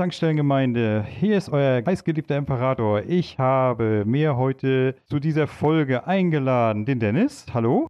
[0.00, 3.02] Zankstellengemeinde, hier ist euer heißgeliebter Imperator.
[3.02, 7.86] Ich habe mir heute zu dieser Folge eingeladen den Dennis, hallo.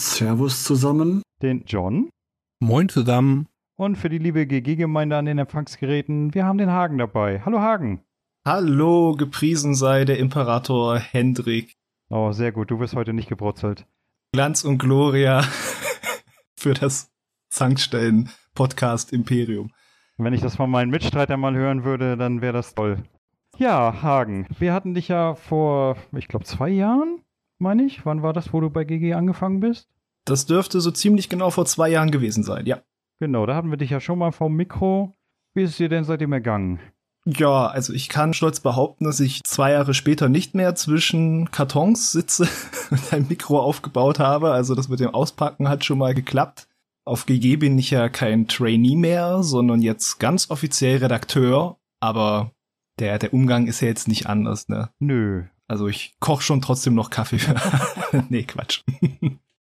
[0.00, 1.22] Servus zusammen.
[1.40, 2.10] Den John.
[2.58, 3.46] Moin zusammen.
[3.76, 7.40] Und für die liebe GG-Gemeinde an den Empfangsgeräten, wir haben den Hagen dabei.
[7.44, 8.02] Hallo Hagen.
[8.44, 11.76] Hallo, gepriesen sei der Imperator Hendrik.
[12.10, 13.86] Oh, sehr gut, du wirst heute nicht gebrutzelt.
[14.32, 15.44] Glanz und Gloria
[16.58, 17.12] für das
[17.50, 19.70] Zankstellen-Podcast Imperium.
[20.18, 23.02] Wenn ich das von meinen Mitstreitern mal hören würde, dann wäre das toll.
[23.58, 27.20] Ja, Hagen, wir hatten dich ja vor, ich glaube, zwei Jahren,
[27.58, 28.04] meine ich.
[28.06, 29.88] Wann war das, wo du bei GG angefangen bist?
[30.24, 32.80] Das dürfte so ziemlich genau vor zwei Jahren gewesen sein, ja.
[33.18, 35.12] Genau, da hatten wir dich ja schon mal vom Mikro.
[35.54, 36.80] Wie ist es dir denn seitdem ergangen?
[37.24, 42.10] Ja, also ich kann stolz behaupten, dass ich zwei Jahre später nicht mehr zwischen Kartons
[42.10, 42.48] sitze
[42.90, 44.50] und ein Mikro aufgebaut habe.
[44.50, 46.66] Also das mit dem Auspacken hat schon mal geklappt.
[47.04, 51.78] Auf GG bin ich ja kein Trainee mehr, sondern jetzt ganz offiziell Redakteur.
[52.00, 52.52] Aber
[52.98, 54.90] der, der Umgang ist ja jetzt nicht anders, ne?
[54.98, 55.44] Nö.
[55.66, 57.38] Also ich koche schon trotzdem noch Kaffee.
[58.28, 58.82] nee, Quatsch.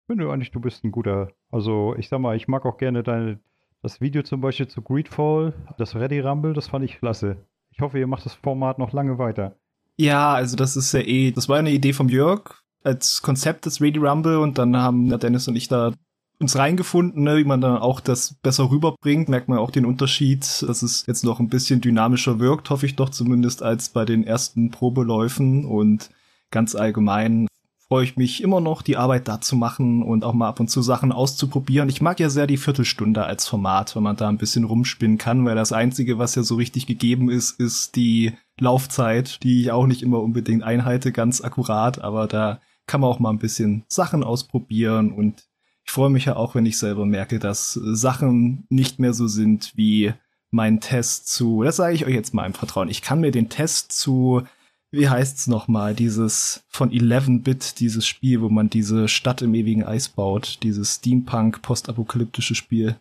[0.07, 1.31] Finde eigentlich, du bist ein guter.
[1.51, 3.39] Also ich sag mal, ich mag auch gerne deine
[3.81, 7.37] das Video zum Beispiel zu Greedfall, das Ready Rumble, das fand ich klasse.
[7.71, 9.55] Ich hoffe, ihr macht das Format noch lange weiter.
[9.97, 13.81] Ja, also das ist ja eh, das war eine Idee vom Jörg als Konzept des
[13.81, 15.93] Ready Rumble und dann haben Dennis und ich da
[16.39, 20.41] uns reingefunden, ne, wie man dann auch das besser rüberbringt, merkt man auch den Unterschied,
[20.65, 24.25] dass es jetzt noch ein bisschen dynamischer wirkt, hoffe ich doch zumindest als bei den
[24.25, 26.09] ersten Probeläufen und
[26.49, 27.47] ganz allgemein
[27.89, 30.69] freue ich mich immer noch, die Arbeit da zu machen und auch mal ab und
[30.69, 31.89] zu Sachen auszuprobieren.
[31.89, 35.43] Ich mag ja sehr die Viertelstunde als Format, wenn man da ein bisschen rumspinnen kann,
[35.43, 39.87] weil das Einzige, was ja so richtig gegeben ist, ist die Laufzeit, die ich auch
[39.87, 44.23] nicht immer unbedingt einhalte, ganz akkurat, aber da kann man auch mal ein bisschen Sachen
[44.23, 45.48] ausprobieren und
[45.89, 49.71] ich freue mich ja auch, wenn ich selber merke, dass Sachen nicht mehr so sind
[49.75, 50.13] wie
[50.51, 52.89] mein Test zu, das sage ich euch jetzt mal im Vertrauen.
[52.89, 54.43] Ich kann mir den Test zu
[54.91, 60.09] wie heißt's nochmal, dieses von 11-Bit, dieses Spiel, wo man diese Stadt im ewigen Eis
[60.09, 62.95] baut, dieses Steampunk-postapokalyptische Spiel.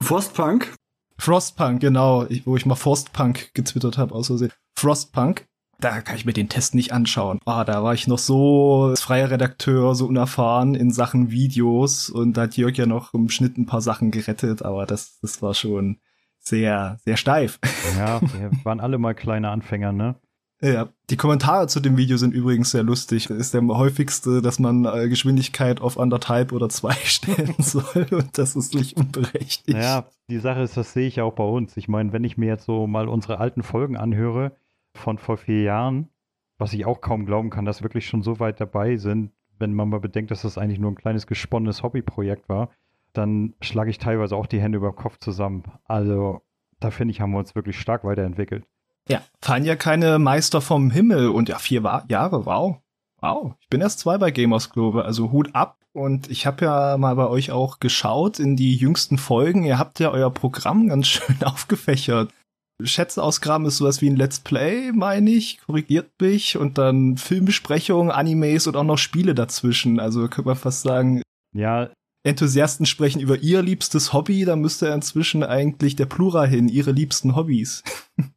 [0.00, 0.74] Frostpunk?
[1.18, 4.50] Frostpunk, genau, wo ich mal Frostpunk getwittert habe, aus Versehen.
[4.76, 5.46] Frostpunk,
[5.82, 7.38] da kann ich mir den Test nicht anschauen.
[7.44, 12.42] Ah, da war ich noch so freier Redakteur, so unerfahren in Sachen Videos und da
[12.42, 15.98] hat Jörg ja noch im Schnitt ein paar Sachen gerettet, aber das, das war schon
[16.38, 17.58] sehr, sehr steif.
[17.96, 20.16] Ja, wir waren alle mal kleine Anfänger, ne?
[20.64, 23.26] Ja, die Kommentare zu dem Video sind übrigens sehr lustig.
[23.26, 28.38] Das ist der häufigste, dass man äh, Geschwindigkeit auf anderthalb oder zwei stellen soll und
[28.38, 29.76] das ist nicht unberechtigt.
[29.76, 31.76] Ja, die Sache ist, das sehe ich auch bei uns.
[31.76, 34.52] Ich meine, wenn ich mir jetzt so mal unsere alten Folgen anhöre
[34.94, 36.08] von vor vier Jahren,
[36.58, 39.74] was ich auch kaum glauben kann, dass wir wirklich schon so weit dabei sind, wenn
[39.74, 42.70] man mal bedenkt, dass das eigentlich nur ein kleines gesponnenes Hobbyprojekt war,
[43.12, 45.64] dann schlage ich teilweise auch die Hände über den Kopf zusammen.
[45.84, 46.42] Also
[46.80, 48.64] da finde ich, haben wir uns wirklich stark weiterentwickelt.
[49.08, 52.78] Ja, fallen ja keine Meister vom Himmel und ja, vier Jahre, wow.
[53.20, 55.78] Wow, ich bin erst zwei bei Gamers Globe, also Hut ab.
[55.92, 59.62] Und ich habe ja mal bei euch auch geschaut in die jüngsten Folgen.
[59.62, 62.32] Ihr habt ja euer Programm ganz schön aufgefächert.
[62.84, 66.56] Schätze ausgraben ist sowas wie ein Let's Play, meine ich, korrigiert mich.
[66.56, 70.00] Und dann Filmbesprechungen, Animes und auch noch Spiele dazwischen.
[70.00, 71.22] Also könnte man fast sagen,
[71.52, 71.90] ja.
[72.24, 77.36] Enthusiasten sprechen über ihr liebstes Hobby, da müsste inzwischen eigentlich der Plural hin, ihre liebsten
[77.36, 77.82] Hobbys.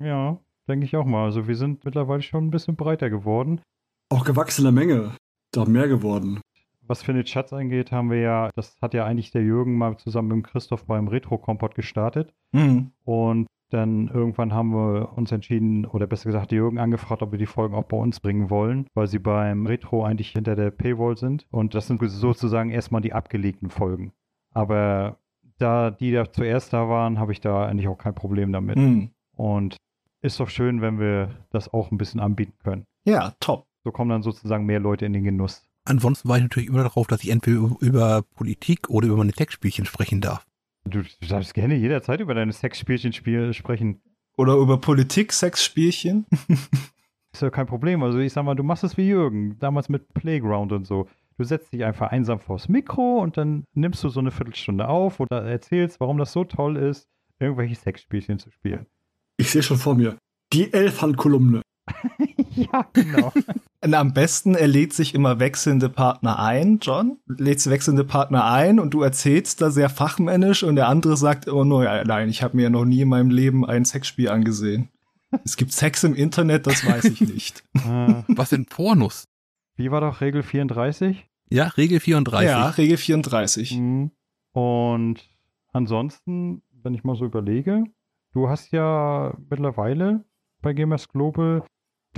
[0.00, 0.38] Ja,
[0.68, 1.24] denke ich auch mal.
[1.24, 3.60] Also wir sind mittlerweile schon ein bisschen breiter geworden.
[4.10, 5.16] Auch gewachsene Menge.
[5.52, 6.40] Doch mehr geworden.
[6.86, 9.98] Was für den Schatz angeht, haben wir ja, das hat ja eigentlich der Jürgen mal
[9.98, 12.32] zusammen mit Christoph beim Retro-Kompott gestartet.
[12.52, 12.92] Mhm.
[13.04, 17.46] Und dann irgendwann haben wir uns entschieden, oder besser gesagt, Jürgen angefragt, ob wir die
[17.46, 21.46] Folgen auch bei uns bringen wollen, weil sie beim Retro eigentlich hinter der Paywall sind.
[21.50, 24.12] Und das sind sozusagen erstmal die abgelegten Folgen.
[24.52, 25.18] Aber
[25.58, 28.76] da die da zuerst da waren, habe ich da eigentlich auch kein Problem damit.
[28.76, 29.10] Mhm.
[29.36, 29.76] Und
[30.22, 32.84] ist doch schön, wenn wir das auch ein bisschen anbieten können.
[33.04, 33.66] Ja, top.
[33.84, 35.68] So kommen dann sozusagen mehr Leute in den Genuss.
[35.84, 39.86] Ansonsten war ich natürlich immer darauf, dass ich entweder über Politik oder über meine Sexspielchen
[39.86, 40.44] sprechen darf.
[40.90, 44.00] Du, darfst gerne jederzeit über deine Sexspielchen spiel sprechen.
[44.36, 46.26] Oder über Politik, Sexspielchen.
[47.32, 48.02] ist ja kein Problem.
[48.02, 51.08] Also ich sag mal, du machst es wie Jürgen, damals mit Playground und so.
[51.36, 55.20] Du setzt dich einfach einsam vors Mikro und dann nimmst du so eine Viertelstunde auf
[55.20, 57.06] oder erzählst, warum das so toll ist,
[57.38, 58.86] irgendwelche Sexspielchen zu spielen.
[59.36, 60.18] Ich sehe schon vor mir.
[60.52, 61.62] Die Elfhandkolumne.
[62.54, 63.32] ja, genau.
[63.82, 67.18] Und am besten, er lädt sich immer wechselnde Partner ein, John.
[67.26, 71.64] Lädt wechselnde Partner ein und du erzählst da sehr fachmännisch und der andere sagt immer
[71.64, 74.88] nur, ja, nein, ich habe mir ja noch nie in meinem Leben ein Sexspiel angesehen.
[75.44, 77.62] Es gibt Sex im Internet, das weiß ich nicht.
[77.74, 79.24] Äh, Was sind Pornos?
[79.76, 81.26] Wie war doch Regel 34?
[81.50, 82.48] Ja, Regel 34.
[82.48, 83.78] Ja, Regel 34.
[83.78, 84.10] Mhm.
[84.52, 85.28] Und
[85.72, 87.84] ansonsten, wenn ich mal so überlege,
[88.32, 90.24] du hast ja mittlerweile
[90.60, 91.62] bei Gamers Global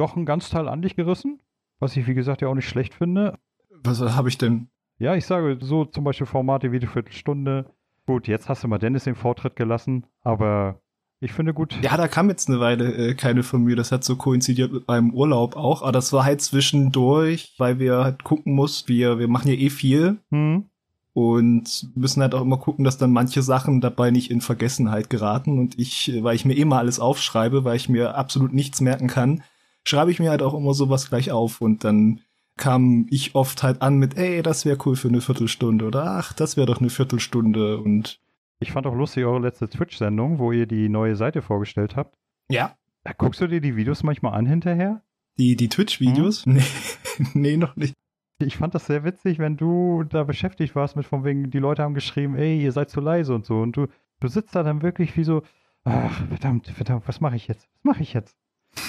[0.00, 1.41] doch einen ganz Teil an dich gerissen,
[1.79, 3.38] was ich wie gesagt ja auch nicht schlecht finde.
[3.85, 4.69] Was habe ich denn?
[4.99, 7.70] Ja, ich sage so zum Beispiel Formate wie die Viertelstunde.
[8.06, 10.81] Gut, jetzt hast du mal Dennis den Vortritt gelassen, aber
[11.20, 11.79] ich finde gut.
[11.82, 13.76] Ja, da kam jetzt eine Weile äh, keine von mir.
[13.76, 15.82] Das hat so koinzidiert mit meinem Urlaub auch.
[15.82, 19.69] Aber das war halt zwischendurch, weil wir halt gucken mussten, wir, wir machen ja eh
[19.69, 20.19] viel.
[20.31, 20.64] Hm.
[21.12, 25.58] Und müssen halt auch immer gucken, dass dann manche Sachen dabei nicht in Vergessenheit geraten.
[25.58, 29.43] Und ich, weil ich mir immer alles aufschreibe, weil ich mir absolut nichts merken kann,
[29.87, 31.61] schreibe ich mir halt auch immer sowas gleich auf.
[31.61, 32.21] Und dann
[32.56, 36.32] kam ich oft halt an mit, ey, das wäre cool für eine Viertelstunde oder ach,
[36.32, 38.21] das wäre doch eine Viertelstunde und
[38.59, 42.19] Ich fand auch lustig eure letzte Twitch-Sendung, wo ihr die neue Seite vorgestellt habt.
[42.50, 45.03] ja, Da guckst du dir die Videos manchmal an hinterher?
[45.38, 46.44] die, die Twitch-Videos?
[46.44, 46.61] Nee,
[47.33, 47.94] nee, noch nicht.
[48.43, 51.83] Ich fand das sehr witzig, wenn du da beschäftigt warst mit von wegen, die Leute
[51.83, 53.61] haben geschrieben, ey, ihr seid zu leise und so.
[53.61, 53.87] Und du,
[54.21, 55.43] du sitzt da dann wirklich wie so,
[55.85, 57.67] ach, verdammt, verdammt, was mache ich jetzt?
[57.76, 58.37] Was mache ich jetzt?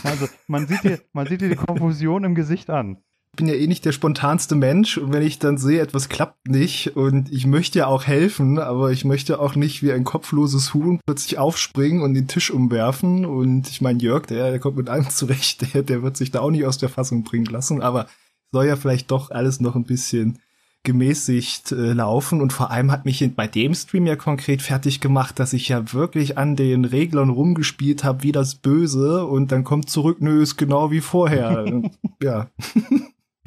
[0.04, 2.98] Also, man sieht dir, man sieht dir die Konfusion im Gesicht an.
[3.34, 6.50] Ich bin ja eh nicht der spontanste Mensch und wenn ich dann sehe, etwas klappt
[6.50, 10.74] nicht und ich möchte ja auch helfen, aber ich möchte auch nicht wie ein kopfloses
[10.74, 14.90] Huhn plötzlich aufspringen und den Tisch umwerfen und ich meine, Jörg, der, der kommt mit
[14.90, 18.08] allem zurecht, der, der wird sich da auch nicht aus der Fassung bringen lassen, aber
[18.52, 20.40] soll ja vielleicht doch alles noch ein bisschen
[20.84, 25.40] gemäßigt äh, laufen und vor allem hat mich bei dem Stream ja konkret fertig gemacht,
[25.40, 29.90] dass ich ja wirklich an den Reglern rumgespielt habe wie das Böse und dann kommt
[29.90, 31.82] zurück, nö, ist genau wie vorher.
[32.22, 32.50] ja.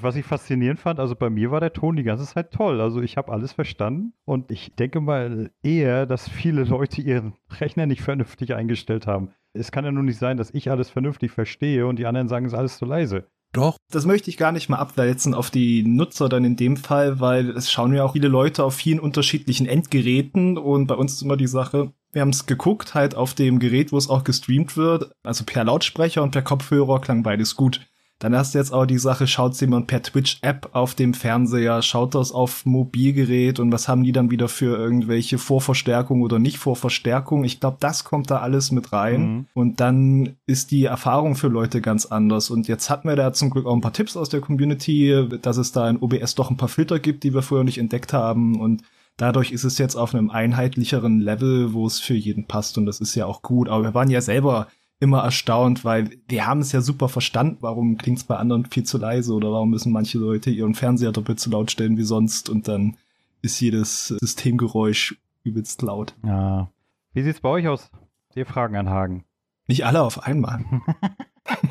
[0.00, 2.80] Was ich faszinierend fand, also bei mir war der Ton die ganze Zeit toll.
[2.80, 7.86] Also ich habe alles verstanden und ich denke mal eher, dass viele Leute ihren Rechner
[7.86, 9.30] nicht vernünftig eingestellt haben.
[9.54, 12.44] Es kann ja nur nicht sein, dass ich alles vernünftig verstehe und die anderen sagen,
[12.44, 13.28] es ist alles zu leise.
[13.54, 17.20] Doch, Das möchte ich gar nicht mal abwälzen auf die Nutzer dann in dem Fall,
[17.20, 21.22] weil es schauen ja auch viele Leute auf vielen unterschiedlichen Endgeräten und bei uns ist
[21.22, 24.76] immer die Sache, wir haben es geguckt, halt auf dem Gerät, wo es auch gestreamt
[24.76, 27.86] wird, also per Lautsprecher und per Kopfhörer klang beides gut.
[28.20, 32.14] Dann hast du jetzt auch die Sache, schaut jemand per Twitch-App auf dem Fernseher, schaut
[32.14, 37.44] das auf Mobilgerät und was haben die dann wieder für irgendwelche Vorverstärkung oder nicht Vorverstärkung?
[37.44, 39.20] Ich glaube, das kommt da alles mit rein.
[39.20, 39.46] Mhm.
[39.52, 42.50] Und dann ist die Erfahrung für Leute ganz anders.
[42.50, 45.56] Und jetzt hatten wir da zum Glück auch ein paar Tipps aus der Community, dass
[45.56, 48.60] es da in OBS doch ein paar Filter gibt, die wir vorher nicht entdeckt haben.
[48.60, 48.82] Und
[49.16, 52.78] dadurch ist es jetzt auf einem einheitlicheren Level, wo es für jeden passt.
[52.78, 53.68] Und das ist ja auch gut.
[53.68, 54.68] Aber wir waren ja selber
[55.00, 58.84] immer erstaunt, weil wir haben es ja super verstanden, warum klingt es bei anderen viel
[58.84, 62.48] zu leise oder warum müssen manche Leute ihren Fernseher doppelt so laut stellen wie sonst
[62.48, 62.96] und dann
[63.42, 66.14] ist jedes Systemgeräusch übelst laut.
[66.24, 66.70] Ja.
[67.12, 67.90] Wie sieht's bei euch aus?
[68.34, 69.24] Ihr Fragen an Hagen.
[69.66, 70.64] Nicht alle auf einmal.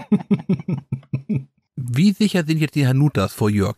[1.76, 3.78] wie sicher sind jetzt die Hanutas vor Jörg?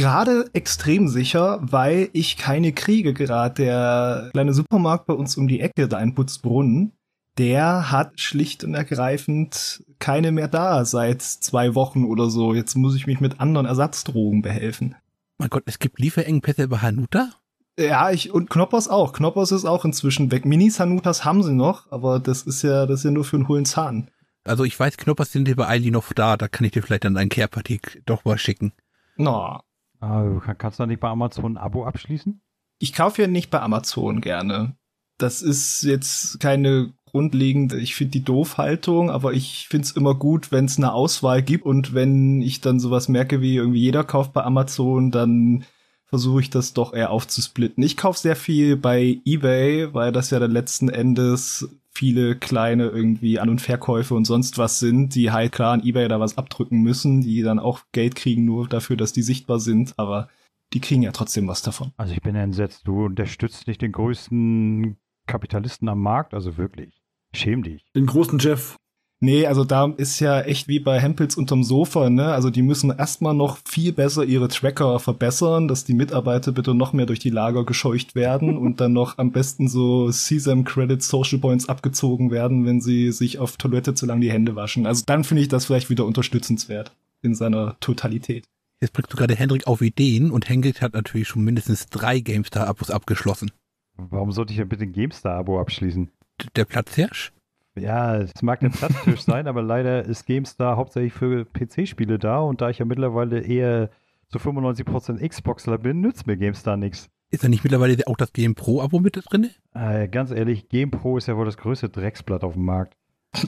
[0.00, 3.12] gerade extrem sicher, weil ich keine kriege.
[3.12, 6.92] Gerade der kleine Supermarkt bei uns um die Ecke, da in Putzbrunnen,
[7.40, 12.54] der hat schlicht und ergreifend keine mehr da seit zwei Wochen oder so.
[12.54, 14.94] Jetzt muss ich mich mit anderen Ersatzdrogen behelfen.
[15.38, 17.30] Mein Gott, es gibt Lieferengpässe bei Hanuta?
[17.78, 19.12] Ja, ich, und Knoppers auch.
[19.14, 20.44] Knoppers ist auch inzwischen weg.
[20.44, 23.48] Minis Hanutas haben sie noch, aber das ist ja, das ist ja nur für einen
[23.48, 24.10] hohlen Zahn.
[24.44, 27.04] Also ich weiß, Knoppers sind hier bei Aldi noch da, da kann ich dir vielleicht
[27.04, 28.72] dann ein Care-Paket doch mal schicken.
[29.16, 29.62] Na,
[30.00, 32.40] du kann- kannst du da nicht bei Amazon ein Abo abschließen?
[32.82, 34.76] ich kaufe ja nicht bei Amazon gerne.
[35.18, 40.52] Das ist jetzt keine grundlegende, ich finde die Doofhaltung, aber ich finde es immer gut,
[40.52, 44.32] wenn es eine Auswahl gibt und wenn ich dann sowas merke, wie irgendwie jeder kauft
[44.32, 45.64] bei Amazon, dann
[46.06, 47.84] versuche ich das doch eher aufzusplitten.
[47.84, 53.38] Ich kaufe sehr viel bei eBay, weil das ja dann letzten Endes viele kleine irgendwie
[53.38, 56.82] An- und Verkäufe und sonst was sind, die halt klar an eBay da was abdrücken
[56.82, 60.28] müssen, die dann auch Geld kriegen nur dafür, dass die sichtbar sind, aber
[60.72, 61.92] die kriegen ja trotzdem was davon.
[61.96, 62.86] Also ich bin entsetzt.
[62.86, 66.99] Du unterstützt nicht den größten Kapitalisten am Markt, also wirklich.
[67.32, 67.84] Schäm dich.
[67.94, 68.76] Den großen Jeff.
[69.22, 72.32] Nee, also da ist ja echt wie bei Hempels unterm Sofa, ne?
[72.32, 76.94] Also die müssen erstmal noch viel besser ihre Tracker verbessern, dass die Mitarbeiter bitte noch
[76.94, 81.38] mehr durch die Lager gescheucht werden und dann noch am besten so Sesam Credits Social
[81.38, 84.86] Points abgezogen werden, wenn sie sich auf Toilette zu lang die Hände waschen.
[84.86, 88.44] Also dann finde ich das vielleicht wieder unterstützenswert in seiner Totalität.
[88.80, 92.90] Jetzt bringst du gerade Hendrik auf Ideen und Hendrik hat natürlich schon mindestens drei GameStar-Abos
[92.90, 93.50] abgeschlossen.
[93.98, 96.10] Warum sollte ich denn bitte ein GameStar-Abo abschließen?
[96.56, 97.32] Der Platzhirsch?
[97.76, 102.60] Ja, es mag der Platztisch sein, aber leider ist GameStar hauptsächlich für PC-Spiele da und
[102.60, 103.90] da ich ja mittlerweile eher
[104.28, 107.08] zu 95% Xboxler bin, nützt mir GameStar nichts.
[107.30, 109.50] Ist da nicht mittlerweile auch das Game Pro-Abo mit drin?
[109.72, 112.96] Äh, ganz ehrlich, GamePro ist ja wohl das größte Drecksblatt auf dem Markt.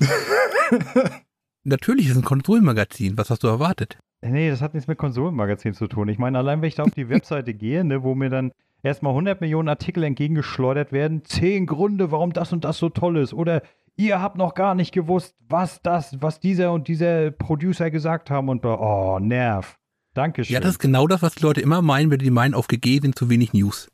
[1.64, 3.18] Natürlich ist es ein Konsolenmagazin.
[3.18, 3.98] Was hast du erwartet?
[4.20, 6.08] Nee, das hat nichts mit Konsolenmagazin zu tun.
[6.08, 8.52] Ich meine, allein wenn ich da auf die Webseite gehe, ne, wo mir dann
[8.82, 13.32] erstmal 100 Millionen Artikel entgegengeschleudert werden, 10 Gründe, warum das und das so toll ist.
[13.32, 13.62] Oder
[13.96, 18.48] ihr habt noch gar nicht gewusst, was das, was dieser und dieser Producer gesagt haben
[18.48, 19.78] und oh, Nerv.
[20.14, 20.52] Dankeschön.
[20.52, 23.00] Ja, das ist genau das, was die Leute immer meinen, wenn die meinen, auf GG
[23.00, 23.88] sind zu wenig News.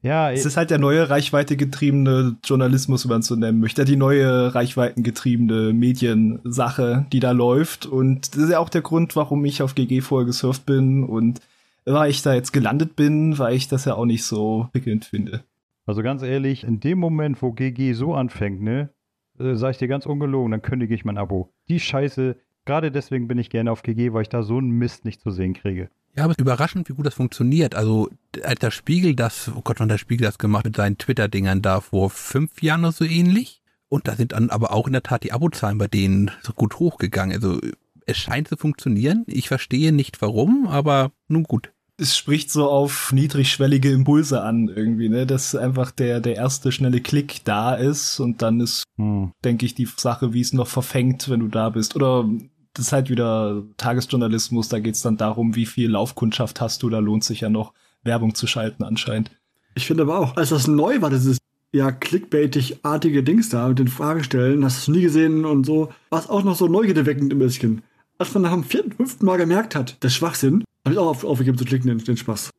[0.00, 3.84] Ja, Es ist halt der neue reichweitegetriebene Journalismus, wenn man es so nennen möchte.
[3.84, 7.84] Die neue reichweitengetriebene Mediensache, die da läuft.
[7.86, 11.40] Und das ist ja auch der Grund, warum ich auf GG vorher gesurft bin und
[11.86, 15.44] weil ich da jetzt gelandet bin, weil ich das ja auch nicht so prickelnd finde.
[15.86, 18.90] Also ganz ehrlich, in dem Moment, wo GG so anfängt, ne,
[19.38, 21.52] äh, sag ich dir ganz ungelogen, dann kündige ich mein Abo.
[21.68, 25.04] Die Scheiße, gerade deswegen bin ich gerne auf GG, weil ich da so einen Mist
[25.04, 25.88] nicht zu sehen kriege.
[26.16, 27.74] Ja, aber es ist überraschend, wie gut das funktioniert.
[27.74, 28.08] Also,
[28.42, 31.62] als der Spiegel das, oh Gott, wann hat der Spiegel das gemacht mit seinen Twitter-Dingern
[31.62, 33.62] da vor fünf Jahren oder so ähnlich?
[33.88, 36.78] Und da sind dann aber auch in der Tat die Abozahlen bei denen so gut
[36.78, 37.36] hochgegangen.
[37.36, 37.60] Also,
[38.06, 39.24] es scheint zu funktionieren.
[39.26, 41.72] Ich verstehe nicht warum, aber nun gut.
[41.98, 45.26] Es spricht so auf niedrigschwellige Impulse an irgendwie, ne?
[45.26, 49.32] Dass einfach der, der erste schnelle Klick da ist und dann ist, Hm.
[49.44, 51.96] denke ich, die Sache, wie es noch verfängt, wenn du da bist.
[51.96, 52.28] Oder
[52.74, 56.98] das ist halt wieder Tagesjournalismus, da geht's dann darum, wie viel Laufkundschaft hast du, da
[56.98, 57.72] lohnt sich ja noch
[58.04, 59.30] Werbung zu schalten anscheinend.
[59.74, 61.38] Ich finde aber auch, als das neu war, dieses
[61.72, 66.28] ja clickbaitig-artige Dings da mit den Fragestellen, hast du nie gesehen und so, war es
[66.28, 67.82] auch noch so neugierdeweckend ein bisschen.
[68.18, 71.24] Als man nach dem vierten, fünften Mal gemerkt hat, der Schwachsinn, habe ich auch auf,
[71.24, 72.50] aufgegeben zu klicken, den, den Spaß.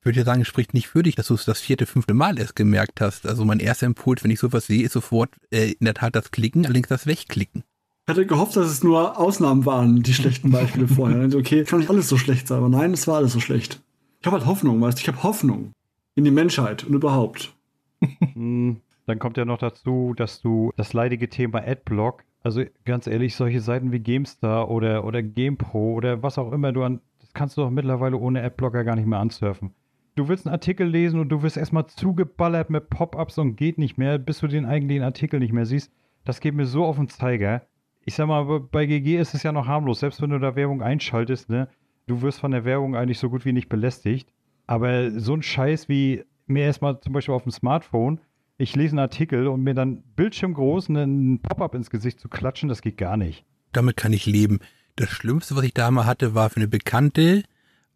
[0.00, 2.12] Ich würde ja sagen, es spricht nicht für dich, dass du es das vierte, fünfte
[2.14, 3.26] Mal erst gemerkt hast.
[3.26, 6.30] Also mein erster Impuls, wenn ich sowas sehe, ist sofort äh, in der Tat das
[6.30, 7.62] Klicken, allerdings das Wegklicken.
[8.06, 11.20] Ich hatte gehofft, dass es nur Ausnahmen waren, die schlechten Beispiele vorher.
[11.20, 13.80] Also, okay, kann nicht alles so schlecht sein, aber nein, es war alles so schlecht.
[14.20, 15.72] Ich habe halt Hoffnung, weißt du, ich habe Hoffnung
[16.16, 17.54] in die Menschheit und überhaupt.
[18.34, 23.34] Hm, Dann kommt ja noch dazu, dass du das leidige Thema Adblock, also ganz ehrlich,
[23.34, 27.56] solche Seiten wie GameStar oder, oder GamePro oder was auch immer du an, das kannst
[27.56, 29.74] du doch mittlerweile ohne Adblocker gar nicht mehr ansurfen.
[30.14, 33.98] Du willst einen Artikel lesen und du wirst erstmal zugeballert mit Pop-ups und geht nicht
[33.98, 35.90] mehr, bis du den eigentlichen Artikel nicht mehr siehst.
[36.24, 37.62] Das geht mir so auf den Zeiger.
[38.04, 40.82] Ich sag mal, bei GG ist es ja noch harmlos, selbst wenn du da Werbung
[40.82, 41.68] einschaltest, ne?
[42.06, 44.30] Du wirst von der Werbung eigentlich so gut wie nicht belästigt.
[44.66, 48.20] Aber so ein Scheiß wie mir erstmal zum Beispiel auf dem Smartphone,
[48.56, 52.82] ich lese einen Artikel und mir dann bildschirmgroß einen Pop-up ins Gesicht zu klatschen, das
[52.82, 53.44] geht gar nicht.
[53.72, 54.60] Damit kann ich leben.
[54.96, 57.42] Das Schlimmste, was ich da mal hatte, war für eine Bekannte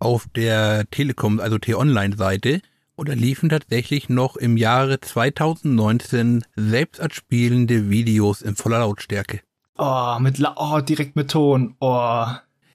[0.01, 2.61] auf der Telekom, also T-Online-Seite.
[2.97, 9.41] Und da liefen tatsächlich noch im Jahre 2019 selbst abspielende Videos in voller Lautstärke.
[9.77, 11.77] Oh, mit La oh, direkt mit Ton.
[11.79, 12.27] Oh,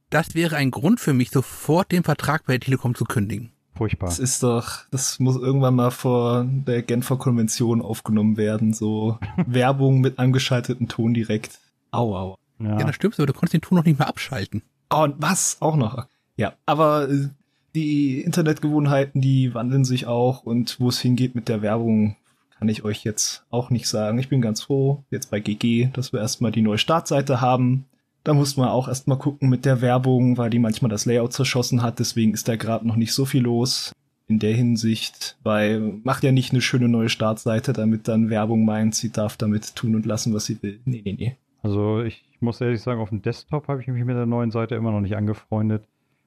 [0.09, 3.52] Das wäre ein Grund für mich, sofort den Vertrag bei der Telekom zu kündigen.
[3.75, 4.09] Furchtbar.
[4.09, 9.99] das ist doch, das muss irgendwann mal vor der Genfer Konvention aufgenommen werden, so Werbung
[10.01, 11.59] mit angeschalteten Ton direkt.
[11.91, 12.37] Au, au.
[12.59, 12.85] Ja, Ja.
[12.85, 14.61] das stimmt, aber du konntest den Ton noch nicht mehr abschalten.
[14.91, 15.57] Oh, und was?
[15.59, 16.05] Auch noch.
[16.37, 17.29] Ja, aber äh,
[17.75, 22.15] die Internetgewohnheiten, die wandeln sich auch und wo es hingeht mit der Werbung,
[22.59, 24.19] kann ich euch jetzt auch nicht sagen.
[24.19, 27.85] Ich bin ganz froh, jetzt bei GG, dass wir erstmal die neue Startseite haben.
[28.23, 31.81] Da muss man auch erstmal gucken mit der Werbung, weil die manchmal das Layout zerschossen
[31.81, 33.91] hat, deswegen ist da gerade noch nicht so viel los.
[34.27, 38.95] In der Hinsicht, weil macht ja nicht eine schöne neue Startseite, damit dann Werbung meint,
[38.95, 40.79] sie darf damit tun und lassen, was sie will.
[40.85, 41.37] Nee, nee, nee.
[41.61, 44.75] Also ich muss ehrlich sagen, auf dem Desktop habe ich mich mit der neuen Seite
[44.75, 45.83] immer noch nicht angefreundet.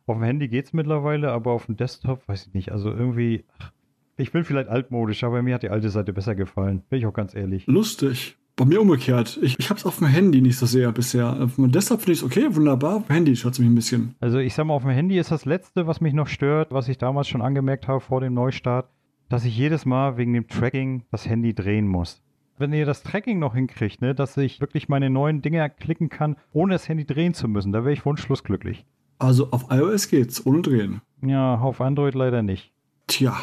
[0.06, 2.70] Auf dem Handy geht's mittlerweile, aber auf dem Desktop weiß ich nicht.
[2.70, 3.44] Also irgendwie,
[4.18, 6.82] ich bin vielleicht altmodisch, aber mir hat die alte Seite besser gefallen.
[6.90, 7.66] Bin ich auch ganz ehrlich.
[7.66, 8.36] Lustig.
[8.56, 9.38] Bei mir umgekehrt.
[9.42, 11.46] Ich, ich habe es auf dem Handy nicht so sehr bisher.
[11.58, 12.96] Desktop finde ich es okay, wunderbar.
[12.96, 14.14] Auf dem Handy schaut es mich ein bisschen.
[14.18, 16.88] Also ich sag mal, auf dem Handy ist das Letzte, was mich noch stört, was
[16.88, 18.88] ich damals schon angemerkt habe vor dem Neustart,
[19.28, 22.22] dass ich jedes Mal wegen dem Tracking das Handy drehen muss.
[22.56, 26.36] Wenn ihr das Tracking noch hinkriegt, ne, dass ich wirklich meine neuen Dinge klicken kann,
[26.54, 28.86] ohne das Handy drehen zu müssen, da wäre ich wunschlos glücklich.
[29.18, 31.02] Also auf iOS geht's, ohne drehen.
[31.20, 32.72] Ja, auf Android leider nicht.
[33.06, 33.36] Tja,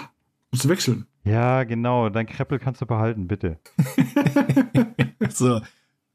[0.52, 1.06] musst du wechseln.
[1.24, 3.60] Ja, genau, dein Kreppel kannst du behalten, bitte.
[5.30, 5.62] So,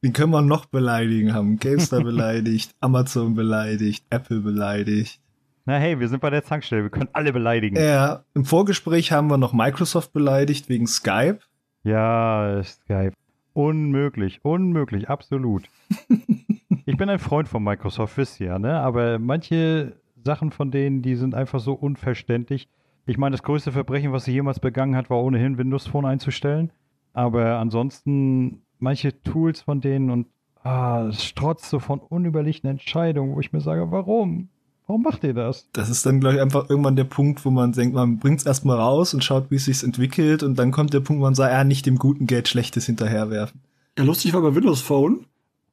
[0.01, 1.35] wen können wir noch beleidigen?
[1.35, 5.21] Haben GameStar beleidigt, Amazon beleidigt, Apple beleidigt.
[5.65, 7.77] Na hey, wir sind bei der Zankstelle, wir können alle beleidigen.
[7.77, 11.41] Ja, im Vorgespräch haben wir noch Microsoft beleidigt wegen Skype.
[11.83, 13.13] Ja, Skype.
[13.53, 15.65] Unmöglich, unmöglich, absolut.
[16.87, 18.79] ich bin ein Freund von Microsoft, wisst ihr ja, ne?
[18.81, 19.95] Aber manche
[20.25, 22.69] Sachen von denen, die sind einfach so unverständlich.
[23.07, 26.71] Ich meine, das größte Verbrechen, was sie jemals begangen hat, war ohnehin Windows Phone einzustellen.
[27.19, 30.29] Aber ansonsten manche Tools von denen und
[30.63, 34.51] ah, es strotzt so von unüberlegten Entscheidungen, wo ich mir sage, warum?
[34.87, 35.69] Warum macht ihr das?
[35.73, 38.79] Das ist dann, glaube ich, einfach irgendwann der Punkt, wo man denkt, man bringt's erstmal
[38.79, 40.45] raus und schaut, wie es sich entwickelt.
[40.45, 43.63] Und dann kommt der Punkt, wo man sagt, ja, nicht dem guten Geld Schlechtes hinterherwerfen.
[43.99, 45.25] Ja, lustig war bei Windows Phone.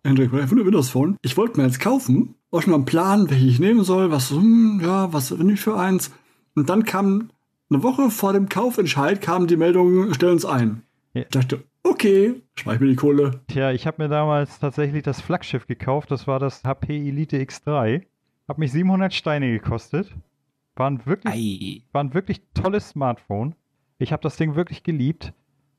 [0.01, 1.15] Android, bei Windows Phone.
[1.21, 4.31] Ich wollte mir jetzt kaufen, war schon mal einen Plan, welche ich nehmen soll, was,
[4.31, 6.09] hm, ja, was nehme ich für eins.
[6.55, 7.29] Und dann kam
[7.69, 10.81] eine Woche vor dem Kaufentscheid kam die Meldung, stellen uns ein.
[11.15, 11.21] Ja.
[11.23, 13.41] Ich dachte, Okay, schmeiß mir die Kohle.
[13.47, 16.09] Tja, ich habe mir damals tatsächlich das Flaggschiff gekauft.
[16.09, 18.01] Das war das HP Elite X3.
[18.47, 20.15] Hat mich 700 Steine gekostet.
[20.75, 21.83] War ein wirklich, Ei.
[21.93, 23.53] war ein wirklich tolles Smartphone.
[23.99, 25.31] Ich habe das Ding wirklich geliebt.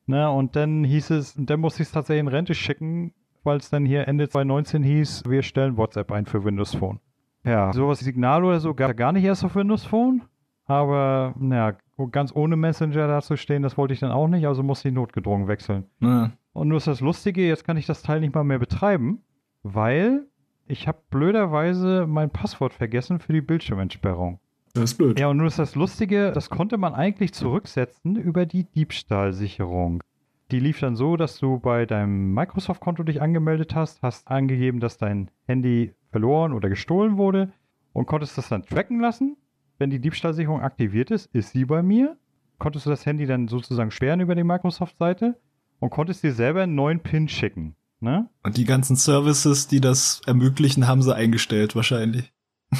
[0.07, 3.13] Ne, und dann hieß es, und dann musste ich es tatsächlich in Rente schicken,
[3.43, 7.01] weil es dann hier Ende 2019 hieß, wir stellen WhatsApp ein für Windows Phone.
[7.43, 10.23] Ja, sowas wie Signal oder so gab gar nicht erst auf Windows Phone.
[10.67, 11.77] Aber, naja,
[12.11, 15.85] ganz ohne Messenger dazustehen, das wollte ich dann auch nicht, also musste ich notgedrungen wechseln.
[16.01, 16.33] Ja.
[16.53, 19.23] Und nur ist das Lustige, jetzt kann ich das Teil nicht mal mehr betreiben,
[19.63, 20.27] weil
[20.67, 24.41] ich habe blöderweise mein Passwort vergessen für die Bildschirmentsperrung.
[24.75, 25.19] Das ist blöd.
[25.19, 30.03] Ja, und nur ist das Lustige, das konnte man eigentlich zurücksetzen über die Diebstahlsicherung.
[30.51, 34.99] Die lief dann so, dass du bei deinem Microsoft-Konto dich angemeldet hast, hast angegeben, dass
[34.99, 37.53] dein Handy verloren oder gestohlen wurde
[37.93, 39.37] und konntest das dann tracken lassen.
[39.79, 42.17] Wenn die Diebstahlsicherung aktiviert ist, ist sie bei mir.
[42.59, 45.39] Konntest du das Handy dann sozusagen sperren über die Microsoft-Seite
[45.79, 47.77] und konntest dir selber einen neuen PIN schicken.
[48.01, 48.29] Ne?
[48.43, 52.33] Und die ganzen Services, die das ermöglichen, haben sie eingestellt wahrscheinlich.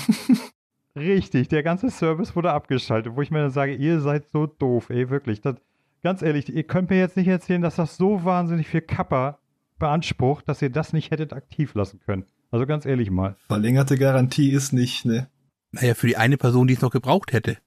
[0.97, 4.89] Richtig, der ganze Service wurde abgeschaltet, wo ich mir dann sage, ihr seid so doof,
[4.89, 5.43] ey, wirklich.
[5.43, 5.57] Das,
[6.03, 9.39] ganz ehrlich, ihr könnt mir jetzt nicht erzählen, dass das so wahnsinnig viel Kappa
[9.79, 12.25] beansprucht, dass ihr das nicht hättet aktiv lassen können.
[12.51, 13.37] Also ganz ehrlich mal.
[13.49, 15.29] Verlängerte Garantie ist nicht, ne?
[15.73, 17.59] Naja, für die eine Person, die es noch gebraucht hätte.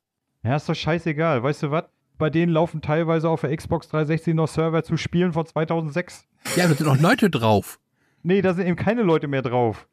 [0.44, 1.44] Ja, ist doch scheißegal.
[1.44, 1.86] Weißt du was?
[2.18, 6.26] Bei denen laufen teilweise auf der Xbox 360 noch Server zu Spielen von 2006.
[6.56, 7.80] Ja, da sind noch Leute drauf.
[8.24, 9.88] Nee, da sind eben keine Leute mehr drauf.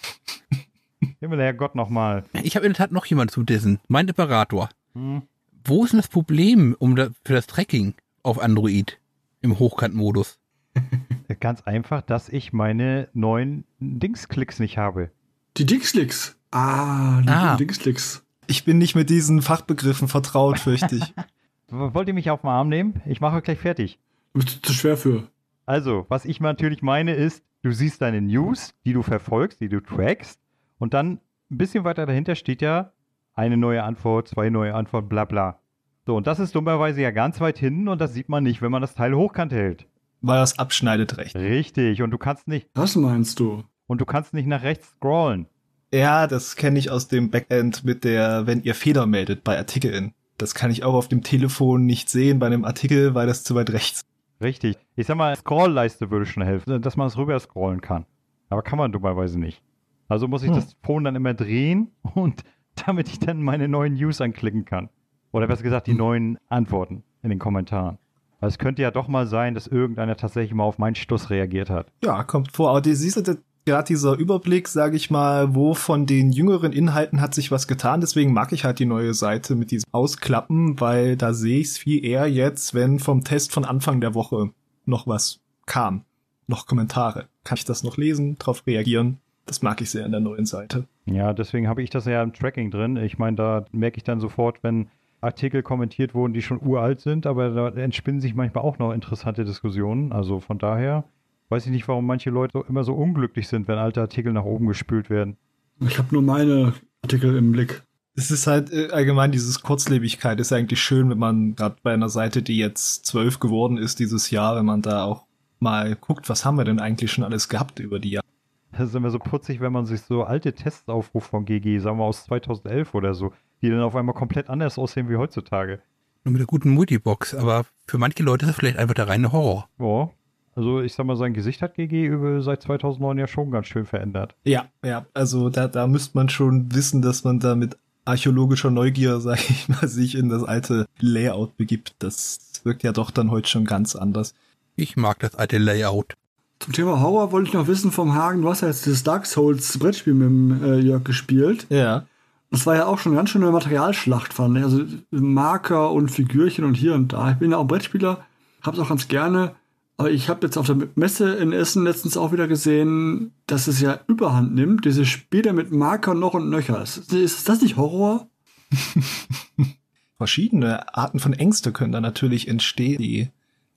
[1.20, 2.24] Himmel, Herrgott nochmal.
[2.42, 3.78] Ich habe in der Tat noch jemanden zu dissen.
[3.86, 4.68] Mein Operator.
[4.94, 5.22] Hm.
[5.64, 8.98] Wo ist denn das Problem um da, für das Tracking auf Android
[9.40, 10.38] im Hochkantmodus?
[11.40, 15.10] Ganz einfach, dass ich meine neuen Dingsklicks nicht habe.
[15.56, 16.36] Die Dixlicks.
[16.54, 17.56] Ah, die Ah.
[17.56, 18.24] Dixlicks.
[18.46, 21.14] Ich bin nicht mit diesen Fachbegriffen vertraut, fürchte ich.
[21.68, 23.00] Wollt ihr mich auf den Arm nehmen?
[23.06, 23.98] Ich mache euch gleich fertig.
[24.34, 25.28] Du bist zu schwer für.
[25.66, 29.80] Also, was ich natürlich meine ist, du siehst deine News, die du verfolgst, die du
[29.80, 30.38] trackst,
[30.78, 32.92] und dann ein bisschen weiter dahinter steht ja
[33.34, 35.58] eine neue Antwort, zwei neue Antworten, bla bla.
[36.06, 38.70] So, und das ist dummerweise ja ganz weit hinten und das sieht man nicht, wenn
[38.70, 39.86] man das Teil hochkant hält.
[40.20, 41.34] Weil das abschneidet recht.
[41.34, 43.64] Richtig, und du kannst nicht, Was meinst du?
[43.86, 45.46] und du kannst nicht nach rechts scrollen.
[45.94, 50.12] Ja, das kenne ich aus dem Backend mit der, wenn ihr Fehler meldet bei Artikeln.
[50.38, 53.54] Das kann ich auch auf dem Telefon nicht sehen bei einem Artikel, weil das zu
[53.54, 54.00] weit rechts.
[54.42, 54.76] Richtig.
[54.96, 58.06] Ich sag mal, Scrollleiste würde schon helfen, dass man es rüber scrollen kann.
[58.48, 59.62] Aber kann man dummerweise nicht.
[60.08, 60.56] Also muss ich Hm.
[60.56, 62.42] das Phone dann immer drehen und
[62.86, 64.88] damit ich dann meine neuen News anklicken kann.
[65.30, 65.98] Oder besser gesagt, die Hm.
[65.98, 67.98] neuen Antworten in den Kommentaren.
[68.40, 71.70] Weil es könnte ja doch mal sein, dass irgendeiner tatsächlich mal auf meinen Stuss reagiert
[71.70, 71.86] hat.
[72.02, 72.70] Ja, kommt vor.
[72.70, 77.20] Aber die, siehst du, gerade dieser Überblick, sage ich mal, wo von den jüngeren Inhalten
[77.20, 78.00] hat sich was getan.
[78.00, 81.78] Deswegen mag ich halt die neue Seite mit diesem Ausklappen, weil da sehe ich es
[81.78, 84.50] viel eher jetzt, wenn vom Test von Anfang der Woche
[84.84, 86.04] noch was kam.
[86.46, 87.26] Noch Kommentare.
[87.42, 89.18] Kann ich das noch lesen, drauf reagieren?
[89.46, 90.86] Das mag ich sehr an der neuen Seite.
[91.06, 92.96] Ja, deswegen habe ich das ja im Tracking drin.
[92.96, 94.88] Ich meine, da merke ich dann sofort, wenn
[95.20, 99.44] Artikel kommentiert wurden, die schon uralt sind, aber da entspinnen sich manchmal auch noch interessante
[99.44, 100.12] Diskussionen.
[100.12, 101.04] Also von daher
[101.48, 104.44] weiß ich nicht, warum manche Leute so, immer so unglücklich sind, wenn alte Artikel nach
[104.44, 105.36] oben gespült werden.
[105.80, 107.82] Ich habe nur meine Artikel im Blick.
[108.16, 112.08] Es ist halt äh, allgemein dieses Kurzlebigkeit ist eigentlich schön, wenn man gerade bei einer
[112.08, 115.26] Seite, die jetzt zwölf geworden ist dieses Jahr, wenn man da auch
[115.58, 118.24] mal guckt, was haben wir denn eigentlich schon alles gehabt über die Jahre.
[118.72, 121.98] Das ist immer so putzig, wenn man sich so alte Tests aufruft von GG, sagen
[121.98, 125.80] wir aus 2011 oder so, die dann auf einmal komplett anders aussehen wie heutzutage.
[126.24, 129.32] Nur mit einer guten Multibox, aber für manche Leute ist das vielleicht einfach der reine
[129.32, 129.68] Horror.
[129.78, 130.10] Ja,
[130.56, 133.86] also ich sag mal, sein Gesicht hat GG über seit 2009 ja schon ganz schön
[133.86, 134.34] verändert.
[134.44, 139.20] Ja, ja, also da, da müsste man schon wissen, dass man da mit archäologischer Neugier,
[139.20, 141.94] sag ich mal, sich in das alte Layout begibt.
[141.98, 144.34] Das wirkt ja doch dann heute schon ganz anders.
[144.76, 146.14] Ich mag das alte Layout.
[146.60, 149.26] Zum Thema Horror wollte ich noch wissen vom Hagen, du hast ja jetzt das Dark
[149.26, 151.66] Souls Brettspiel mit dem äh, Jörg gespielt.
[151.68, 152.06] Ja.
[152.50, 154.64] Das war ja auch schon eine ganz schöne Materialschlacht, fand ich.
[154.64, 157.32] Also Marker und Figürchen und hier und da.
[157.32, 158.24] Ich bin ja auch Brettspieler,
[158.62, 159.54] hab's auch ganz gerne.
[159.96, 163.80] Aber ich habe jetzt auf der Messe in Essen letztens auch wieder gesehen, dass es
[163.80, 166.82] ja Überhand nimmt, diese Spiele mit Marker noch und nöcher.
[166.82, 168.28] Ist, ist das nicht Horror?
[170.18, 172.98] Verschiedene Arten von Ängste können da natürlich entstehen.
[172.98, 173.28] Die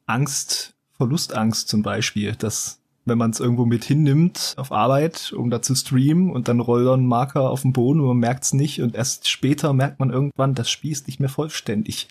[0.08, 5.62] Angst, Verlustangst zum Beispiel, dass wenn man es irgendwo mit hinnimmt auf Arbeit, um da
[5.62, 8.82] zu streamen und dann rollt ein Marker auf den Boden und man merkt es nicht
[8.82, 12.10] und erst später merkt man irgendwann, das Spiel ist nicht mehr vollständig.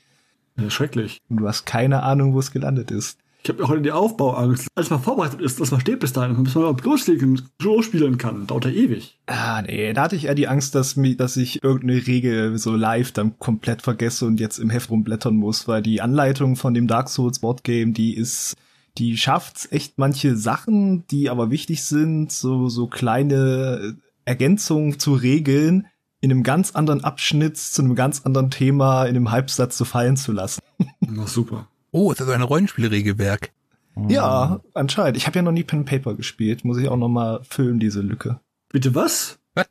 [0.56, 1.20] Ja, schrecklich.
[1.28, 3.18] Und du hast keine Ahnung, wo es gelandet ist.
[3.46, 4.66] Ich habe auch heute die Aufbauangst.
[4.74, 8.48] Als man vorbereitet ist, dass man steht bis dahin, bis man überhaupt loslegen, losspielen kann,
[8.48, 9.20] dauert ja ewig.
[9.26, 13.12] Ah, nee, da hatte ich eher die Angst, dass, dass ich irgendeine Regel so live
[13.12, 17.08] dann komplett vergesse und jetzt im Heft rumblättern muss, weil die Anleitung von dem Dark
[17.08, 18.56] Souls Board Game, die ist,
[18.98, 25.86] die schafft echt manche Sachen, die aber wichtig sind, so, so kleine Ergänzungen zu Regeln
[26.20, 30.16] in einem ganz anderen Abschnitt zu einem ganz anderen Thema in einem Halbsatz zu fallen
[30.16, 30.60] zu lassen.
[30.98, 31.68] Na super.
[31.96, 33.52] Oh, ist das so ein Rollenspielregelwerk?
[34.06, 35.16] Ja, anscheinend.
[35.16, 36.62] Ich habe ja noch nie Pen and Paper gespielt.
[36.62, 38.38] Muss ich auch noch mal füllen, diese Lücke.
[38.68, 39.38] Bitte was?
[39.54, 39.68] Was?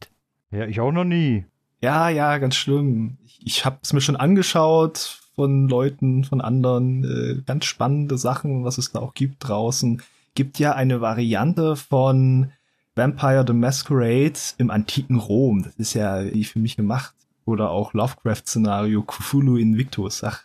[0.50, 1.46] Ja, ich auch noch nie.
[1.82, 3.20] Ja, ja, ganz schlimm.
[3.24, 7.04] Ich, ich habe es mir schon angeschaut von Leuten, von anderen.
[7.04, 10.02] Äh, ganz spannende Sachen, was es da auch gibt draußen.
[10.34, 12.52] Gibt ja eine Variante von
[12.96, 15.62] Vampire the Masquerade im antiken Rom.
[15.62, 17.14] Das ist ja wie für mich gemacht.
[17.46, 20.24] Oder auch Lovecraft-Szenario Cthulhu Invictus.
[20.24, 20.42] Ach,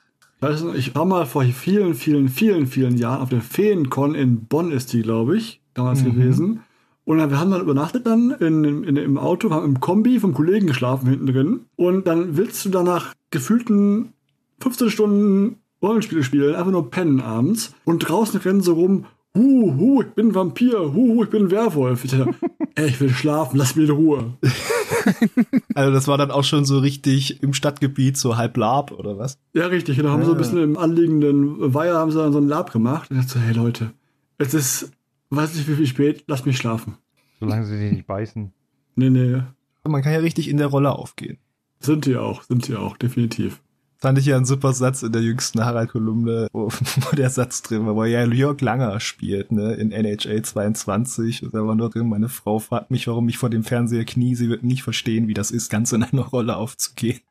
[0.75, 4.93] ich war mal vor vielen, vielen, vielen, vielen Jahren auf der Feencon in Bonn ist
[4.93, 6.13] die, glaube ich, damals Mhm.
[6.15, 6.61] gewesen.
[7.05, 10.33] Und dann, wir haben dann übernachtet dann in, in, im Auto, haben im Kombi vom
[10.33, 11.61] Kollegen geschlafen hinten drin.
[11.77, 14.13] Und dann willst du danach gefühlten
[14.61, 17.75] 15 Stunden Rollenspiele spielen, einfach nur pennen abends.
[17.85, 21.45] Und draußen rennen so rum, hu, hu, ich bin ein Vampir, hu, hu, ich bin
[21.47, 22.05] ein Werwolf.
[22.05, 22.35] Ich dachte,
[22.77, 24.35] ey, ich will schlafen, lass mich in Ruhe.
[25.75, 29.39] Also das war dann auch schon so richtig im Stadtgebiet, so halb Lab oder was?
[29.55, 29.99] Ja, richtig.
[29.99, 30.39] Und da haben sie so ein Ja.
[30.43, 33.11] bisschen im anliegenden Weiher haben sie dann so ein Lab gemacht.
[33.11, 33.93] Und ich dachte so, hey Leute,
[34.39, 34.91] es ist,
[35.31, 36.97] weiß nicht wie viel spät, lasst mich schlafen.
[37.39, 38.53] Solange sie sich nicht beißen.
[38.97, 39.43] Nee, nee.
[39.89, 41.39] Man kann ja richtig in der Rolle aufgehen.
[41.79, 43.63] Sind die auch, sind die auch, definitiv.
[44.03, 47.85] Fand ich ja einen super Satz in der jüngsten Harald-Kolumne, wo, wo der Satz drin
[47.87, 51.43] war, wo ja Jörg Langer spielt, ne, in NHL 22.
[51.45, 54.35] Und da war nur drin, meine Frau fragt mich, warum ich vor dem Fernseher knie.
[54.35, 57.21] Sie wird nicht verstehen, wie das ist, ganz in einer Rolle aufzugehen.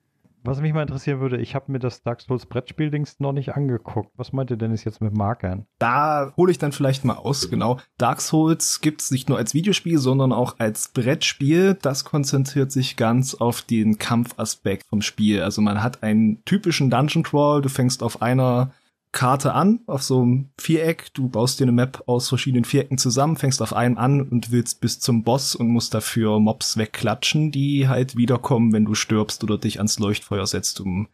[0.50, 4.10] Was mich mal interessieren würde, ich habe mir das Dark Souls Brettspiel-Dings noch nicht angeguckt.
[4.18, 5.68] Was meint ihr denn jetzt mit Markern?
[5.78, 7.78] Da hole ich dann vielleicht mal aus, genau.
[8.00, 11.78] Dark Souls gibt's nicht nur als Videospiel, sondern auch als Brettspiel.
[11.80, 15.44] Das konzentriert sich ganz auf den Kampfaspekt vom Spiel.
[15.44, 17.62] Also man hat einen typischen Dungeon Crawl.
[17.62, 18.72] Du fängst auf einer
[19.12, 21.14] Karte an, auf so einem Viereck.
[21.14, 24.82] Du baust dir eine Map aus verschiedenen Vierecken zusammen, fängst auf einem an und willst
[24.82, 29.58] bis zum Boss und musst dafür Mobs wegklatschen, die halt wiederkommen, wenn du stirbst oder
[29.58, 31.08] dich ans Leuchtfeuer setzt, um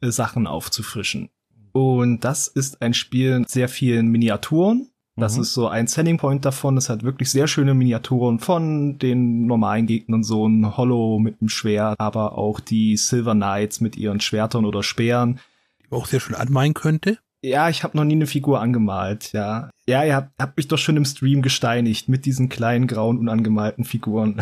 [0.00, 1.28] äh, Sachen aufzufrischen.
[1.72, 4.88] Und das ist ein Spiel mit sehr vielen Miniaturen.
[5.16, 5.42] Das Mhm.
[5.42, 6.78] ist so ein Selling Point davon.
[6.78, 11.50] Es hat wirklich sehr schöne Miniaturen von den normalen Gegnern, so ein Hollow mit einem
[11.50, 15.38] Schwert, aber auch die Silver Knights mit ihren Schwertern oder Speeren.
[15.82, 17.18] Die man auch sehr schön anmalen könnte.
[17.44, 19.70] Ja, ich habe noch nie eine Figur angemalt, ja.
[19.88, 23.84] Ja, ihr habt, habt mich doch schon im Stream gesteinigt mit diesen kleinen, grauen, unangemalten
[23.84, 24.40] Figuren.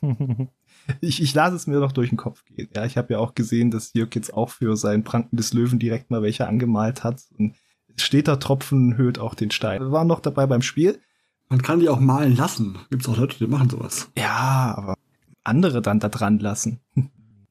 [1.00, 2.68] Ich, ich lasse es mir doch durch den Kopf gehen.
[2.74, 5.78] Ja, ich habe ja auch gesehen, dass Jörg jetzt auch für sein Pranken des Löwen
[5.78, 7.22] direkt mal welche angemalt hat.
[7.38, 7.54] Und
[7.96, 9.80] steter Tropfen höhlt auch den Stein.
[9.80, 11.00] Wir waren noch dabei beim Spiel.
[11.48, 12.78] Man kann die auch malen lassen.
[12.90, 14.10] Gibt's auch Leute, die machen sowas.
[14.16, 14.94] Ja, aber
[15.42, 16.80] andere dann da dran lassen.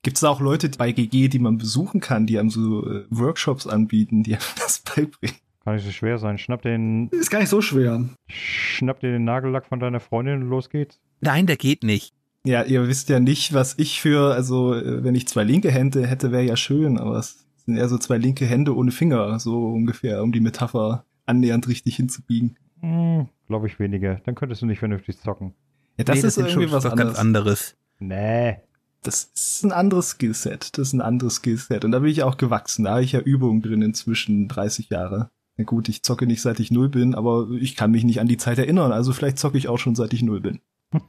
[0.04, 3.06] Gibt es da auch Leute bei GG, die man besuchen kann, die einem so äh,
[3.10, 5.38] Workshops anbieten, die einem das beibringen?
[5.64, 6.38] Kann nicht so schwer sein.
[6.38, 8.04] Schnapp den, Ist gar nicht so schwer.
[8.28, 11.00] schnapp dir den Nagellack von deiner Freundin und los geht's.
[11.22, 12.14] Nein, der geht nicht.
[12.46, 16.06] Ja, ihr wisst ja nicht, was ich für, also äh, wenn ich zwei linke Hände
[16.06, 19.68] hätte, wäre ja schön, aber es sind eher so zwei linke Hände ohne Finger, so
[19.70, 22.58] ungefähr, um die Metapher annähernd richtig hinzubiegen.
[22.82, 24.20] Hm, Glaube ich weniger.
[24.26, 25.54] Dann könntest du nicht vernünftig zocken.
[25.98, 27.14] Ja, das nee, ist sind irgendwie schon was was anderes.
[27.14, 27.76] ganz anderes.
[28.00, 28.58] Nee.
[29.04, 30.78] Das ist ein anderes Skillset.
[30.78, 31.84] Das ist ein anderes Skillset.
[31.86, 32.86] Und da bin ich auch gewachsen.
[32.86, 35.30] Da habe ich ja Übungen drin inzwischen 30 Jahre.
[35.58, 38.28] Na gut, ich zocke nicht seit ich null bin, aber ich kann mich nicht an
[38.28, 38.92] die Zeit erinnern.
[38.92, 40.60] Also vielleicht zocke ich auch schon seit ich null bin.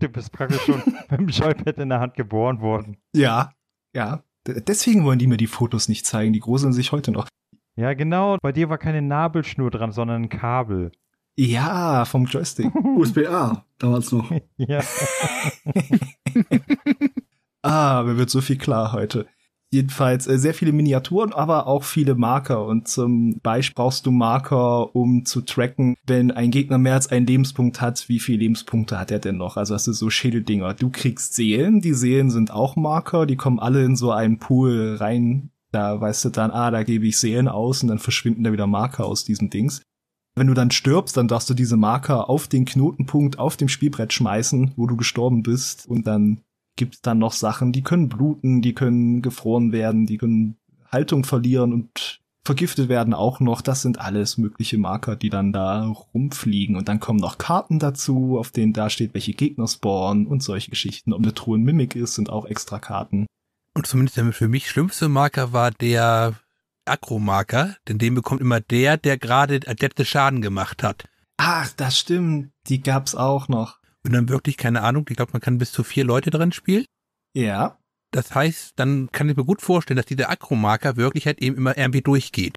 [0.00, 0.80] Du bist praktisch schon
[1.10, 2.98] mit dem Joypad in der Hand geboren worden.
[3.16, 3.50] Ja,
[3.92, 4.22] ja.
[4.46, 6.32] Deswegen wollen die mir die Fotos nicht zeigen.
[6.32, 7.26] Die gruseln sich heute noch.
[7.74, 8.36] Ja, genau.
[8.40, 10.92] Bei dir war keine Nabelschnur dran, sondern ein Kabel.
[11.36, 12.72] Ja, vom Joystick.
[12.74, 14.30] USB-A, damals noch.
[14.56, 14.82] Ja.
[17.62, 19.26] Ah, mir wird so viel klar heute.
[19.70, 22.64] Jedenfalls äh, sehr viele Miniaturen, aber auch viele Marker.
[22.64, 27.26] Und zum Beispiel brauchst du Marker, um zu tracken, wenn ein Gegner mehr als einen
[27.26, 29.58] Lebenspunkt hat, wie viele Lebenspunkte hat er denn noch?
[29.58, 30.72] Also das ist so Schädeldinger.
[30.72, 34.96] Du kriegst Seelen, die Seelen sind auch Marker, die kommen alle in so einen Pool
[34.98, 35.50] rein.
[35.70, 38.66] Da weißt du dann, ah, da gebe ich Seelen aus und dann verschwinden da wieder
[38.66, 39.82] Marker aus diesem Dings.
[40.34, 44.14] Wenn du dann stirbst, dann darfst du diese Marker auf den Knotenpunkt auf dem Spielbrett
[44.14, 46.40] schmeißen, wo du gestorben bist und dann
[46.78, 50.56] gibt's dann noch Sachen, die können bluten, die können gefroren werden, die können
[50.90, 53.60] Haltung verlieren und vergiftet werden auch noch.
[53.60, 56.76] Das sind alles mögliche Marker, die dann da rumfliegen.
[56.76, 60.70] Und dann kommen noch Karten dazu, auf denen da steht, welche Gegner spawnen und solche
[60.70, 61.12] Geschichten.
[61.12, 63.26] Ob eine Truhe ein Mimik ist, sind auch extra Karten.
[63.74, 66.36] Und zumindest der für mich schlimmste Marker war der
[66.86, 71.04] Akro-Marker, denn den bekommt immer der, der gerade adepte Schaden gemacht hat.
[71.36, 72.50] Ach, das stimmt.
[72.68, 73.78] Die gab's auch noch.
[74.08, 76.84] Und dann wirklich, keine Ahnung, ich glaube, man kann bis zu vier Leute dran spielen.
[77.34, 77.78] Ja.
[78.10, 81.76] Das heißt, dann kann ich mir gut vorstellen, dass dieser Akromarker wirklich halt eben immer
[81.76, 82.54] irgendwie durchgeht.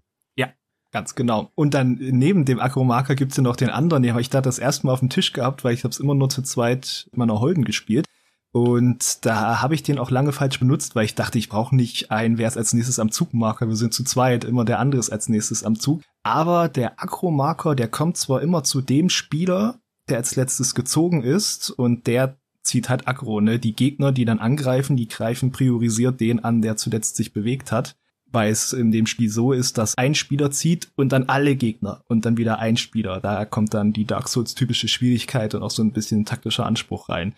[0.92, 1.50] Ganz genau.
[1.54, 4.58] Und dann neben dem Akromarker gibt's ja noch den anderen, den habe ich da das
[4.58, 7.40] erste Mal auf dem Tisch gehabt, weil ich habe es immer nur zu zweit meiner
[7.40, 8.06] Holden gespielt.
[8.52, 12.10] Und da habe ich den auch lange falsch benutzt, weil ich dachte, ich brauche nicht
[12.10, 13.68] einen, wer ist als nächstes am Zugmarker.
[13.68, 16.02] Wir sind zu zweit, immer der andere ist als nächstes am Zug.
[16.22, 21.70] Aber der Akromarker, der kommt zwar immer zu dem Spieler, der als letztes gezogen ist
[21.70, 23.58] und der zieht halt Akro, ne?
[23.58, 27.96] Die Gegner, die dann angreifen, die greifen priorisiert den an, der zuletzt sich bewegt hat
[28.32, 32.02] weil es in dem Spiel so ist, dass ein Spieler zieht und dann alle Gegner
[32.08, 33.20] und dann wieder ein Spieler.
[33.20, 37.08] Da kommt dann die Dark Souls typische Schwierigkeit und auch so ein bisschen taktischer Anspruch
[37.08, 37.34] rein.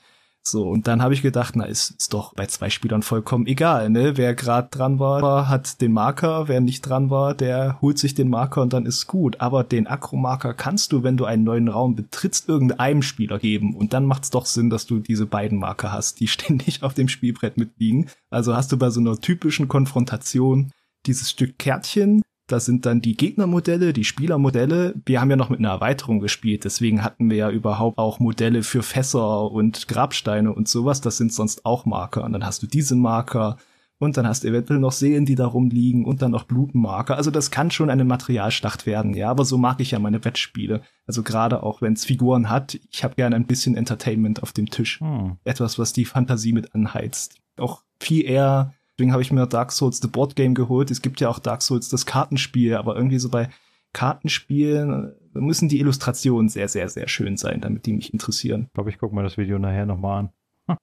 [0.46, 3.88] So, und dann habe ich gedacht, na, ist, ist doch bei zwei Spielern vollkommen egal,
[3.88, 4.18] ne?
[4.18, 8.28] Wer gerade dran war, hat den Marker, wer nicht dran war, der holt sich den
[8.28, 9.40] Marker und dann ist gut.
[9.40, 13.74] Aber den Akromarker kannst du, wenn du einen neuen Raum betrittst, irgendeinem Spieler geben.
[13.74, 17.09] Und dann macht's doch Sinn, dass du diese beiden Marker hast, die ständig auf dem
[17.09, 18.11] Spielbrett mitliegen.
[18.28, 20.72] Also hast du bei so einer typischen Konfrontation
[21.07, 22.22] dieses Stück Kärtchen.
[22.46, 24.94] Da sind dann die Gegnermodelle, die Spielermodelle.
[25.07, 28.62] Wir haben ja noch mit einer Erweiterung gespielt, deswegen hatten wir ja überhaupt auch Modelle
[28.62, 31.00] für Fässer und Grabsteine und sowas.
[31.00, 32.22] Das sind sonst auch Marker.
[32.24, 33.57] Und dann hast du diese Marker
[33.98, 37.16] und dann hast du eventuell noch Seelen, die da rumliegen und dann noch Blutenmarker.
[37.16, 39.30] Also das kann schon eine Materialschlacht werden, ja.
[39.30, 40.83] Aber so mag ich ja meine Wettspiele.
[41.07, 44.68] Also gerade auch wenn es Figuren hat, ich habe gerne ein bisschen Entertainment auf dem
[44.68, 45.00] Tisch.
[45.00, 45.38] Hm.
[45.44, 47.38] Etwas, was die Fantasie mit anheizt.
[47.57, 50.90] Auch viel eher Deswegen habe ich mir Dark Souls The Board Game geholt.
[50.90, 53.48] Es gibt ja auch Dark Souls das Kartenspiel, aber irgendwie so bei
[53.92, 58.66] Kartenspielen müssen die Illustrationen sehr, sehr, sehr schön sein, damit die mich interessieren.
[58.68, 60.30] Ich glaube, ich gucke mal das Video nachher nochmal
[60.68, 60.76] an.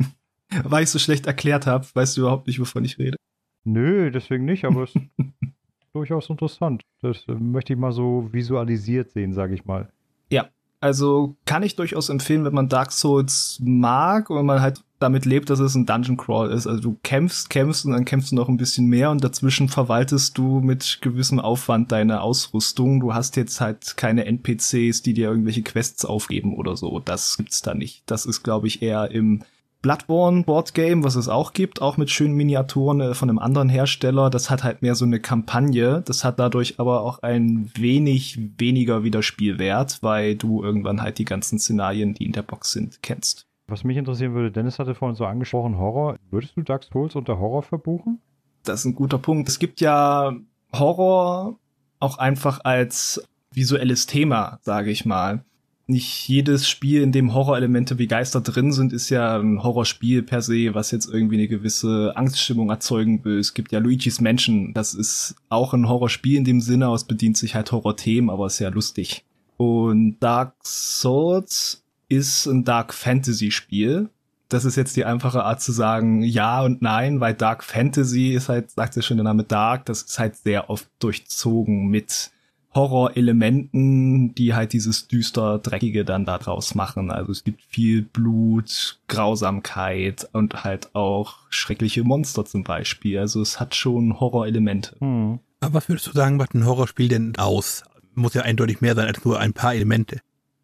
[0.63, 3.17] Weil ich so schlecht erklärt habe, weißt du überhaupt nicht, wovon ich rede.
[3.63, 5.05] Nö, deswegen nicht, aber es ist
[5.93, 6.81] durchaus interessant.
[7.01, 9.91] Das äh, möchte ich mal so visualisiert sehen, sage ich mal.
[10.29, 10.49] Ja,
[10.79, 15.49] also kann ich durchaus empfehlen, wenn man Dark Souls mag und man halt damit lebt,
[15.49, 16.67] dass es ein Dungeon Crawl ist.
[16.67, 20.37] Also du kämpfst, kämpfst und dann kämpfst du noch ein bisschen mehr und dazwischen verwaltest
[20.37, 22.99] du mit gewissem Aufwand deine Ausrüstung.
[22.99, 26.99] Du hast jetzt halt keine NPCs, die dir irgendwelche Quests aufgeben oder so.
[26.99, 28.03] Das gibt's da nicht.
[28.05, 29.43] Das ist, glaube ich, eher im
[29.81, 33.69] Bloodborne Board Game, was es auch gibt, auch mit schönen Miniaturen äh, von einem anderen
[33.69, 34.29] Hersteller.
[34.29, 36.03] Das hat halt mehr so eine Kampagne.
[36.05, 41.57] Das hat dadurch aber auch ein wenig weniger Wiederspielwert, weil du irgendwann halt die ganzen
[41.57, 43.47] Szenarien, die in der Box sind, kennst.
[43.71, 46.17] Was mich interessieren würde, Dennis hatte vorhin so angesprochen, Horror.
[46.29, 48.19] Würdest du Dark Souls unter Horror verbuchen?
[48.63, 49.47] Das ist ein guter Punkt.
[49.47, 50.35] Es gibt ja
[50.73, 51.57] Horror
[52.01, 55.45] auch einfach als visuelles Thema, sage ich mal.
[55.87, 60.41] Nicht jedes Spiel, in dem Horrorelemente wie Geister drin sind, ist ja ein Horrorspiel per
[60.41, 63.39] se, was jetzt irgendwie eine gewisse Angststimmung erzeugen will.
[63.39, 67.37] Es gibt ja Luigi's Mansion, das ist auch ein Horrorspiel in dem Sinne, es bedient
[67.37, 69.23] sich halt Horrorthemen, aber ist ja lustig.
[69.55, 71.81] Und Dark Souls
[72.11, 74.09] ist ein Dark Fantasy Spiel.
[74.49, 78.49] Das ist jetzt die einfache Art zu sagen ja und nein, weil Dark Fantasy ist
[78.49, 82.31] halt, sagt ja schon der Name Dark, das ist halt sehr oft durchzogen mit
[82.75, 87.11] Horrorelementen, die halt dieses düster Dreckige dann da draus machen.
[87.11, 93.19] Also es gibt viel Blut, Grausamkeit und halt auch schreckliche Monster zum Beispiel.
[93.19, 94.95] Also es hat schon Horrorelemente.
[94.99, 95.39] Hm.
[95.61, 97.83] Aber was würdest du sagen, was ein Horrorspiel denn aus?
[98.15, 100.19] Muss ja eindeutig mehr sein als nur ein paar Elemente.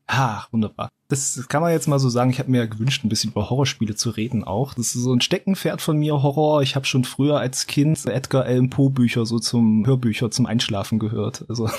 [0.07, 0.89] Ah, wunderbar.
[1.09, 2.29] Das kann man jetzt mal so sagen.
[2.29, 4.73] Ich habe mir gewünscht, ein bisschen über Horrorspiele zu reden auch.
[4.73, 6.61] Das ist so ein Steckenpferd von mir, Horror.
[6.61, 10.99] Ich habe schon früher als Kind Edgar Allan Poe Bücher so zum Hörbücher zum Einschlafen
[10.99, 11.45] gehört.
[11.49, 11.69] Also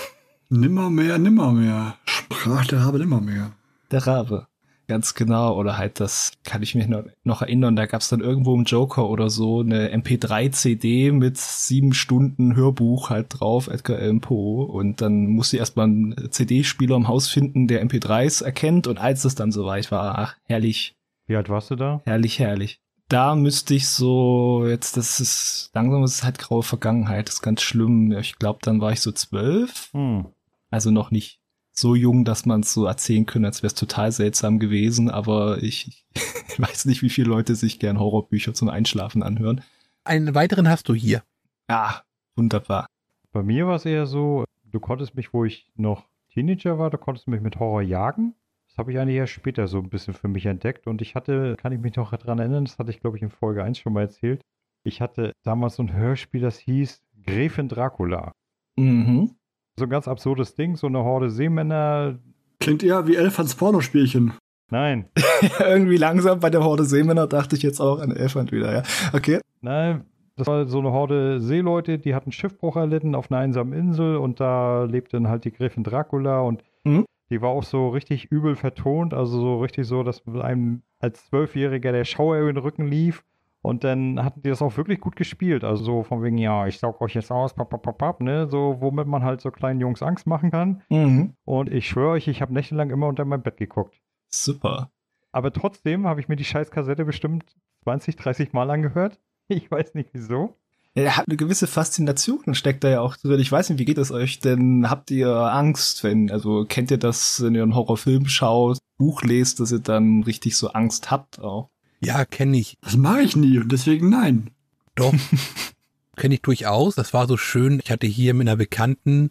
[0.51, 1.97] nimmermehr, nimmermehr.
[2.05, 3.53] Sprach der Rabe nimmermehr.
[3.91, 4.47] Der Rabe.
[4.89, 5.55] Ganz genau.
[5.55, 6.89] Oder halt das, kann ich mich
[7.23, 11.93] noch erinnern, da gab es dann irgendwo im Joker oder so eine MP3-CD mit sieben
[11.93, 14.65] Stunden Hörbuch halt drauf, Edgar Allan Poe.
[14.67, 18.87] Und dann musste ich erstmal einen CD-Spieler im Haus finden, der MP3s erkennt.
[18.87, 20.97] Und als es dann soweit war, ach, herrlich.
[21.27, 22.01] Wie alt warst du da?
[22.07, 22.81] Herrlich, herrlich.
[23.09, 27.43] Da müsste ich so, jetzt, das ist, langsam ist es halt graue Vergangenheit, das ist
[27.43, 28.13] ganz schlimm.
[28.13, 29.91] Ich glaube, dann war ich so zwölf.
[29.93, 30.27] Hm.
[30.71, 31.41] Also noch nicht
[31.79, 35.63] so jung, dass man es so erzählen könnte, als wäre es total seltsam gewesen, aber
[35.63, 36.07] ich,
[36.49, 39.63] ich weiß nicht, wie viele Leute sich gern Horrorbücher zum Einschlafen anhören.
[40.05, 41.23] Einen weiteren hast du hier.
[41.69, 42.03] Ja,
[42.37, 42.87] wunderbar.
[43.33, 46.99] Bei mir war es eher so, du konntest mich, wo ich noch Teenager war, du
[46.99, 48.35] konntest mich mit Horror jagen.
[48.69, 51.57] Das habe ich eigentlich erst später so ein bisschen für mich entdeckt und ich hatte,
[51.57, 53.93] kann ich mich noch daran erinnern, das hatte ich glaube ich in Folge 1 schon
[53.93, 54.43] mal erzählt.
[54.85, 58.33] Ich hatte damals so ein Hörspiel, das hieß Gräfin Dracula.
[58.77, 59.38] Mhm.
[59.79, 62.19] So ein ganz absurdes Ding, so eine Horde Seemänner.
[62.61, 64.33] Klingt eher wie Elfans Pornospielchen.
[64.71, 65.07] Nein.
[65.61, 68.83] Irgendwie langsam bei der Horde Seemänner dachte ich jetzt auch an Elfand wieder, ja.
[69.13, 69.41] Okay.
[69.61, 70.05] Nein,
[70.37, 74.41] das war so eine Horde Seeleute, die hatten Schiffbruch erlitten auf einer einsamen Insel und
[74.41, 77.05] da lebte dann halt die Gräfin Dracula und mhm.
[77.31, 81.93] die war auch so richtig übel vertont, also so richtig so, dass einem als Zwölfjähriger
[81.93, 83.25] der Schauer über den Rücken lief
[83.61, 85.65] Und dann hatten die das auch wirklich gut gespielt.
[85.65, 88.47] Also so von wegen, ja, ich saug euch jetzt aus, papp, papp, papp, papp, ne?
[88.49, 90.83] So, womit man halt so kleinen Jungs Angst machen kann.
[90.89, 91.35] Mhm.
[91.45, 94.01] Und ich schwöre euch, ich habe nächtelang immer unter mein Bett geguckt.
[94.29, 94.91] Super.
[95.33, 99.19] Aber trotzdem habe ich mir die scheiß Kassette bestimmt 20, 30 Mal angehört.
[99.51, 100.59] Ich weiß nicht wieso.
[100.95, 103.41] Ja, er hat eine gewisse Faszination, steckt da ja auch drin.
[103.41, 104.91] Ich weiß nicht, wie geht es euch denn?
[104.91, 109.61] Habt ihr Angst, wenn, also kennt ihr das, wenn ihr einen Horrorfilm schaut, Buch lest,
[109.61, 111.71] dass ihr dann richtig so Angst habt auch?
[112.01, 112.79] Ja, kenne ich.
[112.83, 114.51] Das mache ich nie und deswegen nein.
[114.95, 115.15] Doch.
[116.17, 116.95] kenne ich durchaus.
[116.95, 117.81] Das war so schön.
[117.83, 119.31] Ich hatte hier mit einer Bekannten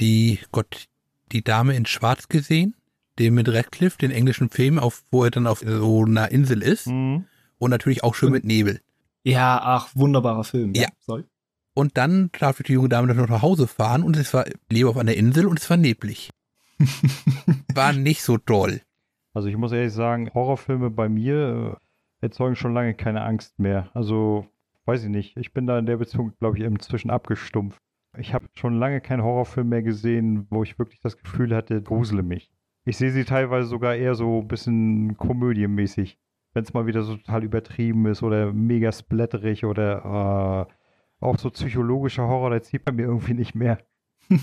[0.00, 0.86] die, Gott,
[1.32, 2.74] die Dame in Schwarz gesehen.
[3.18, 6.86] Den mit Radcliffe, den englischen Film, auf, wo er dann auf so einer Insel ist.
[6.86, 7.24] Mhm.
[7.58, 8.80] Und natürlich auch schön mit Nebel.
[9.24, 10.72] Ja, ach, wunderbarer Film.
[10.74, 10.88] Ja.
[11.00, 11.24] Sorry.
[11.74, 14.88] Und dann darf die junge Dame dann noch nach Hause fahren und es war, lebe
[14.88, 16.30] auf einer Insel und es war neblig.
[17.74, 18.80] War nicht so toll.
[19.34, 21.87] Also ich muss ehrlich sagen, Horrorfilme bei mir äh,
[22.20, 23.90] erzeugen schon lange keine Angst mehr.
[23.94, 24.46] Also
[24.86, 25.36] weiß ich nicht.
[25.36, 27.80] Ich bin da in der Beziehung, glaube ich, inzwischen abgestumpft.
[28.16, 32.22] Ich habe schon lange keinen Horrorfilm mehr gesehen, wo ich wirklich das Gefühl hatte, grusele
[32.22, 32.50] mich.
[32.84, 36.18] Ich sehe sie teilweise sogar eher so ein bisschen komödienmäßig.
[36.54, 40.66] Wenn es mal wieder so total übertrieben ist oder mega splatterig oder
[41.20, 43.78] äh, auch so psychologischer Horror, der zieht bei mir irgendwie nicht mehr.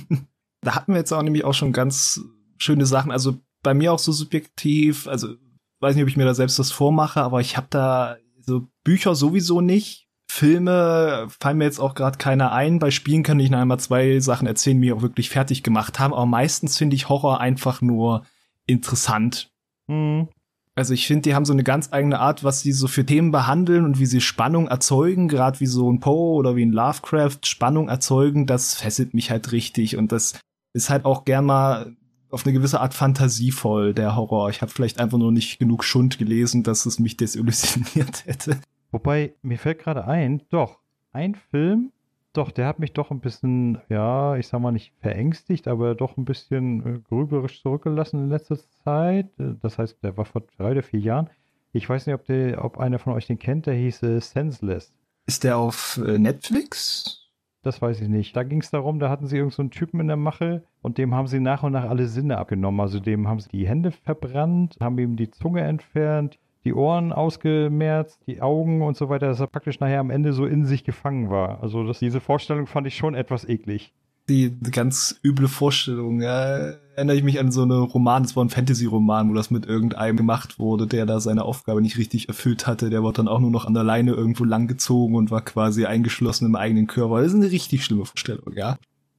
[0.61, 2.25] Da hatten wir jetzt auch nämlich auch schon ganz
[2.57, 3.11] schöne Sachen.
[3.11, 5.35] Also bei mir auch so subjektiv, also
[5.79, 9.15] weiß nicht, ob ich mir da selbst das vormache, aber ich habe da so Bücher
[9.15, 10.07] sowieso nicht.
[10.29, 12.79] Filme fallen mir jetzt auch gerade keiner ein.
[12.79, 15.99] Bei Spielen kann ich noch einmal zwei Sachen erzählen, die mir auch wirklich fertig gemacht
[15.99, 16.13] haben.
[16.13, 18.25] Aber meistens finde ich Horror einfach nur
[18.65, 19.51] interessant.
[19.88, 20.27] Hm.
[20.75, 23.31] Also ich finde, die haben so eine ganz eigene Art, was sie so für Themen
[23.31, 27.39] behandeln und wie sie Spannung erzeugen, gerade wie so ein Poe oder wie ein Lovecraft
[27.45, 30.38] Spannung erzeugen, das fesselt mich halt richtig und das
[30.73, 31.95] ist halt auch gern mal
[32.29, 34.49] auf eine gewisse Art fantasievoll, der Horror.
[34.49, 38.59] Ich habe vielleicht einfach nur nicht genug Schund gelesen, dass es mich desillusioniert hätte.
[38.91, 40.79] Wobei, mir fällt gerade ein, doch,
[41.11, 41.91] ein Film,
[42.33, 46.17] doch, der hat mich doch ein bisschen, ja, ich sag mal nicht verängstigt, aber doch
[46.17, 49.27] ein bisschen äh, grüberisch zurückgelassen in letzter Zeit.
[49.39, 51.29] Äh, Das heißt, der war vor drei oder vier Jahren.
[51.71, 54.93] Ich weiß nicht, ob, der, ob einer von euch den kennt, der hieß äh, Senseless.
[55.25, 57.24] Ist der auf äh, Netflix?
[57.65, 58.36] Das weiß ich nicht.
[58.36, 61.15] Da ging es darum, da hatten sie irgendeinen so Typen in der Mache und dem
[61.15, 62.80] haben sie nach und nach alle Sinne abgenommen.
[62.80, 68.21] Also dem haben sie die Hände verbrannt, haben ihm die Zunge entfernt, die Ohren ausgemerzt,
[68.28, 71.32] die Augen und so weiter, dass er praktisch nachher am Ende so in sich gefangen
[71.32, 71.63] war.
[71.63, 73.95] Also das, diese Vorstellung fand ich schon etwas eklig.
[74.30, 76.21] Die ganz üble Vorstellung.
[76.21, 79.65] Ja, erinnere ich mich an so eine Roman, das war ein Fantasy-Roman, wo das mit
[79.65, 82.89] irgendeinem gemacht wurde, der da seine Aufgabe nicht richtig erfüllt hatte.
[82.89, 86.45] Der wurde dann auch nur noch an der Leine irgendwo langgezogen und war quasi eingeschlossen
[86.45, 87.21] im eigenen Körper.
[87.21, 88.77] Das ist eine richtig schlimme Vorstellung, ja.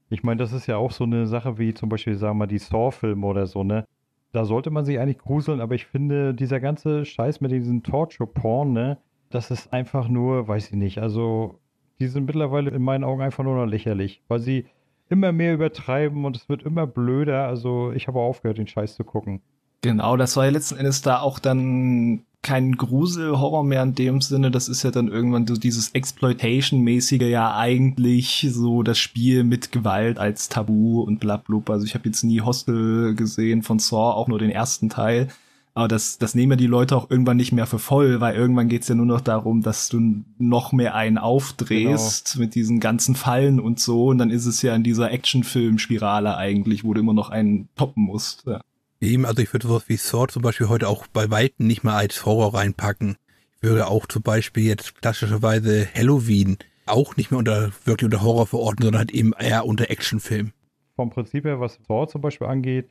[0.09, 2.47] Ich meine, das ist ja auch so eine Sache wie zum Beispiel, sagen wir mal,
[2.47, 3.85] die Saw-Filme oder so, ne?
[4.33, 8.73] Da sollte man sich eigentlich gruseln, aber ich finde, dieser ganze Scheiß mit diesen Torture-Porn,
[8.73, 8.99] ne?
[9.31, 11.59] Das ist einfach nur, weiß ich nicht, also
[11.99, 14.67] die sind mittlerweile in meinen Augen einfach nur noch lächerlich, weil sie
[15.09, 17.47] immer mehr übertreiben und es wird immer blöder.
[17.47, 19.41] Also ich habe aufgehört, den Scheiß zu gucken.
[19.83, 24.51] Genau, das war ja letzten Endes da auch dann kein Gruselhorror mehr in dem Sinne.
[24.51, 30.19] Das ist ja dann irgendwann so dieses Exploitation-mäßige ja eigentlich so das Spiel mit Gewalt
[30.19, 31.69] als Tabu und blablub.
[31.71, 35.29] Also ich habe jetzt nie Hostel gesehen von Saw, auch nur den ersten Teil.
[35.77, 38.71] Aber das, das nehmen ja die Leute auch irgendwann nicht mehr für voll, weil irgendwann
[38.71, 43.61] geht's ja nur noch darum, dass du noch mehr einen aufdrehst mit diesen ganzen Fallen
[43.61, 44.07] und so.
[44.07, 48.05] Und dann ist es ja in dieser Actionfilm-Spirale eigentlich, wo du immer noch einen toppen
[48.05, 48.47] musst.
[48.47, 48.63] Ja.
[49.03, 51.93] Eben, also ich würde sowas wie Sword zum Beispiel heute auch bei Weitem nicht mehr
[51.93, 53.17] als Horror reinpacken.
[53.57, 58.47] Ich würde auch zum Beispiel jetzt klassischerweise Halloween auch nicht mehr unter wirklich unter Horror
[58.47, 60.53] verorten, sondern halt eben eher unter Actionfilm.
[60.95, 62.89] Vom Prinzip her, was Saw zum Beispiel angeht,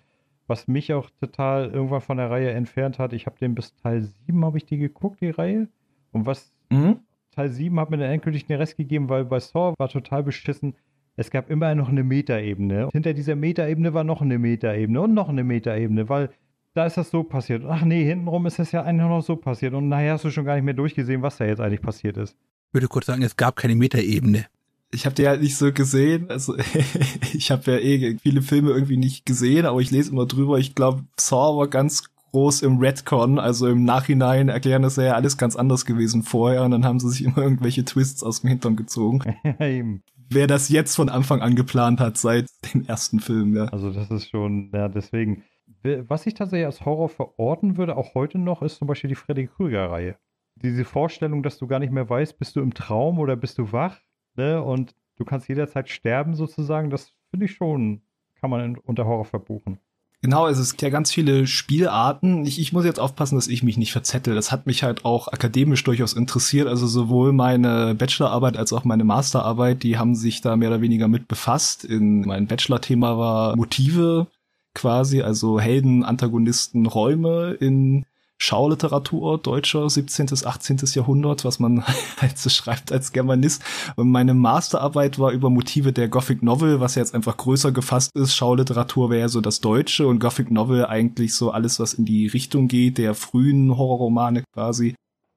[0.47, 4.03] was mich auch total irgendwann von der Reihe entfernt hat, ich habe den bis Teil
[4.27, 5.67] 7 habe ich die geguckt, die Reihe.
[6.11, 6.99] Und was Mhm.
[7.31, 10.75] Teil 7 hat mir dann endgültig den Rest gegeben, weil bei Saw war total beschissen.
[11.17, 12.89] Es gab immer noch eine Metaebene.
[12.91, 16.29] Hinter dieser Metaebene war noch eine Metaebene und noch eine Metaebene, weil
[16.73, 17.63] da ist das so passiert.
[17.65, 19.73] Ach nee, hintenrum ist das ja eigentlich noch so passiert.
[19.73, 22.35] Und nachher hast du schon gar nicht mehr durchgesehen, was da jetzt eigentlich passiert ist.
[22.69, 24.45] Ich würde kurz sagen, es gab keine Metaebene.
[24.91, 26.29] Ich habe die halt nicht so gesehen.
[26.29, 26.55] Also
[27.33, 30.57] ich habe ja eh viele Filme irgendwie nicht gesehen, aber ich lese immer drüber.
[30.59, 32.03] Ich glaube, Saw war ganz
[32.35, 36.71] groß im Redcon, also im Nachhinein erklären, das ja alles ganz anders gewesen vorher und
[36.71, 39.21] dann haben sie sich immer irgendwelche Twists aus dem Hintern gezogen.
[40.29, 43.65] Wer das jetzt von Anfang an geplant hat, seit dem ersten Film, ja.
[43.65, 45.43] Also das ist schon, ja, deswegen.
[45.83, 49.47] Was ich tatsächlich als Horror verorten würde, auch heute noch, ist zum Beispiel die Freddy
[49.47, 50.17] Krüger-Reihe.
[50.55, 53.71] Diese Vorstellung, dass du gar nicht mehr weißt, bist du im Traum oder bist du
[53.71, 53.99] wach,
[54.37, 54.61] ne?
[54.61, 58.01] Und du kannst jederzeit sterben sozusagen, das finde ich schon,
[58.39, 59.79] kann man in, unter Horror verbuchen.
[60.21, 62.45] Genau, es gibt ja ganz viele Spielarten.
[62.45, 64.33] Ich, ich muss jetzt aufpassen, dass ich mich nicht verzettel.
[64.33, 66.67] Das hat mich halt auch akademisch durchaus interessiert.
[66.67, 71.07] Also sowohl meine Bachelorarbeit als auch meine Masterarbeit, die haben sich da mehr oder weniger
[71.07, 71.85] mit befasst.
[71.85, 74.25] In mein Bachelor-Thema war Motive
[74.73, 78.05] quasi, also Helden, Antagonisten, Räume in
[78.45, 80.27] Schauliteratur, deutscher 17.
[80.27, 80.77] bis 18.
[80.93, 81.83] Jahrhundert, was man
[82.21, 83.63] halt so schreibt als Germanist.
[83.95, 88.35] Und meine Masterarbeit war über Motive der Gothic Novel, was jetzt einfach größer gefasst ist.
[88.35, 92.27] Schauliteratur wäre ja so das Deutsche und Gothic Novel eigentlich so alles, was in die
[92.27, 94.93] Richtung geht, der frühen Horrorromane quasi.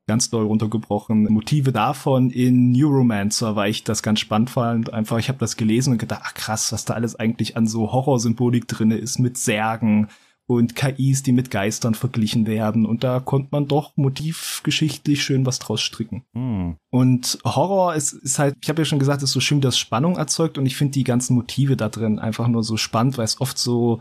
[0.06, 1.32] Ganz doll runtergebrochen.
[1.32, 4.92] Motive davon in New Romancer, weil ich das ganz spannend fand.
[4.92, 7.90] Einfach, ich habe das gelesen und gedacht, ach krass, was da alles eigentlich an so
[7.90, 10.08] Horrorsymbolik drinne ist mit Särgen,
[10.48, 12.86] und KIs, die mit Geistern verglichen werden.
[12.86, 16.24] Und da konnte man doch motivgeschichtlich schön was draus stricken.
[16.32, 16.76] Hm.
[16.90, 20.16] Und Horror ist, ist halt, ich habe ja schon gesagt, ist so schön, dass Spannung
[20.16, 20.56] erzeugt.
[20.56, 23.58] Und ich finde die ganzen Motive da drin einfach nur so spannend, weil es oft
[23.58, 24.00] so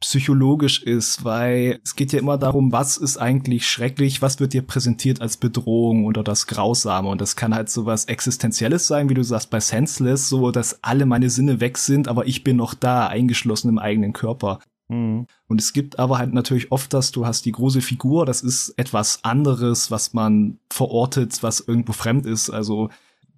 [0.00, 4.62] psychologisch ist, weil es geht ja immer darum, was ist eigentlich schrecklich, was wird dir
[4.62, 9.14] präsentiert als Bedrohung oder das Grausame und das kann halt so was Existenzielles sein, wie
[9.14, 12.74] du sagst bei Senseless, so dass alle meine Sinne weg sind, aber ich bin noch
[12.74, 14.60] da, eingeschlossen im eigenen Körper.
[14.90, 15.26] Hm.
[15.48, 18.70] Und es gibt aber halt natürlich oft, dass du hast die große Figur, das ist
[18.78, 22.50] etwas anderes, was man verortet, was irgendwo fremd ist.
[22.50, 22.88] Also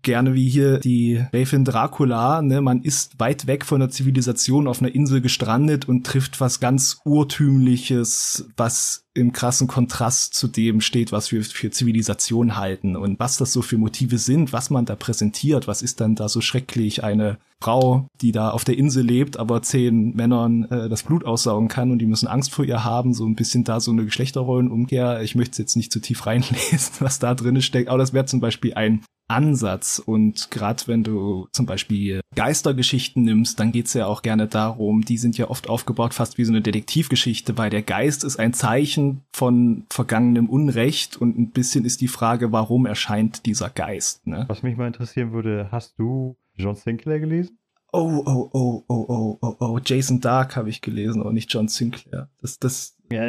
[0.02, 4.80] gerne wie hier die Gräfin Dracula, ne, man ist weit weg von der Zivilisation auf
[4.80, 11.10] einer Insel gestrandet und trifft was ganz urtümliches, was im krassen Kontrast zu dem steht,
[11.10, 12.96] was wir für Zivilisation halten.
[12.96, 16.28] Und was das so für Motive sind, was man da präsentiert, was ist dann da
[16.28, 17.02] so schrecklich?
[17.02, 21.68] Eine Frau, die da auf der Insel lebt, aber zehn Männern äh, das Blut aussaugen
[21.68, 25.22] kann und die müssen Angst vor ihr haben, so ein bisschen da so eine Geschlechterrollenumkehr.
[25.22, 28.40] Ich möchte jetzt nicht zu tief reinlesen, was da drin steckt, aber das wäre zum
[28.40, 29.98] Beispiel ein Ansatz.
[29.98, 35.18] Und gerade wenn du zum Beispiel Geistergeschichten nimmst, dann geht's ja auch gerne darum, die
[35.18, 39.22] sind ja oft aufgebaut fast wie so eine Detektivgeschichte, weil der Geist ist ein Zeichen
[39.32, 44.26] von vergangenem Unrecht und ein bisschen ist die Frage, warum erscheint dieser Geist.
[44.26, 44.44] Ne?
[44.48, 47.58] Was mich mal interessieren würde, hast du John Sinclair gelesen?
[47.92, 51.66] Oh, oh, oh, oh, oh, oh, oh, Jason Dark habe ich gelesen, aber nicht John
[51.66, 52.28] Sinclair.
[52.40, 53.22] Das, das, Ja,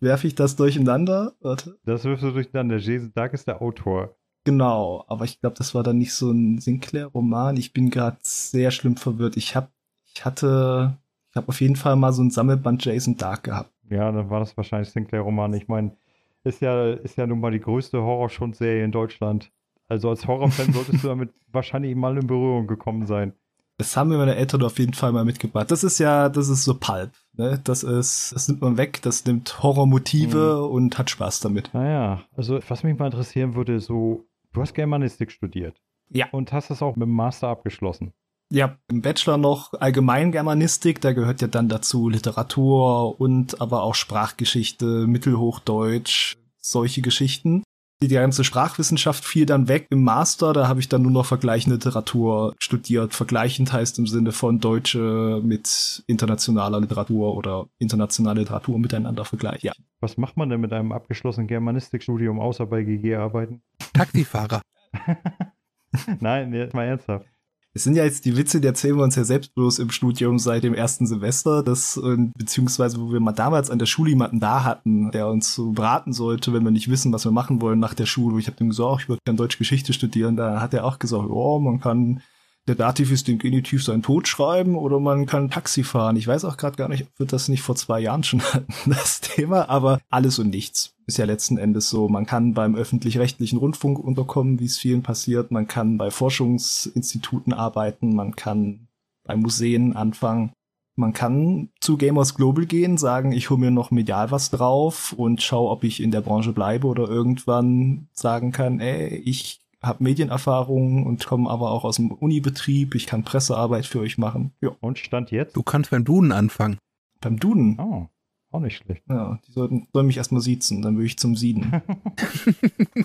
[0.00, 1.34] werfe ich das durcheinander?
[1.40, 1.78] Warte.
[1.84, 2.78] das wirfst du durcheinander.
[2.78, 4.16] Jason Dark ist der Autor.
[4.44, 7.56] Genau, aber ich glaube, das war dann nicht so ein Sinclair-Roman.
[7.56, 9.36] Ich bin gerade sehr schlimm verwirrt.
[9.36, 9.70] Ich hab,
[10.14, 10.96] ich hatte,
[11.30, 13.72] ich habe auf jeden Fall mal so ein Sammelband Jason Dark gehabt.
[13.90, 15.52] Ja, dann war das wahrscheinlich Sinclair-Roman.
[15.54, 15.96] Ich meine,
[16.44, 19.50] ist ja, ist ja nun mal die größte Horrorschundserie in Deutschland.
[19.88, 23.34] Also als Horrorfan solltest du damit wahrscheinlich mal in Berührung gekommen sein.
[23.76, 25.70] Das haben mir meine Eltern auf jeden Fall mal mitgebracht.
[25.70, 27.12] Das ist ja, das ist so Pulp.
[27.32, 27.60] Ne?
[27.64, 31.72] Das ist, das nimmt man weg, das nimmt Horrormotive und hat Spaß damit.
[31.72, 35.80] Naja, also was mich mal interessieren würde, so, du hast Germanistik studiert.
[36.08, 36.28] Ja.
[36.32, 38.12] Und hast das auch mit dem Master abgeschlossen.
[38.52, 43.94] Ja, im Bachelor noch allgemein Germanistik, da gehört ja dann dazu Literatur und aber auch
[43.94, 47.62] Sprachgeschichte, Mittelhochdeutsch, solche Geschichten.
[48.02, 51.76] Die ganze Sprachwissenschaft fiel dann weg im Master, da habe ich dann nur noch vergleichende
[51.76, 53.14] Literatur studiert.
[53.14, 59.68] Vergleichend heißt im Sinne von Deutsche mit internationaler Literatur oder internationale Literatur miteinander vergleichen.
[59.68, 59.72] Ja.
[60.00, 63.62] Was macht man denn mit einem abgeschlossenen Germanistikstudium außer bei GG arbeiten?
[63.92, 64.62] Taxifahrer.
[66.20, 67.26] Nein, jetzt mal ernsthaft.
[67.72, 70.40] Es sind ja jetzt die Witze, die erzählen wir uns ja selbst bloß im Studium
[70.40, 72.00] seit dem ersten Semester, das,
[72.36, 76.12] beziehungsweise wo wir mal damals an der Schule jemanden da hatten, der uns so beraten
[76.12, 78.40] sollte, wenn wir nicht wissen, was wir machen wollen nach der Schule.
[78.40, 80.36] Ich habe dem gesagt, ich würde gerne Deutsch Geschichte studieren.
[80.36, 82.22] Da hat er auch gesagt, ja, man kann
[82.70, 86.14] der Dativ ist dem Genitiv seinen Tod schreiben oder man kann Taxi fahren.
[86.14, 88.72] Ich weiß auch gerade gar nicht, ob wir das nicht vor zwei Jahren schon hatten,
[88.86, 92.08] das Thema, aber alles und nichts ist ja letzten Endes so.
[92.08, 95.50] Man kann beim öffentlich-rechtlichen Rundfunk unterkommen, wie es vielen passiert.
[95.50, 98.14] Man kann bei Forschungsinstituten arbeiten.
[98.14, 98.86] Man kann
[99.24, 100.52] bei Museen anfangen.
[100.94, 105.42] Man kann zu Gamers Global gehen, sagen, ich hole mir noch medial was drauf und
[105.42, 111.06] schau, ob ich in der Branche bleibe oder irgendwann sagen kann, ey, ich habe Medienerfahrung
[111.06, 112.94] und komme aber auch aus dem Unibetrieb.
[112.94, 114.52] Ich kann Pressearbeit für euch machen.
[114.60, 114.70] Ja.
[114.80, 115.56] Und Stand jetzt?
[115.56, 116.78] Du kannst beim Duden anfangen.
[117.20, 117.78] Beim Duden.
[117.80, 118.08] Oh,
[118.52, 119.02] auch nicht schlecht.
[119.08, 121.82] Ja, die sollten, sollen mich erstmal siezen, dann würde ich zum Sieden.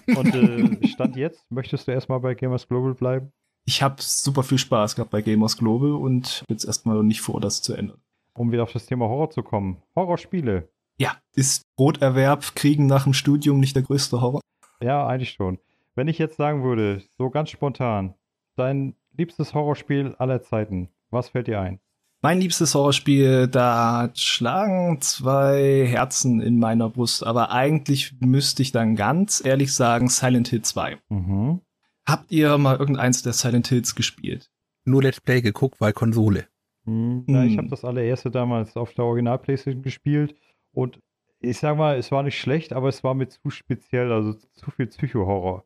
[0.08, 3.32] Und äh, Stand jetzt, möchtest du erstmal bei Gamers Global bleiben?
[3.68, 7.64] Ich habe super viel Spaß gehabt bei Gamers Global und jetzt erstmal nicht vor, das
[7.64, 7.98] zu ändern.
[8.38, 9.82] Um wieder auf das Thema Horror zu kommen.
[9.96, 10.70] Horrorspiele.
[11.00, 14.42] Ja, ist Broterwerb, Kriegen nach dem Studium nicht der größte Horror?
[14.82, 15.58] Ja, eigentlich schon.
[15.96, 18.16] Wenn ich jetzt sagen würde, so ganz spontan,
[18.56, 21.80] dein liebstes Horrorspiel aller Zeiten, was fällt dir ein?
[22.22, 28.96] Mein liebstes Horrorspiel, da schlagen zwei Herzen in meiner Brust, aber eigentlich müsste ich dann
[28.96, 30.98] ganz ehrlich sagen Silent Hill 2.
[31.10, 31.62] Mhm.
[32.08, 34.50] Habt ihr mal irgendeins der Silent Hills gespielt?
[34.86, 36.48] Nur Let's Play geguckt, weil Konsole.
[36.86, 37.58] Hm, ja, ich Hm.
[37.60, 40.36] habe das allererste damals auf der Original-Playstation gespielt
[40.72, 41.00] und
[41.40, 44.72] ich sag mal, es war nicht schlecht, aber es war mir zu speziell, also zu
[44.72, 45.64] viel Psycho-Horror.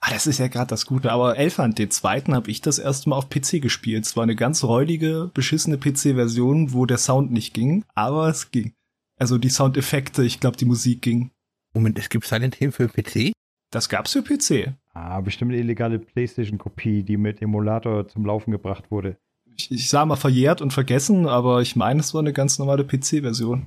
[0.00, 1.10] Ah, das ist ja gerade das Gute.
[1.10, 4.04] Aber Elfand, den zweiten, habe ich das erste Mal auf PC gespielt.
[4.04, 8.74] Es war eine ganz räudige, beschissene PC-Version, wo der Sound nicht ging, aber es ging.
[9.18, 11.30] Also die Soundeffekte, ich glaube, die Musik ging.
[11.74, 13.32] Moment, es gibt Silent Hill für PC?
[13.70, 14.74] Das gab's für PC.
[14.92, 19.16] Ah, bestimmt eine illegale Playstation-Kopie, die mit Emulator zum Laufen gebracht wurde.
[19.56, 22.84] Ich, ich sah mal verjährt und vergessen, aber ich meine, es war eine ganz normale
[22.84, 23.66] PC-Version.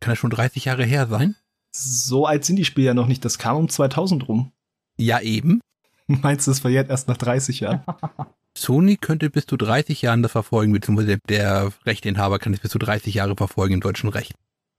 [0.00, 1.36] Kann das schon 30 Jahre her sein?
[1.72, 3.24] So alt sind die Spiele ja noch nicht.
[3.24, 4.52] Das kam um 2000 rum.
[4.98, 5.60] Ja, eben.
[6.06, 7.82] Meinst du, es verjährt erst nach 30 Jahren?
[8.56, 12.78] Sony könnte bis zu 30 Jahren das verfolgen, beziehungsweise der Rechteinhaber kann es bis zu
[12.78, 14.32] 30 Jahre verfolgen im deutschen Recht.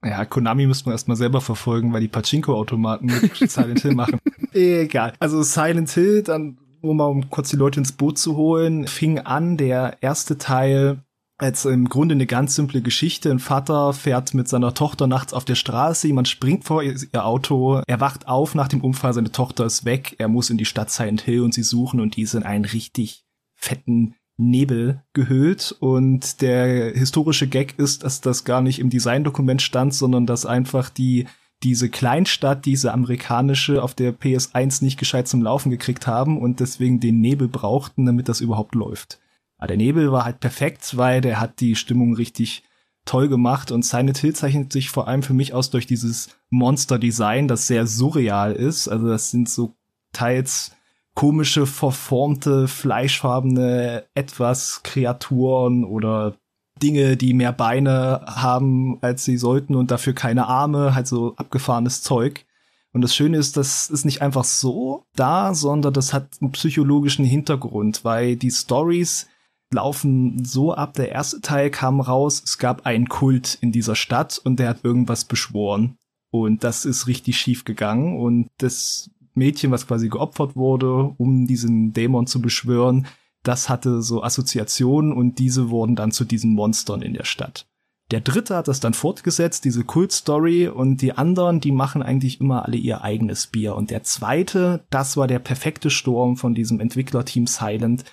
[0.04, 4.18] Ja, Konami müsste man erstmal selber verfolgen, weil die Pachinko-Automaten mit Silent Hill machen.
[4.52, 5.12] Egal.
[5.20, 9.20] Also Silent Hill, dann, nur mal um kurz die Leute ins Boot zu holen, fing
[9.20, 11.02] an der erste Teil
[11.38, 13.30] als im Grunde eine ganz simple Geschichte.
[13.30, 17.80] Ein Vater fährt mit seiner Tochter nachts auf der Straße, jemand springt vor ihr, Auto,
[17.86, 20.90] er wacht auf nach dem Unfall, seine Tochter ist weg, er muss in die Stadt
[20.90, 23.24] Silent Hill und sie suchen und die sind einen richtig
[23.54, 25.74] fetten Nebel gehüllt.
[25.80, 30.90] Und der historische Gag ist, dass das gar nicht im Designdokument stand, sondern dass einfach
[30.90, 31.26] die
[31.64, 37.00] diese Kleinstadt, diese amerikanische auf der PS1 nicht gescheit zum Laufen gekriegt haben und deswegen
[37.00, 39.18] den Nebel brauchten, damit das überhaupt läuft.
[39.58, 42.62] Aber der Nebel war halt perfekt, weil der hat die Stimmung richtig
[43.04, 47.48] toll gemacht und Silent Hill zeichnet sich vor allem für mich aus durch dieses Monster-Design,
[47.48, 48.88] das sehr surreal ist.
[48.88, 49.74] Also das sind so
[50.12, 50.72] teils
[51.14, 56.36] komische, verformte, fleischfarbene etwas Kreaturen oder
[56.80, 62.02] Dinge, die mehr Beine haben, als sie sollten und dafür keine Arme, halt so abgefahrenes
[62.02, 62.46] Zeug.
[62.92, 67.24] Und das Schöne ist, das ist nicht einfach so da, sondern das hat einen psychologischen
[67.24, 69.26] Hintergrund, weil die Stories
[69.72, 70.94] laufen so ab.
[70.94, 74.84] Der erste Teil kam raus, es gab einen Kult in dieser Stadt und der hat
[74.84, 75.96] irgendwas beschworen.
[76.30, 78.18] Und das ist richtig schief gegangen.
[78.18, 83.06] Und das Mädchen, was quasi geopfert wurde, um diesen Dämon zu beschwören,
[83.42, 87.66] das hatte so Assoziationen und diese wurden dann zu diesen Monstern in der Stadt.
[88.10, 92.64] Der dritte hat das dann fortgesetzt, diese Kult-Story, und die anderen, die machen eigentlich immer
[92.64, 93.74] alle ihr eigenes Bier.
[93.74, 98.04] Und der zweite, das war der perfekte Sturm von diesem Entwicklerteam Silent.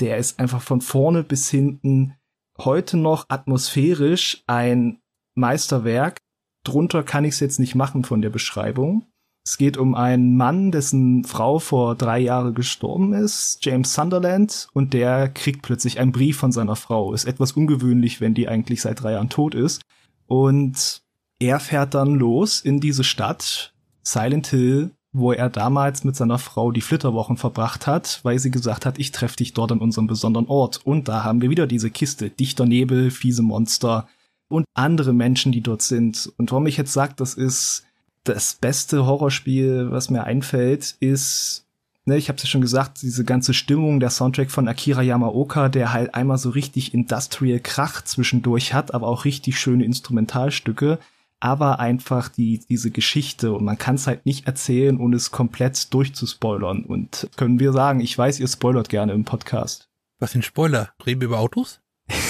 [0.00, 2.14] Der ist einfach von vorne bis hinten
[2.58, 5.00] heute noch atmosphärisch ein
[5.34, 6.18] Meisterwerk.
[6.64, 9.06] Drunter kann ich es jetzt nicht machen von der Beschreibung.
[9.46, 14.94] Es geht um einen Mann, dessen Frau vor drei Jahren gestorben ist, James Sunderland, und
[14.94, 17.12] der kriegt plötzlich einen Brief von seiner Frau.
[17.12, 19.82] Ist etwas ungewöhnlich, wenn die eigentlich seit drei Jahren tot ist.
[20.26, 21.02] Und
[21.38, 26.72] er fährt dann los in diese Stadt, Silent Hill, wo er damals mit seiner Frau
[26.72, 30.48] die Flitterwochen verbracht hat, weil sie gesagt hat, ich treffe dich dort an unserem besonderen
[30.48, 30.80] Ort.
[30.84, 34.08] Und da haben wir wieder diese Kiste, dichter Nebel, fiese Monster
[34.48, 36.32] und andere Menschen, die dort sind.
[36.36, 37.84] Und warum ich jetzt sage, das ist
[38.24, 41.64] das beste Horrorspiel, was mir einfällt, ist,
[42.06, 45.68] ne, ich habe es ja schon gesagt, diese ganze Stimmung, der Soundtrack von Akira Yamaoka,
[45.68, 50.98] der halt einmal so richtig Industrial Krach zwischendurch hat, aber auch richtig schöne Instrumentalstücke,
[51.44, 55.92] aber einfach die diese Geschichte und man kann es halt nicht erzählen, ohne es komplett
[55.92, 56.84] durchzuspoilern.
[56.84, 59.90] Und können wir sagen, ich weiß, ihr spoilert gerne im Podcast.
[60.18, 60.94] Was sind Spoiler?
[61.04, 61.80] Reden wir über Autos?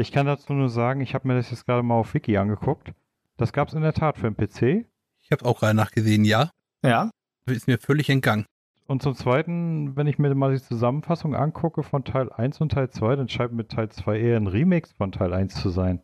[0.00, 2.92] Ich kann dazu nur sagen, ich habe mir das jetzt gerade mal auf Wiki angeguckt.
[3.36, 4.86] Das gab es in der Tat für den PC.
[5.20, 6.52] Ich habe auch gerade nachgesehen, ja.
[6.84, 7.10] Ja,
[7.46, 8.46] Ist mir völlig entgangen.
[8.86, 12.90] Und zum Zweiten, wenn ich mir mal die Zusammenfassung angucke von Teil 1 und Teil
[12.90, 16.00] 2, dann scheint mit Teil 2 eher ein Remix von Teil 1 zu sein.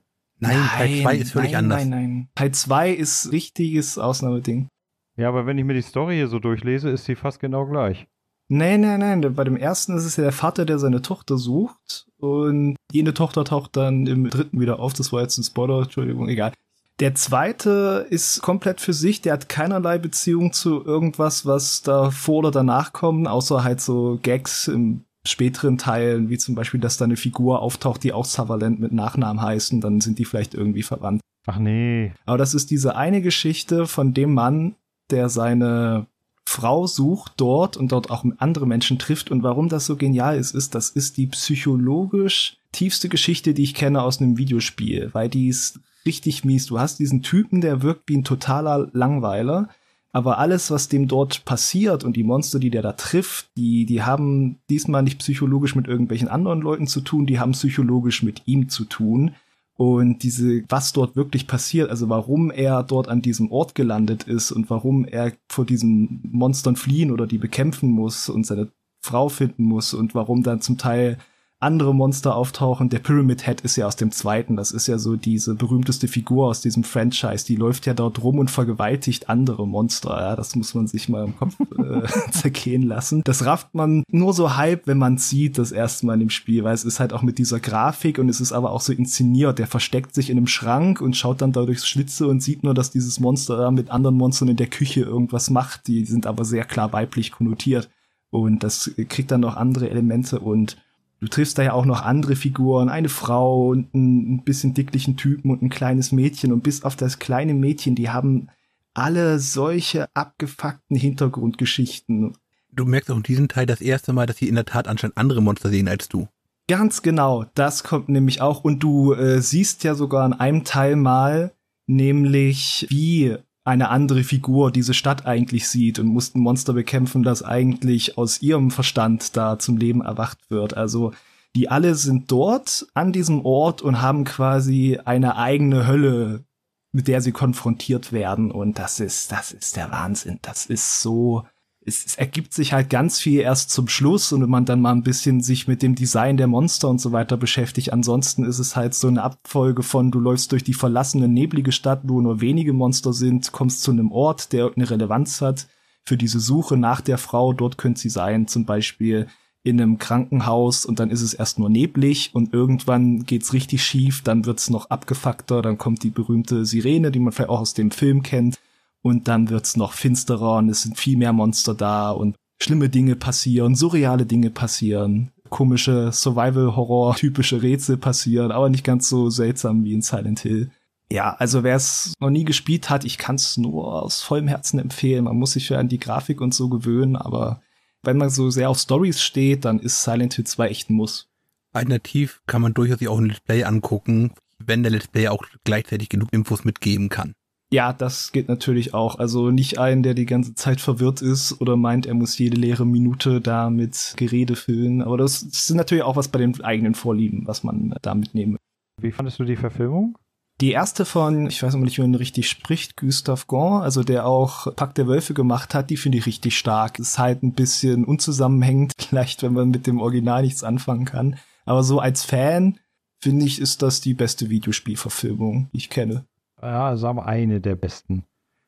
[0.49, 1.78] Nein, Teil 2 ist völlig nein, anders.
[1.86, 4.68] Nein, nein, Teil 2 ist richtiges Ausnahmeding.
[5.16, 8.07] Ja, aber wenn ich mir die Story hier so durchlese, ist sie fast genau gleich.
[8.49, 9.34] Nein, nein, nein.
[9.34, 12.07] Bei dem ersten ist es ja der Vater, der seine Tochter sucht.
[12.18, 14.92] Und jene Tochter taucht dann im dritten wieder auf.
[14.92, 16.53] Das war jetzt ein Spoiler, Entschuldigung, egal.
[17.01, 19.20] Der zweite ist komplett für sich.
[19.20, 24.18] Der hat keinerlei Beziehung zu irgendwas, was da vor oder danach kommt, außer halt so
[24.22, 28.81] Gags im späteren Teilen, wie zum Beispiel, dass da eine Figur auftaucht, die auch Sutherland
[28.81, 31.20] mit Nachnamen heißt und dann sind die vielleicht irgendwie verwandt.
[31.47, 32.12] Ach nee.
[32.27, 34.75] Aber das ist diese eine Geschichte von dem Mann,
[35.11, 36.07] der seine
[36.47, 39.31] Frau sucht dort und dort auch andere Menschen trifft.
[39.31, 43.75] Und warum das so genial ist, ist, das ist die psychologisch tiefste Geschichte, die ich
[43.75, 46.66] kenne aus einem Videospiel, weil die ist richtig mies.
[46.66, 49.68] Du hast diesen Typen, der wirkt wie ein totaler Langweiler.
[50.15, 54.05] Aber alles, was dem dort passiert und die Monster, die der da trifft, die, die
[54.05, 58.69] haben diesmal nicht psychologisch mit irgendwelchen anderen Leuten zu tun, die haben psychologisch mit ihm
[58.69, 59.35] zu tun.
[59.77, 64.53] Und diese, was dort wirklich passiert, also warum er dort an diesem Ort gelandet ist
[64.53, 68.69] und warum er vor diesen Monstern fliehen oder die bekämpfen muss und seine
[69.01, 71.19] Frau finden muss und warum dann zum Teil
[71.65, 72.91] andere Monster auftauchen.
[72.91, 74.55] Der Pyramid Head ist ja aus dem zweiten.
[74.55, 77.47] Das ist ja so diese berühmteste Figur aus diesem Franchise.
[77.47, 80.11] Die läuft ja dort rum und vergewaltigt andere Monster.
[80.11, 83.23] Ja, das muss man sich mal im Kopf äh, zergehen lassen.
[83.25, 86.75] Das rafft man nur so halb, wenn man sieht, das erste Mal dem Spiel, weil
[86.75, 89.59] es ist halt auch mit dieser Grafik und es ist aber auch so inszeniert.
[89.59, 92.75] Der versteckt sich in einem Schrank und schaut dann da durchs Schlitze und sieht nur,
[92.75, 95.87] dass dieses Monster da mit anderen Monstern in der Küche irgendwas macht.
[95.87, 97.91] Die sind aber sehr klar weiblich konnotiert.
[98.31, 100.77] Und das kriegt dann noch andere Elemente und
[101.25, 105.51] Du triffst da ja auch noch andere Figuren, eine Frau und einen bisschen dicklichen Typen
[105.51, 108.51] und ein kleines Mädchen und bis auf das kleine Mädchen, die haben
[108.93, 112.37] alle solche abgefuckten Hintergrundgeschichten.
[112.70, 115.16] Du merkst auch in diesem Teil das erste Mal, dass sie in der Tat anscheinend
[115.16, 116.29] andere Monster sehen als du.
[116.68, 120.95] Ganz genau, das kommt nämlich auch und du äh, siehst ja sogar in einem Teil
[120.95, 121.53] mal,
[121.87, 127.43] nämlich wie eine andere Figur diese Stadt eigentlich sieht und muss ein Monster bekämpfen, das
[127.43, 130.77] eigentlich aus ihrem Verstand da zum Leben erwacht wird.
[130.77, 131.12] Also
[131.57, 136.45] die alle sind dort an diesem Ort und haben quasi eine eigene Hölle,
[136.93, 138.51] mit der sie konfrontiert werden.
[138.51, 140.39] Und das ist, das ist der Wahnsinn.
[140.43, 141.45] Das ist so
[141.87, 144.93] es, es ergibt sich halt ganz viel erst zum Schluss und wenn man dann mal
[144.93, 147.93] ein bisschen sich mit dem Design der Monster und so weiter beschäftigt.
[147.93, 152.01] Ansonsten ist es halt so eine Abfolge von, du läufst durch die verlassene, neblige Stadt,
[152.05, 155.66] wo nur wenige Monster sind, kommst zu einem Ort, der eine Relevanz hat
[156.05, 157.53] für diese Suche nach der Frau.
[157.53, 159.26] Dort könnte sie sein, zum Beispiel
[159.62, 164.22] in einem Krankenhaus und dann ist es erst nur neblig und irgendwann geht's richtig schief,
[164.22, 167.91] dann wird's noch abgefuckter, dann kommt die berühmte Sirene, die man vielleicht auch aus dem
[167.91, 168.59] Film kennt
[169.05, 173.17] und dann wird's noch finsterer und es sind viel mehr Monster da und schlimme Dinge
[173.17, 180.01] passieren, surreale Dinge passieren, komische Survival-Horror-typische Rätsel passieren, aber nicht ganz so seltsam wie in
[180.01, 180.71] Silent Hill.
[181.13, 184.79] Ja, also wer es noch nie gespielt hat, ich kann es nur aus vollem Herzen
[184.79, 185.25] empfehlen.
[185.25, 187.61] Man muss sich ja an die Grafik und so gewöhnen, aber
[188.03, 191.29] wenn man so sehr auf Stories steht, dann ist Silent Hill 2 echt ein Muss.
[191.75, 196.09] Alternativ kann man durchaus auch ein Let's Play angucken, wenn der Let's Play auch gleichzeitig
[196.09, 197.35] genug Infos mitgeben kann.
[197.75, 199.18] Ja, das geht natürlich auch.
[199.18, 202.87] Also nicht einen, der die ganze Zeit verwirrt ist oder meint, er muss jede leere
[202.87, 205.03] Minute da mit Gerede füllen.
[205.03, 208.59] Aber das, ist natürlich auch was bei den eigenen Vorlieben, was man da mitnehmen
[209.01, 210.16] Wie fandest du die Verfilmung?
[210.61, 214.72] Die erste von, ich weiß nicht, wie man richtig spricht, Gustave Gant, also der auch
[214.77, 217.01] Pack der Wölfe gemacht hat, die finde ich richtig stark.
[217.01, 221.39] Ist halt ein bisschen unzusammenhängend, vielleicht, wenn man mit dem Original nichts anfangen kann.
[221.64, 222.79] Aber so als Fan,
[223.20, 226.25] finde ich, ist das die beste Videospielverfilmung, die ich kenne
[226.65, 228.25] ja, sagen wir eine der besten.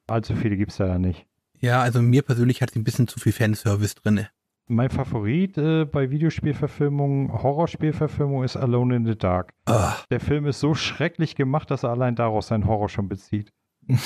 [0.06, 1.26] Allzu viele gibt es ja nicht.
[1.58, 4.26] Ja, also mir persönlich hat sie ein bisschen zu viel Fanservice drin.
[4.68, 9.54] Mein Favorit äh, bei Videospielverfilmungen, Horrorspielverfilmungen ist Alone in the Dark.
[9.68, 9.94] Ugh.
[10.10, 13.52] Der Film ist so schrecklich gemacht, dass er allein daraus seinen Horror schon bezieht.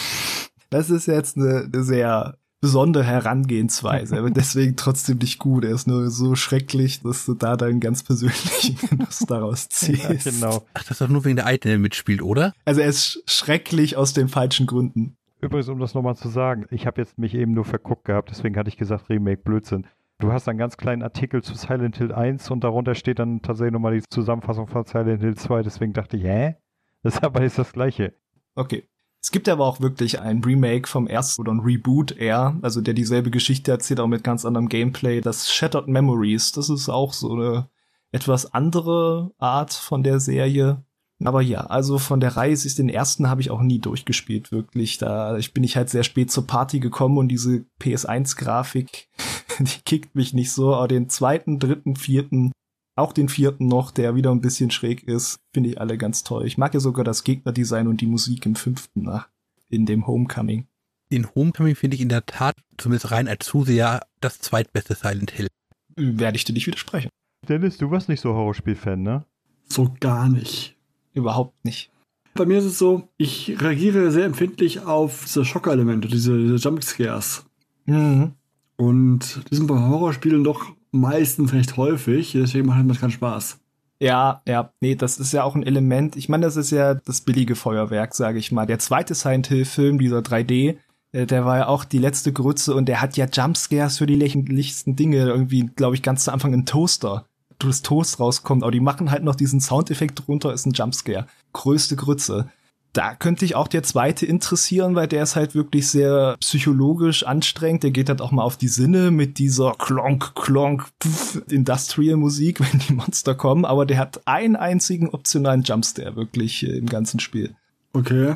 [0.72, 5.64] Das ist jetzt eine sehr besondere Herangehensweise, aber deswegen trotzdem nicht gut.
[5.64, 10.24] Er ist nur so schrecklich, dass du da deinen ganz persönlichen Genuss daraus ziehst.
[10.24, 10.66] Ja, genau.
[10.74, 12.52] Ach, das ist doch nur wegen der Item mitspielt, oder?
[12.64, 15.16] Also er ist schrecklich aus den falschen Gründen.
[15.40, 18.56] Übrigens, um das nochmal zu sagen, ich habe jetzt mich eben nur verguckt gehabt, deswegen
[18.56, 19.86] hatte ich gesagt Remake Blödsinn.
[20.18, 23.72] Du hast einen ganz kleinen Artikel zu Silent Hill 1 und darunter steht dann tatsächlich
[23.72, 26.56] nochmal die Zusammenfassung von Silent Hill 2, deswegen dachte ich, hä?
[27.02, 28.12] Das ist aber ist das gleiche.
[28.54, 28.84] Okay.
[29.22, 32.94] Es gibt aber auch wirklich ein Remake vom ersten oder ein Reboot eher, also der
[32.94, 35.20] dieselbe Geschichte erzählt, auch mit ganz anderem Gameplay.
[35.20, 37.68] Das Shattered Memories, das ist auch so eine
[38.12, 40.82] etwas andere Art von der Serie.
[41.22, 44.96] Aber ja, also von der Reihe ist den ersten habe ich auch nie durchgespielt, wirklich.
[44.96, 49.08] Da bin ich halt sehr spät zur Party gekommen und diese PS1-Grafik,
[49.58, 50.74] die kickt mich nicht so.
[50.74, 52.52] Aber den zweiten, dritten, vierten,
[53.00, 56.46] auch den vierten noch, der wieder ein bisschen schräg ist, finde ich alle ganz toll.
[56.46, 59.28] Ich mag ja sogar das Gegnerdesign und die Musik im fünften nach,
[59.68, 60.66] in dem Homecoming.
[61.12, 65.48] Den Homecoming finde ich in der Tat, zumindest rein als Zuseher, das zweitbeste Silent Hill.
[65.96, 67.10] Werde ich dir nicht widersprechen.
[67.48, 69.24] Dennis, du warst nicht so Horrorspiel-Fan, ne?
[69.64, 70.76] So gar nicht.
[71.12, 71.90] Überhaupt nicht.
[72.34, 77.44] Bei mir ist es so, ich reagiere sehr empfindlich auf diese Schockelemente, diese, diese Jumpscares.
[77.86, 78.34] Mhm.
[78.76, 83.58] Und die sind bei Horrorspielen doch meistens recht häufig, deswegen macht das keinen Spaß.
[84.02, 86.16] Ja, ja, nee, das ist ja auch ein Element.
[86.16, 88.66] Ich meine, das ist ja das billige Feuerwerk, sage ich mal.
[88.66, 90.78] Der zweite Silent Hill-Film, dieser 3D,
[91.12, 94.14] äh, der war ja auch die letzte Grütze und der hat ja Jumpscares für die
[94.14, 95.18] lächerlichsten Dinge.
[95.18, 97.26] Irgendwie, glaube ich, ganz zu Anfang ein Toaster.
[97.58, 101.26] Das Toast rauskommt, aber die machen halt noch diesen Soundeffekt drunter, ist ein Jumpscare.
[101.52, 102.48] Größte Grütze
[102.92, 107.84] da könnte ich auch der zweite interessieren, weil der ist halt wirklich sehr psychologisch anstrengend.
[107.84, 112.80] Der geht halt auch mal auf die Sinne mit dieser Klonk, Klonk, pff, Industrial-Musik, wenn
[112.80, 113.64] die Monster kommen.
[113.64, 117.54] Aber der hat einen einzigen optionalen Jumpstare wirklich äh, im ganzen Spiel.
[117.92, 118.34] Okay.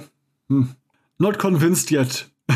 [0.48, 0.70] Hm.
[1.18, 2.30] Not convinced yet.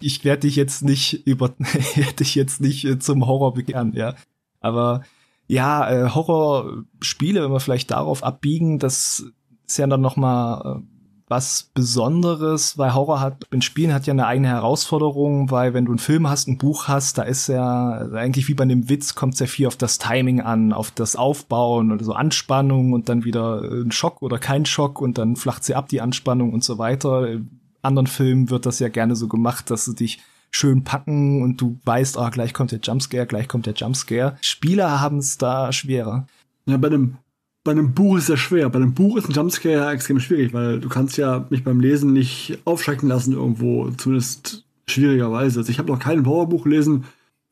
[0.00, 4.14] ich werde dich jetzt nicht über, hätte ich jetzt nicht äh, zum Horror bekehren, ja.
[4.60, 5.02] Aber
[5.46, 9.26] Ja, äh, Horrorspiele, wenn wir vielleicht darauf abbiegen, das
[9.66, 10.91] ist ja dann noch mal äh,
[11.32, 15.92] was Besonderes, weil Horror hat in Spielen hat ja eine eigene Herausforderung, weil wenn du
[15.92, 19.38] einen Film hast, ein Buch hast, da ist ja eigentlich wie bei einem Witz kommt
[19.38, 23.62] sehr viel auf das Timing an, auf das Aufbauen oder so Anspannung und dann wieder
[23.62, 27.26] ein Schock oder kein Schock und dann flacht sie ab die Anspannung und so weiter.
[27.26, 30.20] In anderen Filmen wird das ja gerne so gemacht, dass sie dich
[30.50, 34.36] schön packen und du weißt, ah, gleich kommt der Jumpscare, gleich kommt der Jumpscare.
[34.42, 36.26] Spieler haben es da schwerer.
[36.66, 37.16] Ja, bei einem
[37.64, 38.68] bei einem Buch ist das schwer.
[38.68, 41.80] Bei einem Buch ist ein Jumpscare ja extrem schwierig, weil du kannst ja mich beim
[41.80, 45.60] Lesen nicht aufschrecken lassen irgendwo, zumindest schwierigerweise.
[45.60, 47.04] Also ich habe noch kein Horrorbuch gelesen,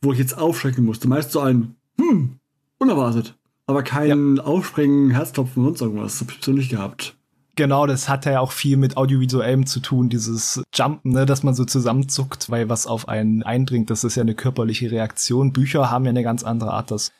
[0.02, 1.08] wo ich jetzt aufschrecken musste.
[1.08, 2.36] Meist so ein, hm,
[2.78, 3.36] unerwartet.
[3.66, 4.42] Aber kein ja.
[4.42, 6.18] Aufspringen, Herzklopfen und sonst irgendwas.
[6.18, 7.14] Das hab ich so nicht gehabt.
[7.54, 11.54] Genau, das hat ja auch viel mit Audiovisuellem zu tun, dieses Jumpen, ne, dass man
[11.54, 15.52] so zusammenzuckt, weil was auf einen eindringt, das ist ja eine körperliche Reaktion.
[15.52, 17.12] Bücher haben ja eine ganz andere Art, das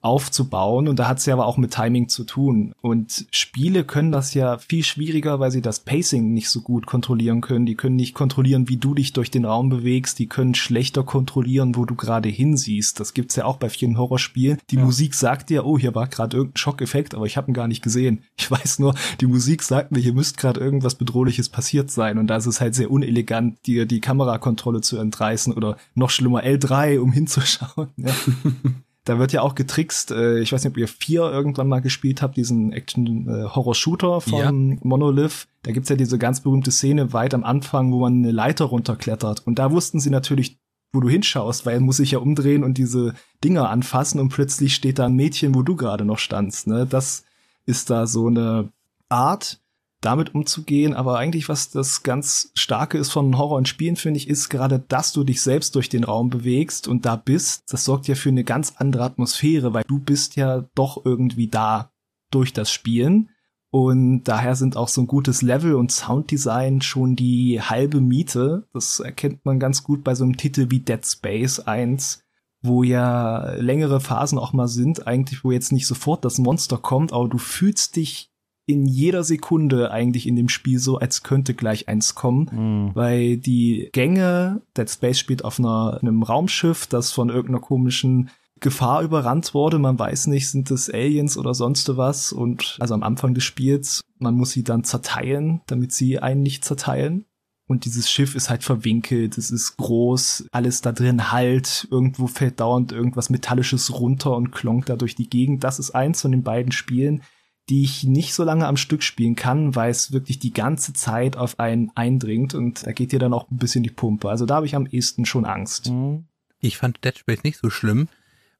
[0.00, 0.88] aufzubauen.
[0.88, 2.72] Und da hat es ja aber auch mit Timing zu tun.
[2.80, 7.40] Und Spiele können das ja viel schwieriger, weil sie das Pacing nicht so gut kontrollieren
[7.40, 7.66] können.
[7.66, 10.18] Die können nicht kontrollieren, wie du dich durch den Raum bewegst.
[10.18, 13.00] Die können schlechter kontrollieren, wo du gerade hinsiehst.
[13.00, 14.58] Das gibt's ja auch bei vielen Horrorspielen.
[14.70, 14.84] Die ja.
[14.84, 17.82] Musik sagt dir, oh, hier war gerade irgendein Schockeffekt, aber ich habe ihn gar nicht
[17.82, 18.22] gesehen.
[18.36, 22.18] Ich weiß nur, die Musik sagt mir, hier müsste gerade irgendwas Bedrohliches passiert sein.
[22.18, 26.44] Und da ist es halt sehr unelegant, dir die Kamerakontrolle zu entreißen oder noch schlimmer
[26.44, 27.88] L3, um hinzuschauen.
[27.96, 28.14] Ja.
[29.08, 30.10] Da wird ja auch getrickst.
[30.10, 34.78] Äh, ich weiß nicht, ob ihr vier irgendwann mal gespielt habt, diesen Action-Horror-Shooter von ja.
[34.82, 35.48] Monolith.
[35.62, 39.46] Da gibt's ja diese ganz berühmte Szene weit am Anfang, wo man eine Leiter runterklettert.
[39.46, 40.58] Und da wussten sie natürlich,
[40.92, 44.74] wo du hinschaust, weil er muss sich ja umdrehen und diese Dinger anfassen und plötzlich
[44.74, 46.66] steht da ein Mädchen, wo du gerade noch standst.
[46.66, 46.86] Ne?
[46.86, 47.24] Das
[47.64, 48.68] ist da so eine
[49.08, 49.58] Art,
[50.00, 50.94] damit umzugehen.
[50.94, 54.78] Aber eigentlich, was das ganz Starke ist von Horror und Spielen, finde ich, ist gerade,
[54.78, 57.64] dass du dich selbst durch den Raum bewegst und da bist.
[57.68, 61.92] Das sorgt ja für eine ganz andere Atmosphäre, weil du bist ja doch irgendwie da
[62.30, 63.30] durch das Spielen.
[63.70, 68.66] Und daher sind auch so ein gutes Level und Sounddesign schon die halbe Miete.
[68.72, 72.24] Das erkennt man ganz gut bei so einem Titel wie Dead Space 1,
[72.62, 77.12] wo ja längere Phasen auch mal sind, eigentlich, wo jetzt nicht sofort das Monster kommt,
[77.12, 78.30] aber du fühlst dich
[78.68, 82.90] in jeder Sekunde eigentlich in dem Spiel so, als könnte gleich eins kommen, mhm.
[82.94, 88.28] weil die Gänge, Dead Space spielt auf einer, einem Raumschiff, das von irgendeiner komischen
[88.60, 89.78] Gefahr überrannt wurde.
[89.78, 92.30] Man weiß nicht, sind es Aliens oder sonst was.
[92.30, 96.62] Und also am Anfang des Spiels, man muss sie dann zerteilen, damit sie einen nicht
[96.62, 97.24] zerteilen.
[97.68, 102.60] Und dieses Schiff ist halt verwinkelt, es ist groß, alles da drin halt, irgendwo fällt
[102.60, 105.64] dauernd irgendwas Metallisches runter und klonkt da durch die Gegend.
[105.64, 107.22] Das ist eins von den beiden Spielen,
[107.68, 111.36] die ich nicht so lange am Stück spielen kann, weil es wirklich die ganze Zeit
[111.36, 114.28] auf einen eindringt und da geht dir dann auch ein bisschen die Pumpe.
[114.30, 115.90] Also da habe ich am ehesten schon Angst.
[115.90, 116.24] Mhm.
[116.60, 118.08] Ich fand Dead Space nicht so schlimm,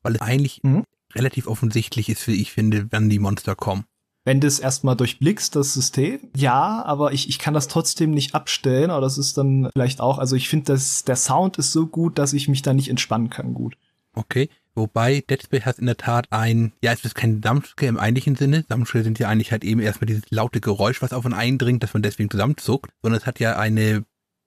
[0.02, 0.84] weil es eigentlich mhm.
[1.14, 3.84] relativ offensichtlich ist, wie ich finde, wann die Monster kommen.
[4.24, 8.34] Wenn du es erstmal durchblickst, das System, ja, aber ich, ich kann das trotzdem nicht
[8.34, 12.18] abstellen, aber das ist dann vielleicht auch, also ich finde, der Sound ist so gut,
[12.18, 13.78] dass ich mich da nicht entspannen kann gut.
[14.14, 17.98] Okay, wobei Dead Space hat in der Tat ein, ja, es ist kein Jumpscare im
[17.98, 18.64] eigentlichen Sinne.
[18.70, 21.94] Jumpscare sind ja eigentlich halt eben erstmal dieses laute Geräusch, was auf einen eindringt, dass
[21.94, 24.04] man deswegen zusammenzuckt, sondern es hat ja eine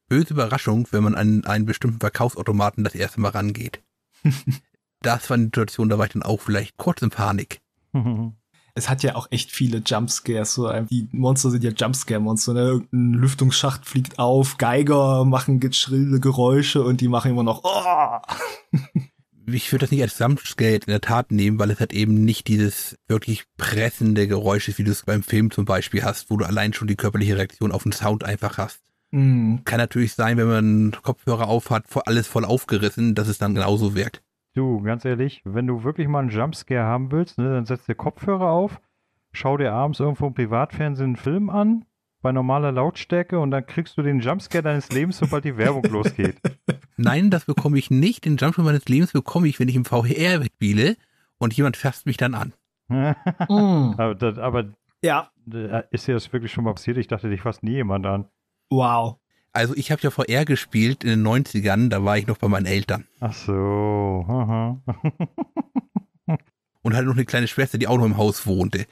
[0.10, 3.82] böse Überraschung, wenn man an einen bestimmten Verkaufsautomaten das erste Mal rangeht.
[5.02, 7.62] das war eine Situation, da war ich dann auch vielleicht kurz in Panik.
[8.74, 10.54] es hat ja auch echt viele Jumpscares.
[10.54, 12.54] So, die Monster sind ja Jumpscare-Monster.
[12.54, 12.60] Ne?
[12.62, 17.62] Irgendein Lüftungsschacht fliegt auf, Geiger machen schrille Geräusche und die machen immer noch.
[17.64, 18.78] Oh!
[19.48, 22.48] ich würde das nicht als Jumpscare in der Tat nehmen, weil es halt eben nicht
[22.48, 26.46] dieses wirklich pressende Geräusch ist, wie du es beim Film zum Beispiel hast, wo du
[26.46, 28.82] allein schon die körperliche Reaktion auf den Sound einfach hast.
[29.12, 29.58] Mm.
[29.66, 33.96] Kann natürlich sein, wenn man Kopfhörer auf hat, alles voll aufgerissen, dass es dann genauso
[33.96, 34.24] wirkt.
[34.54, 37.96] Du, ganz ehrlich, wenn du wirklich mal einen Jumpscare haben willst, ne, dann setz dir
[37.96, 38.82] Kopfhörer auf,
[39.32, 41.86] schau dir abends irgendwo im Privatfernsehen einen Film an,
[42.22, 46.38] bei normaler Lautstärke und dann kriegst du den Jumpscare deines Lebens, sobald die Werbung losgeht.
[47.02, 48.26] Nein, das bekomme ich nicht.
[48.26, 50.97] Den Jumpscare meines Lebens bekomme ich, wenn ich im VR spiele
[51.38, 52.54] und jemand fasst mich dann an.
[52.88, 53.95] mm.
[53.97, 54.66] aber, das, aber
[55.02, 55.32] ja.
[55.91, 56.97] ist dir das wirklich schon mal passiert?
[56.97, 58.26] Ich dachte, dich fasst nie jemand an.
[58.70, 59.18] Wow.
[59.54, 62.66] Also ich habe ja VR gespielt in den 90ern, da war ich noch bei meinen
[62.66, 63.06] Eltern.
[63.20, 64.26] Ach so.
[64.28, 64.82] Aha.
[66.82, 68.86] und hatte noch eine kleine Schwester, die auch noch im Haus wohnte.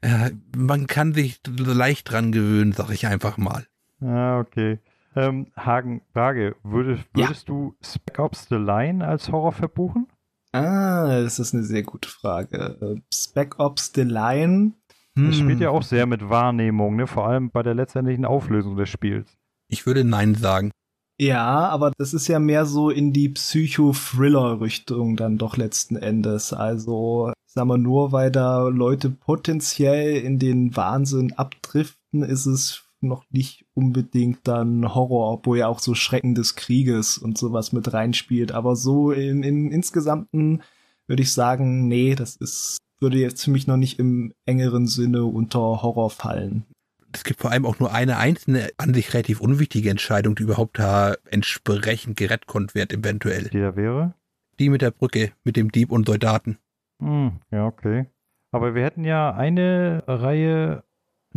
[0.00, 3.66] Äh, man kann sich leicht dran gewöhnen, sag ich einfach mal.
[4.00, 4.78] Ah, okay.
[5.16, 7.54] Ähm, Hagen, Frage, würdest, würdest ja.
[7.54, 10.06] du Spec Ops The Line als Horror verbuchen?
[10.52, 13.02] Ah, das ist eine sehr gute Frage.
[13.12, 14.72] Spec Ops The Line.
[15.16, 15.26] Hm.
[15.26, 17.06] Das spielt ja auch sehr mit Wahrnehmung, ne?
[17.06, 19.36] vor allem bei der letztendlichen Auflösung des Spiels.
[19.68, 20.70] Ich würde Nein sagen.
[21.18, 26.52] Ja, aber das ist ja mehr so in die Psycho-Thriller-Richtung dann doch letzten Endes.
[26.52, 33.24] Also Sagen wir nur, weil da Leute potenziell in den Wahnsinn abdriften, ist es noch
[33.30, 38.52] nicht unbedingt dann Horror, obwohl ja auch so Schrecken des Krieges und sowas mit reinspielt.
[38.52, 40.62] Aber so in, in insgesamten
[41.06, 45.24] würde ich sagen, nee, das ist, würde jetzt für mich noch nicht im engeren Sinne
[45.24, 46.64] unter Horror fallen.
[47.12, 50.78] Es gibt vor allem auch nur eine einzelne, an sich relativ unwichtige Entscheidung, die überhaupt
[50.78, 53.48] da entsprechend gerettkonnt wird, eventuell.
[53.48, 54.14] Die da wäre?
[54.58, 56.58] Die mit der Brücke, mit dem Dieb und Soldaten.
[57.00, 58.06] Hm, ja, okay.
[58.52, 60.84] Aber wir hätten ja eine Reihe,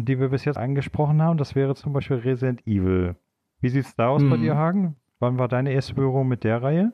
[0.06, 3.16] die wir bis jetzt angesprochen haben, das wäre zum Beispiel Resident Evil.
[3.62, 4.42] Wie sieht's da aus bei Hm.
[4.42, 4.96] dir, Hagen?
[5.20, 6.92] Wann war deine erste Berührung mit der Reihe?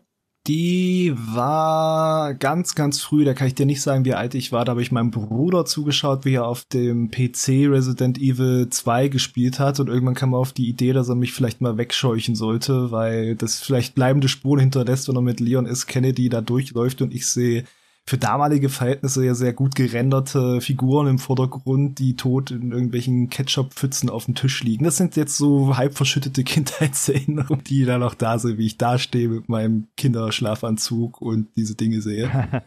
[0.47, 4.63] Die war ganz, ganz früh, da kann ich dir nicht sagen, wie alt ich war,
[4.63, 9.59] da habe ich meinem Bruder zugeschaut, wie er auf dem PC Resident Evil 2 gespielt
[9.59, 12.91] hat und irgendwann kam er auf die Idee, dass er mich vielleicht mal wegscheuchen sollte,
[12.91, 15.87] weil das vielleicht bleibende Spuren hinterlässt, wenn er mit Leon S.
[15.87, 17.63] Kennedy da durchläuft und ich sehe
[18.07, 24.11] für damalige Verhältnisse ja sehr gut gerenderte Figuren im Vordergrund, die tot in irgendwelchen Ketchup-Pfützen
[24.11, 24.83] auf dem Tisch liegen.
[24.85, 28.99] Das sind jetzt so halb verschüttete Kindheitserinnerungen, die da noch da sind, wie ich da
[28.99, 32.29] stehe mit meinem Kinderschlafanzug und diese Dinge sehe.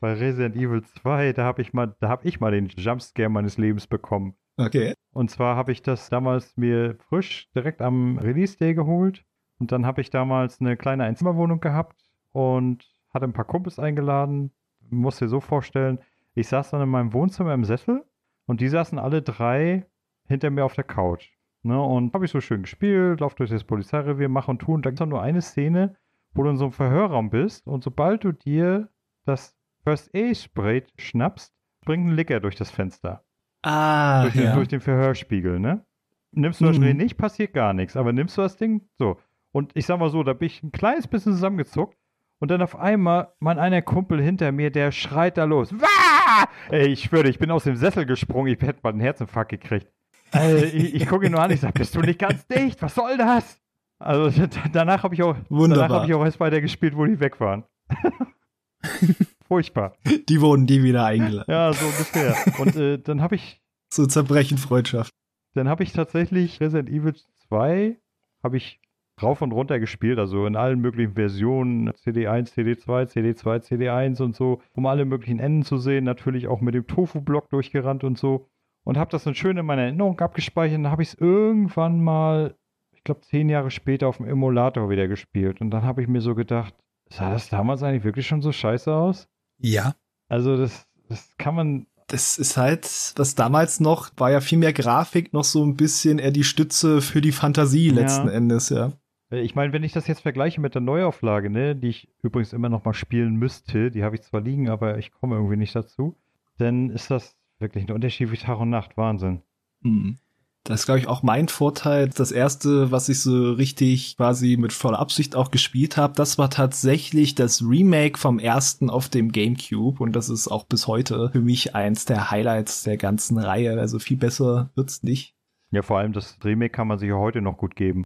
[0.00, 3.56] Bei Resident Evil 2, da habe ich mal, da habe ich mal den Jumpscare meines
[3.56, 4.34] Lebens bekommen.
[4.58, 4.94] Okay.
[5.12, 9.24] Und zwar habe ich das damals mir frisch direkt am Release Day geholt.
[9.58, 11.96] Und dann habe ich damals eine kleine Einzimmerwohnung gehabt
[12.32, 14.52] und hatte ein paar Kumpels eingeladen.
[14.90, 15.98] Muss dir so vorstellen,
[16.34, 18.04] ich saß dann in meinem Wohnzimmer im Sessel
[18.46, 19.86] und die saßen alle drei
[20.26, 21.30] hinter mir auf der Couch.
[21.64, 24.74] Ne, und habe ich so schön gespielt, lauf durch das Polizeirevier, mach und tu.
[24.74, 25.94] Und da gibt es nur eine Szene,
[26.34, 28.88] wo du in so einem Verhörraum bist und sobald du dir
[29.24, 33.24] das First Aid Spray schnappst, springt ein Licker durch das Fenster
[33.62, 35.84] Ah, durch, den, durch den Verhörspiegel, ne?
[36.32, 36.82] Nimmst du das Mhm.
[36.82, 37.96] Spray nicht, passiert gar nichts.
[37.96, 39.18] Aber nimmst du das Ding, so.
[39.52, 41.96] Und ich sag mal so, da bin ich ein kleines bisschen zusammengezuckt.
[42.42, 45.72] Und dann auf einmal, mein einer Kumpel hinter mir, der schreit da los.
[45.72, 46.48] Wah!
[46.70, 49.86] Ey, ich schwöre, ich bin aus dem Sessel gesprungen, ich hätte mal einen Herzinfarkt gekriegt.
[50.34, 52.82] Äh, ich ich gucke ihn nur an, ich sag, bist du nicht ganz dicht?
[52.82, 53.60] Was soll das?
[54.00, 54.32] Also
[54.72, 55.90] danach habe ich auch, danach Wunderbar.
[56.00, 57.62] habe ich auch erst weiter gespielt, wo die weg waren.
[59.46, 59.94] Furchtbar.
[60.28, 61.44] Die wurden die wieder eingeladen.
[61.46, 62.34] Ja, so ungefähr.
[62.58, 65.14] Und äh, dann habe ich So zerbrechen Freundschaft.
[65.54, 67.14] Dann habe ich tatsächlich Resident Evil
[67.46, 67.98] 2
[68.42, 68.80] habe ich
[69.22, 74.60] rauf und runter gespielt, also in allen möglichen Versionen, CD1, CD2, CD2, CD1 und so,
[74.74, 78.48] um alle möglichen Enden zu sehen, natürlich auch mit dem Tofu-Block durchgerannt und so
[78.84, 82.02] und habe das dann schön in meiner Erinnerung abgespeichert und dann habe ich es irgendwann
[82.02, 82.56] mal,
[82.94, 86.20] ich glaube zehn Jahre später auf dem Emulator wieder gespielt und dann habe ich mir
[86.20, 86.74] so gedacht,
[87.10, 89.28] sah das damals eigentlich wirklich schon so scheiße aus?
[89.58, 89.94] Ja.
[90.28, 94.72] Also das, das kann man Das ist halt, was damals noch, war ja viel mehr
[94.72, 97.94] Grafik, noch so ein bisschen eher die Stütze für die Fantasie Ja.
[97.94, 98.92] letzten Endes, ja.
[99.32, 102.52] Äh, Ich meine, wenn ich das jetzt vergleiche mit der Neuauflage, ne, die ich übrigens
[102.52, 105.74] immer noch mal spielen müsste, die habe ich zwar liegen, aber ich komme irgendwie nicht
[105.74, 106.16] dazu,
[106.58, 108.96] dann ist das wirklich ein Unterschied wie Tag und Nacht.
[108.96, 109.42] Wahnsinn.
[109.82, 110.18] Hm.
[110.64, 112.08] Das ist, glaube ich, auch mein Vorteil.
[112.08, 116.50] Das erste, was ich so richtig quasi mit voller Absicht auch gespielt habe, das war
[116.50, 120.00] tatsächlich das Remake vom ersten auf dem GameCube.
[120.00, 123.80] Und das ist auch bis heute für mich eins der Highlights der ganzen Reihe.
[123.80, 125.34] Also viel besser wird's nicht.
[125.72, 128.04] Ja, vor allem das Remake kann man sich ja heute noch gut geben.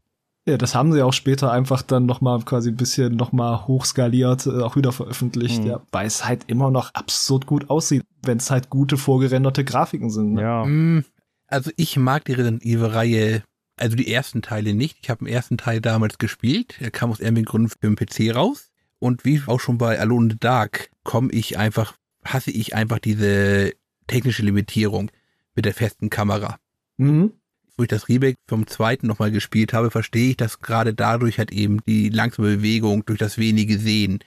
[0.48, 3.66] Ja, das haben sie auch später einfach dann noch mal quasi ein bisschen noch mal
[3.66, 5.66] hochskaliert, äh, auch wieder veröffentlicht, Mhm.
[5.66, 10.08] ja, weil es halt immer noch absurd gut aussieht, wenn es halt gute vorgerenderte Grafiken
[10.10, 10.34] sind.
[10.34, 10.42] Ne?
[10.42, 11.04] Ja, Mm,
[11.48, 13.42] Also ich mag die Resident Evil Reihe,
[13.76, 14.98] also die ersten Teile nicht.
[15.02, 16.76] Ich habe den ersten Teil damals gespielt.
[16.80, 18.70] Er kam aus irgendwelchen Gründen für den PC raus.
[18.98, 21.94] Und wie auch schon bei Alone in the Dark komme ich einfach,
[22.24, 23.72] hasse ich einfach diese
[24.06, 25.10] technische Limitierung
[25.54, 26.58] mit der festen Kamera.
[26.96, 27.32] Mhm.
[27.76, 31.52] Wo ich das Remake vom zweiten nochmal gespielt habe, verstehe ich, dass gerade dadurch halt
[31.52, 34.20] eben die langsame Bewegung durch das wenige Sehen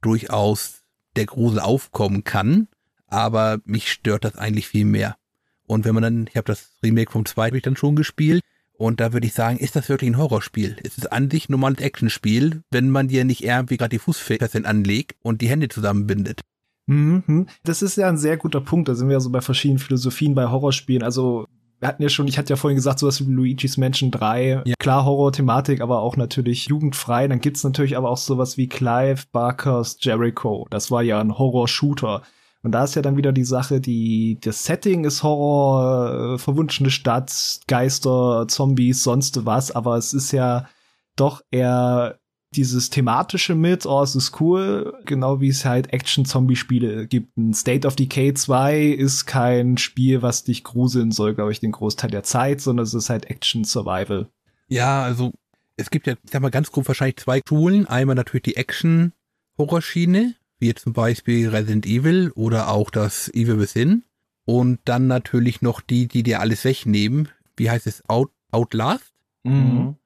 [0.00, 0.82] durchaus
[1.14, 2.68] der Grusel aufkommen kann.
[3.06, 5.16] Aber mich stört das eigentlich viel mehr.
[5.66, 8.42] Und wenn man dann, ich habe das Remake vom zweiten ich dann schon gespielt.
[8.78, 10.76] Und da würde ich sagen, ist das wirklich ein Horrorspiel?
[10.82, 14.66] Es ist an sich ein normales Actionspiel, wenn man dir nicht irgendwie gerade die Fußfesseln
[14.66, 16.42] anlegt und die Hände zusammenbindet.
[16.86, 17.46] Mhm.
[17.64, 18.88] Das ist ja ein sehr guter Punkt.
[18.88, 21.02] Da sind wir ja so bei verschiedenen Philosophien bei Horrorspielen.
[21.02, 21.48] Also,
[21.78, 24.62] wir hatten ja schon, ich hatte ja vorhin gesagt, sowas wie Luigi's Mansion 3.
[24.64, 24.74] Ja.
[24.78, 27.28] Klar Horror-Thematik, aber auch natürlich jugendfrei.
[27.28, 30.66] Dann gibt's natürlich aber auch sowas wie Clive Barkers Jericho.
[30.70, 32.22] Das war ja ein Horror-Shooter.
[32.62, 36.90] Und da ist ja dann wieder die Sache, die, das Setting ist Horror, äh, verwunschene
[36.90, 40.66] Stadt, Geister, Zombies, sonst was, aber es ist ja
[41.14, 42.18] doch eher
[42.56, 47.36] dieses thematische mit, oh, es ist cool, genau wie es halt Action-Zombie-Spiele gibt.
[47.36, 51.72] Ein State of Decay 2 ist kein Spiel, was dich gruseln soll, glaube ich, den
[51.72, 54.28] Großteil der Zeit, sondern es ist halt Action-Survival.
[54.68, 55.32] Ja, also
[55.76, 57.86] es gibt ja, ich sag mal ganz grob wahrscheinlich zwei Schulen.
[57.86, 64.04] Einmal natürlich die Action-Horrorschiene, wie zum Beispiel Resident Evil oder auch das Evil Within.
[64.44, 67.28] Und dann natürlich noch die, die dir alles wegnehmen.
[67.56, 68.08] Wie heißt es?
[68.08, 69.12] Out, Outlast?
[69.44, 69.96] Mhm.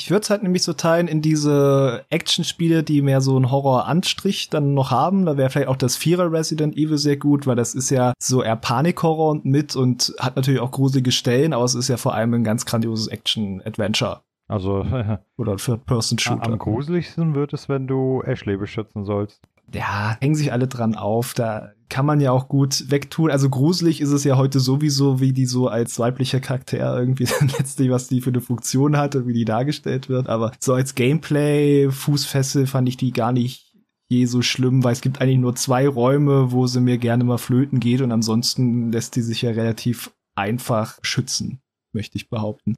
[0.00, 4.48] Ich würde es halt nämlich so teilen in diese Actionspiele, die mehr so einen Horror-Anstrich
[4.48, 5.26] dann noch haben.
[5.26, 8.42] Da wäre vielleicht auch das Vierer Resident Evil sehr gut, weil das ist ja so
[8.42, 12.32] eher Panik-Horror mit und hat natürlich auch gruselige Stellen, aber es ist ja vor allem
[12.34, 14.20] ein ganz grandioses Action-Adventure.
[14.46, 14.86] Also
[15.36, 16.44] Oder Third-Person-Shooter.
[16.44, 19.42] am gruseligsten wird es, wenn du Ashley beschützen sollst.
[19.72, 21.34] Ja, hängen sich alle dran auf.
[21.34, 23.30] Da kann man ja auch gut wegtun.
[23.30, 27.48] Also gruselig ist es ja heute sowieso, wie die so als weiblicher Charakter irgendwie dann
[27.48, 30.28] letztlich, was die für eine Funktion hat und wie die dargestellt wird.
[30.28, 33.68] Aber so als Gameplay, Fußfessel fand ich die gar nicht
[34.10, 37.38] je so schlimm, weil es gibt eigentlich nur zwei Räume, wo sie mir gerne mal
[37.38, 41.60] flöten geht und ansonsten lässt die sich ja relativ einfach schützen,
[41.92, 42.74] möchte ich behaupten.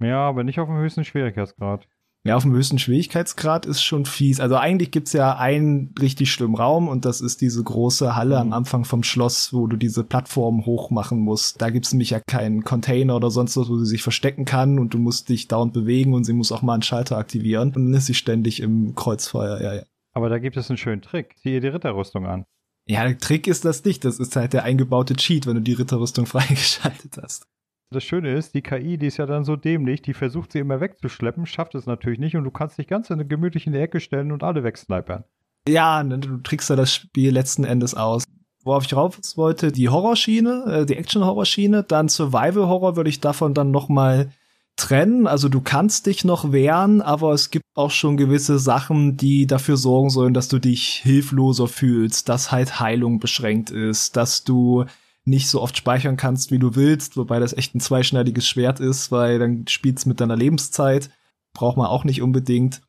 [0.00, 1.86] Ja, aber nicht auf dem höchsten Schwierigkeitsgrad.
[2.24, 4.38] Ja, auf dem höchsten Schwierigkeitsgrad ist schon fies.
[4.38, 8.52] Also eigentlich gibt's ja einen richtig schlimmen Raum und das ist diese große Halle am
[8.52, 11.60] Anfang vom Schloss, wo du diese Plattform hochmachen musst.
[11.60, 14.94] Da gibt's nämlich ja keinen Container oder sonst was, wo sie sich verstecken kann und
[14.94, 17.94] du musst dich dauernd bewegen und sie muss auch mal einen Schalter aktivieren und dann
[17.94, 19.60] ist sie ständig im Kreuzfeuer.
[19.60, 19.82] Ja, ja.
[20.12, 21.36] Aber da gibt es einen schönen Trick.
[21.38, 22.44] Zieh ihr die Ritterrüstung an.
[22.86, 24.04] Ja, der Trick ist das nicht.
[24.04, 27.46] Das ist halt der eingebaute Cheat, wenn du die Ritterrüstung freigeschaltet hast.
[27.92, 30.80] Das Schöne ist, die KI, die ist ja dann so dämlich, die versucht sie immer
[30.80, 34.00] wegzuschleppen, schafft es natürlich nicht und du kannst dich ganz in gemütlich in die Ecke
[34.00, 35.24] stellen und alle wegsnipern.
[35.68, 38.24] Ja, ne, du trickst da das Spiel letzten Endes aus.
[38.64, 43.70] Worauf ich rauf wollte, die Horrorschiene, äh, die Action-Horrorschiene, dann Survival-Horror würde ich davon dann
[43.70, 44.30] noch mal
[44.76, 45.26] trennen.
[45.26, 49.76] Also du kannst dich noch wehren, aber es gibt auch schon gewisse Sachen, die dafür
[49.76, 54.84] sorgen sollen, dass du dich hilfloser fühlst, dass halt Heilung beschränkt ist, dass du
[55.24, 59.12] nicht so oft speichern kannst, wie du willst, wobei das echt ein zweischneidiges Schwert ist,
[59.12, 61.10] weil dann spielst mit deiner Lebenszeit.
[61.54, 62.82] Braucht man auch nicht unbedingt.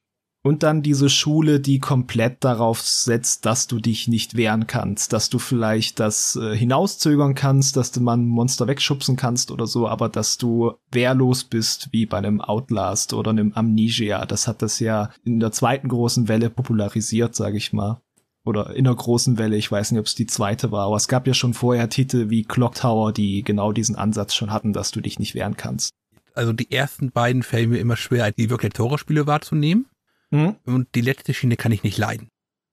[0.45, 5.29] Und dann diese Schule, die komplett darauf setzt, dass du dich nicht wehren kannst, dass
[5.29, 9.87] du vielleicht das äh, hinauszögern kannst, dass du mal ein Monster wegschubsen kannst oder so,
[9.87, 14.25] aber dass du wehrlos bist, wie bei einem Outlast oder einem Amnesia.
[14.25, 18.02] Das hat das ja in der zweiten großen Welle popularisiert, sage ich mal.
[18.45, 21.07] Oder in der großen Welle, ich weiß nicht, ob es die zweite war, aber es
[21.07, 24.91] gab ja schon vorher Titel wie Clock Tower, die genau diesen Ansatz schon hatten, dass
[24.91, 25.91] du dich nicht wehren kannst.
[26.33, 29.85] Also die ersten beiden fällen mir immer schwer, die wirklich Horrorspiele wahrzunehmen.
[30.31, 30.55] Mhm.
[30.65, 32.29] Und die letzte Schiene kann ich nicht leiden.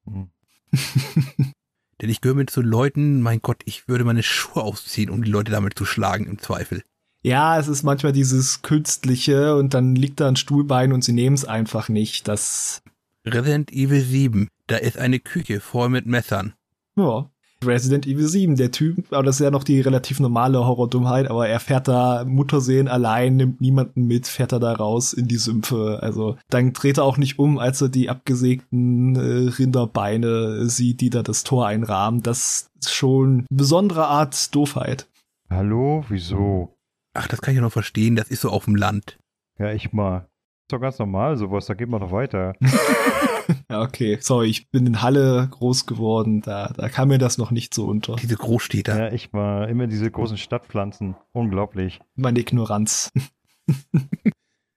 [0.07, 0.31] Hm.
[2.01, 5.31] Denn ich gehöre mit zu Leuten, mein Gott, ich würde meine Schuhe ausziehen, um die
[5.31, 6.83] Leute damit zu schlagen, im Zweifel.
[7.23, 11.35] Ja, es ist manchmal dieses Künstliche und dann liegt da ein Stuhlbein und sie nehmen
[11.35, 12.27] es einfach nicht.
[12.27, 12.83] Das,
[13.27, 16.55] Resident Evil 7, da ist eine Küche voll mit Messern.
[16.97, 17.31] ja.
[17.63, 21.47] Resident Evil 7, der Typ, aber das ist ja noch die relativ normale Horrordummheit, aber
[21.47, 25.99] er fährt da Muttersehen allein, nimmt niemanden mit, fährt er da raus in die Sümpfe.
[26.01, 31.11] Also dann dreht er auch nicht um, als er die abgesägten äh, Rinderbeine sieht, die
[31.11, 32.23] da das Tor einrahmen.
[32.23, 35.07] Das ist schon eine besondere Art Doofheit.
[35.51, 36.75] Hallo, wieso?
[37.13, 39.19] Ach, das kann ich ja noch verstehen, das ist so auf dem Land.
[39.59, 40.29] Ja, ich mal.
[40.63, 42.55] Ist doch ganz normal sowas, da geht man doch weiter.
[43.71, 44.19] Ja, okay.
[44.21, 46.43] Sorry, ich bin in Halle groß geworden.
[46.43, 48.17] Da, da kam mir das noch nicht so unter.
[48.17, 48.99] Diese Großstädter.
[48.99, 49.69] Ja, ich mal.
[49.69, 51.17] Immer diese großen Stadtpflanzen.
[51.33, 52.01] Unglaublich.
[52.15, 53.11] Meine Ignoranz.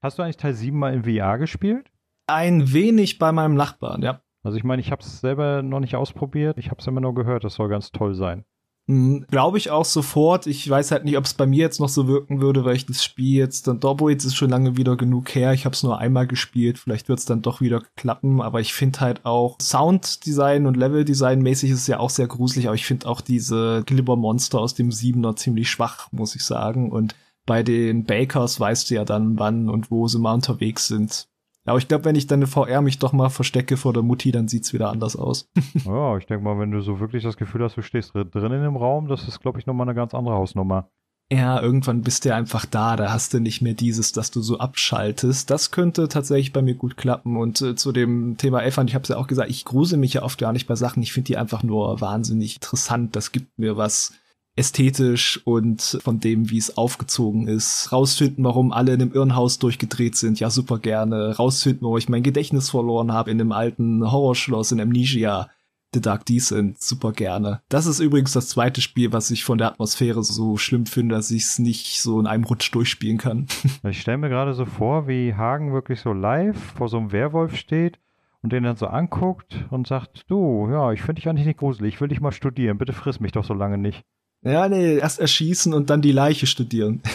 [0.02, 1.90] Hast du eigentlich Teil 7 mal in VR gespielt?
[2.28, 4.22] Ein wenig bei meinem Nachbarn, ja.
[4.44, 6.58] Also ich meine, ich habe es selber noch nicht ausprobiert.
[6.58, 8.44] Ich habe es immer nur gehört, das soll ganz toll sein.
[8.90, 10.46] Hm, Glaube ich auch sofort.
[10.46, 12.86] Ich weiß halt nicht, ob es bei mir jetzt noch so wirken würde, weil ich
[12.86, 15.54] das Spiel jetzt dann Dorbo jetzt ist schon lange wieder genug her.
[15.54, 16.78] Ich habe es nur einmal gespielt.
[16.78, 18.42] Vielleicht wird es dann doch wieder klappen.
[18.42, 22.68] Aber ich finde halt auch Sounddesign und Leveldesign mäßig ist es ja auch sehr gruselig.
[22.68, 26.92] Aber ich finde auch diese Glibber-Monster aus dem Siebener ziemlich schwach, muss ich sagen.
[26.92, 27.16] Und
[27.46, 31.30] bei den Bakers weißt du ja dann, wann und wo sie mal unterwegs sind.
[31.66, 34.32] Aber ich glaube, wenn ich dann in VR mich doch mal verstecke vor der Mutti,
[34.32, 35.50] dann sieht's wieder anders aus.
[35.86, 38.52] Ja, ich denke mal, wenn du so wirklich das Gefühl hast, du stehst drin drin
[38.52, 40.90] in dem Raum, das ist, glaube ich, nochmal eine ganz andere Hausnummer.
[41.32, 44.60] Ja, irgendwann bist du einfach da, da hast du nicht mehr dieses, dass du so
[44.60, 45.50] abschaltest.
[45.50, 47.38] Das könnte tatsächlich bei mir gut klappen.
[47.38, 50.14] Und äh, zu dem Thema Elfern, ich habe es ja auch gesagt, ich grusel mich
[50.14, 51.02] ja oft gar nicht bei Sachen.
[51.02, 53.16] Ich finde die einfach nur wahnsinnig interessant.
[53.16, 54.14] Das gibt mir was
[54.56, 57.92] ästhetisch und von dem, wie es aufgezogen ist.
[57.92, 61.36] Rausfinden, warum alle in einem Irrenhaus durchgedreht sind, ja super gerne.
[61.36, 65.50] Rausfinden, wo ich mein Gedächtnis verloren habe in einem alten Horrorschloss in Amnesia.
[65.94, 67.62] The Dark Descent, super gerne.
[67.70, 71.30] Das ist übrigens das zweite Spiel, was ich von der Atmosphäre so schlimm finde, dass
[71.30, 73.48] ich es nicht so in einem Rutsch durchspielen kann.
[73.88, 77.56] Ich stelle mir gerade so vor, wie Hagen wirklich so live vor so einem Werwolf
[77.56, 78.00] steht
[78.42, 81.96] und den dann so anguckt und sagt, du, ja, ich finde dich eigentlich nicht gruselig,
[81.96, 84.04] ich will dich mal studieren, bitte friss mich doch so lange nicht.
[84.44, 87.02] Ja, nee, erst erschießen und dann die Leiche studieren.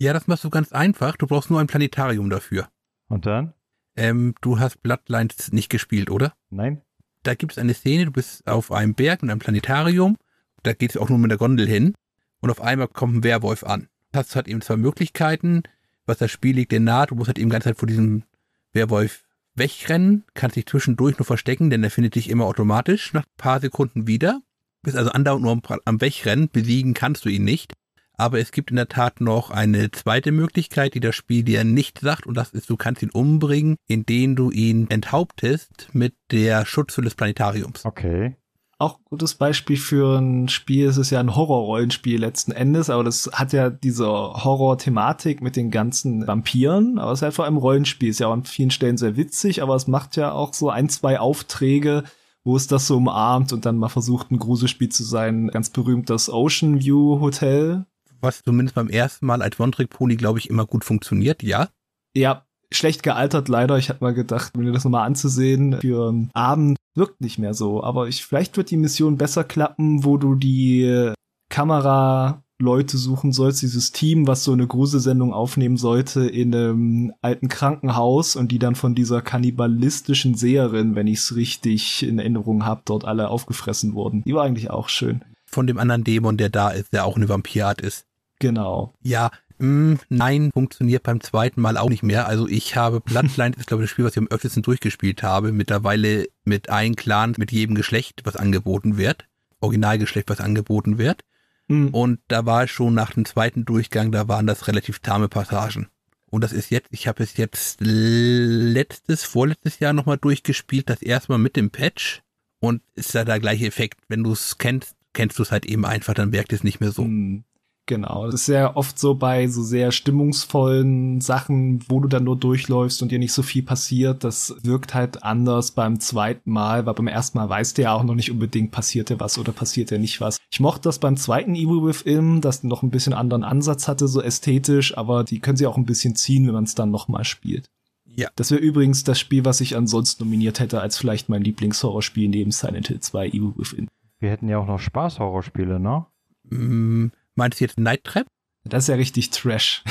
[0.00, 1.16] Ja, das machst du ganz einfach.
[1.16, 2.68] Du brauchst nur ein Planetarium dafür.
[3.08, 3.52] Und dann?
[3.96, 6.34] Ähm, du hast Bloodlines nicht gespielt, oder?
[6.50, 6.82] Nein?
[7.22, 10.16] da gibt es eine Szene, du bist auf einem Berg mit einem Planetarium,
[10.62, 11.94] da geht es auch nur mit der Gondel hin
[12.40, 13.88] und auf einmal kommt ein Werwolf an.
[14.12, 15.62] Du hast halt eben zwei Möglichkeiten,
[16.06, 18.24] was das Spiel liegt dir nahe, du musst halt eben die ganze Zeit vor diesem
[18.72, 23.36] Werwolf wegrennen, kannst dich zwischendurch nur verstecken, denn er findet dich immer automatisch nach ein
[23.36, 24.40] paar Sekunden wieder.
[24.82, 27.74] Bist also andauernd nur am, am Wegrennen, besiegen kannst du ihn nicht.
[28.20, 32.00] Aber es gibt in der Tat noch eine zweite Möglichkeit, die das Spiel dir nicht
[32.00, 37.04] sagt, und das ist, du kannst ihn umbringen, indem du ihn enthauptest mit der Schutzhülle
[37.04, 37.84] des Planetariums.
[37.84, 38.34] Okay.
[38.80, 43.30] Auch gutes Beispiel für ein Spiel, es ist ja ein Horror-Rollenspiel letzten Endes, aber das
[43.32, 48.08] hat ja diese Horror-Thematik mit den ganzen Vampiren, aber es ist halt vor allem Rollenspiel,
[48.08, 50.88] ist ja auch an vielen Stellen sehr witzig, aber es macht ja auch so ein,
[50.88, 52.04] zwei Aufträge,
[52.48, 55.48] wo es das so umarmt und dann mal versucht, ein Gruselspiel zu sein.
[55.48, 57.84] Ganz berühmt das Ocean View Hotel,
[58.22, 61.68] was zumindest beim ersten Mal als One-Trick-Pony, glaube ich, immer gut funktioniert, ja?
[62.16, 63.76] Ja, schlecht gealtert leider.
[63.76, 67.84] Ich hatte mal gedacht, mir das nochmal anzusehen für einen Abend wirkt nicht mehr so.
[67.84, 71.12] Aber ich, vielleicht wird die Mission besser klappen, wo du die
[71.50, 77.48] Kamera Leute suchen sollst, dieses Team, was so eine Gruselsendung aufnehmen sollte in einem alten
[77.48, 82.82] Krankenhaus und die dann von dieser kannibalistischen Seherin, wenn ich es richtig in Erinnerung habe,
[82.84, 84.22] dort alle aufgefressen wurden.
[84.24, 85.24] Die war eigentlich auch schön.
[85.46, 88.06] Von dem anderen Dämon, der da ist, der auch eine Vampirart ist.
[88.40, 88.92] Genau.
[89.02, 92.26] Ja, mh, mm, nein, funktioniert beim zweiten Mal auch nicht mehr.
[92.26, 95.22] Also ich habe Bloodline, das ist glaube ich das Spiel, was ich am öftesten durchgespielt
[95.22, 99.26] habe, mittlerweile mit einem Clan, mit jedem Geschlecht, was angeboten wird.
[99.60, 101.22] Originalgeschlecht, was angeboten wird.
[101.68, 101.88] Mhm.
[101.88, 105.88] Und da war es schon nach dem zweiten Durchgang, da waren das relativ tahme Passagen.
[106.30, 111.32] Und das ist jetzt, ich habe es jetzt letztes, vorletztes Jahr nochmal durchgespielt, das erste
[111.32, 112.22] Mal mit dem Patch.
[112.60, 114.00] Und ist da der gleiche Effekt.
[114.08, 116.90] Wenn du es kennst, kennst du es halt eben einfach, dann wirkt es nicht mehr
[116.90, 117.04] so.
[117.04, 117.44] Mhm.
[117.88, 122.36] Genau, das ist sehr oft so bei so sehr stimmungsvollen Sachen, wo du dann nur
[122.36, 124.24] durchläufst und dir nicht so viel passiert.
[124.24, 128.02] Das wirkt halt anders beim zweiten Mal, weil beim ersten Mal weißt du ja auch
[128.02, 130.36] noch nicht unbedingt, passiert dir was oder passiert dir nicht was.
[130.50, 134.20] Ich mochte das beim zweiten Evil Within, das noch ein bisschen anderen Ansatz hatte, so
[134.20, 137.70] ästhetisch, aber die können sie auch ein bisschen ziehen, wenn man es dann nochmal spielt.
[138.04, 138.28] Ja.
[138.36, 142.50] Das wäre übrigens das Spiel, was ich ansonsten nominiert hätte, als vielleicht mein Lieblingshorrorspiel neben
[142.50, 143.88] Silent Hill 2 Evil Within.
[144.18, 146.04] Wir hätten ja auch noch Spaß-Horrorspiele, ne?
[146.50, 147.08] Mm,
[147.38, 148.26] Meinst du jetzt Night Trap?
[148.64, 149.84] Das ist ja richtig Trash.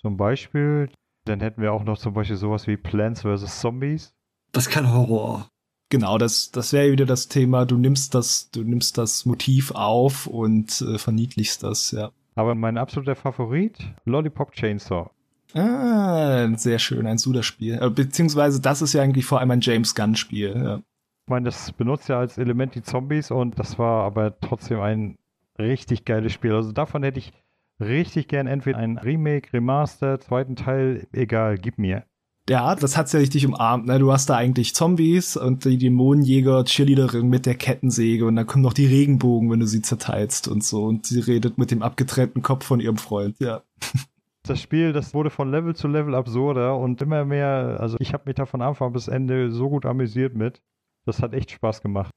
[0.00, 0.90] zum Beispiel,
[1.24, 3.60] dann hätten wir auch noch zum Beispiel sowas wie Plants vs.
[3.60, 4.12] Zombies.
[4.50, 5.48] Das ist kein Horror.
[5.88, 7.64] Genau, das, das wäre wieder das Thema.
[7.64, 12.10] Du nimmst das, du nimmst das Motiv auf und äh, verniedlichst das, ja.
[12.34, 15.10] Aber mein absoluter Favorit, Lollipop Chainsaw.
[15.54, 17.78] Ah, sehr schön, ein Suda-Spiel.
[17.80, 20.76] Äh, beziehungsweise das ist ja eigentlich vor allem ein James Gunn-Spiel, ja.
[20.78, 25.16] Ich meine, das benutzt ja als Element die Zombies und das war aber trotzdem ein
[25.60, 26.54] richtig geiles Spiel.
[26.54, 27.32] Also davon hätte ich
[27.80, 32.04] richtig gern entweder ein Remake, Remaster, zweiten Teil, egal, gib mir.
[32.48, 33.98] Ja, das hat's ja richtig umarmt, ne?
[33.98, 38.64] Du hast da eigentlich Zombies und die Dämonenjäger, Cheerleaderin mit der Kettensäge und dann kommen
[38.64, 42.42] noch die Regenbogen, wenn du sie zerteilst und so und sie redet mit dem abgetrennten
[42.42, 43.62] Kopf von ihrem Freund, ja.
[44.42, 48.24] Das Spiel, das wurde von Level zu Level absurder und immer mehr, also ich habe
[48.24, 50.62] mich da von Anfang bis Ende so gut amüsiert mit.
[51.04, 52.10] Das hat echt Spaß gemacht.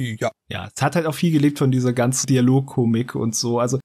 [0.00, 0.30] Ja.
[0.50, 3.60] Ja, es hat halt auch viel gelebt von dieser ganzen Dialogkomik und so.
[3.60, 3.78] Also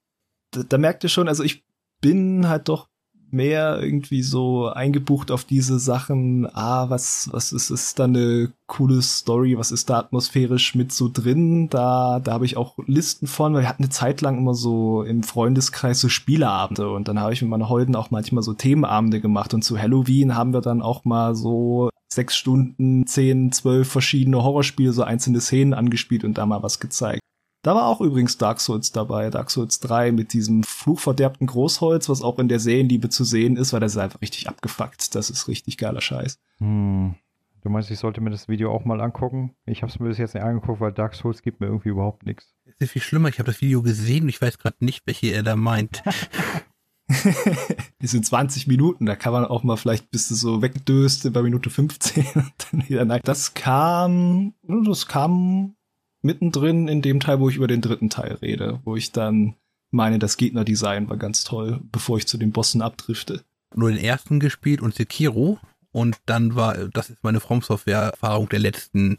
[0.52, 1.64] da, da merkt ihr schon, also ich
[2.02, 2.88] bin halt doch
[3.32, 9.02] mehr irgendwie so eingebucht auf diese Sachen, ah, was, was ist, ist da eine coole
[9.02, 11.68] Story, was ist da atmosphärisch mit so drin?
[11.70, 15.04] Da, da habe ich auch Listen von, weil wir hatten eine Zeit lang immer so
[15.04, 19.20] im Freundeskreis so Spieleabende und dann habe ich mit meiner Holden auch manchmal so Themenabende
[19.20, 24.44] gemacht und zu Halloween haben wir dann auch mal so sechs Stunden, zehn, zwölf verschiedene
[24.44, 27.22] Horrorspiele, so einzelne Szenen angespielt und da mal was gezeigt.
[27.66, 32.22] Da war auch übrigens Dark Souls dabei, Dark Souls 3 mit diesem fluchverderbten Großholz, was
[32.22, 35.16] auch in der Serienliebe zu sehen ist, weil das ist einfach richtig abgefuckt.
[35.16, 36.38] Das ist richtig geiler Scheiß.
[36.60, 37.16] Hm.
[37.64, 39.56] Du meinst, ich sollte mir das Video auch mal angucken?
[39.66, 42.24] Ich habe es mir bis jetzt nicht angeguckt, weil Dark Souls gibt mir irgendwie überhaupt
[42.28, 42.54] nichts.
[42.66, 43.30] Es ist viel schlimmer.
[43.30, 46.04] Ich habe das Video gesehen und ich weiß gerade nicht, welche er da meint.
[48.02, 51.42] die sind 20 Minuten, da kann man auch mal vielleicht bis du so wegdöst bei
[51.44, 53.22] Minute 15 und dann wieder nein.
[53.24, 55.76] Das kam, das kam
[56.22, 59.56] mittendrin in dem Teil, wo ich über den dritten Teil rede, wo ich dann
[59.92, 63.44] meine, das Gegnerdesign war ganz toll, bevor ich zu den Bossen abdrifte.
[63.76, 65.60] Nur den ersten gespielt und Sekiro
[65.92, 69.18] und dann war, das ist meine From Software-Erfahrung der letzten,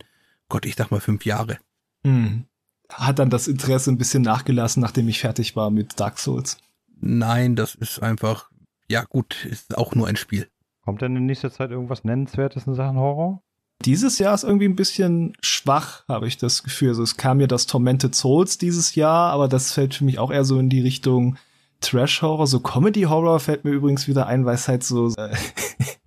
[0.48, 1.58] Gott, ich sag mal fünf Jahre.
[2.02, 2.44] Mhm.
[2.88, 6.58] Hat dann das Interesse ein bisschen nachgelassen, nachdem ich fertig war mit Dark Souls?
[7.00, 8.50] Nein, das ist einfach,
[8.88, 10.48] ja gut, ist auch nur ein Spiel.
[10.84, 13.42] Kommt denn in nächster Zeit irgendwas Nennenswertes in Sachen Horror?
[13.84, 16.90] Dieses Jahr ist irgendwie ein bisschen schwach, habe ich das Gefühl.
[16.90, 20.30] Also es kam ja das Tormented Souls dieses Jahr, aber das fällt für mich auch
[20.30, 21.36] eher so in die Richtung
[21.80, 22.46] Trash-Horror.
[22.46, 25.34] So Comedy-Horror fällt mir übrigens wieder ein, weil es halt so, äh,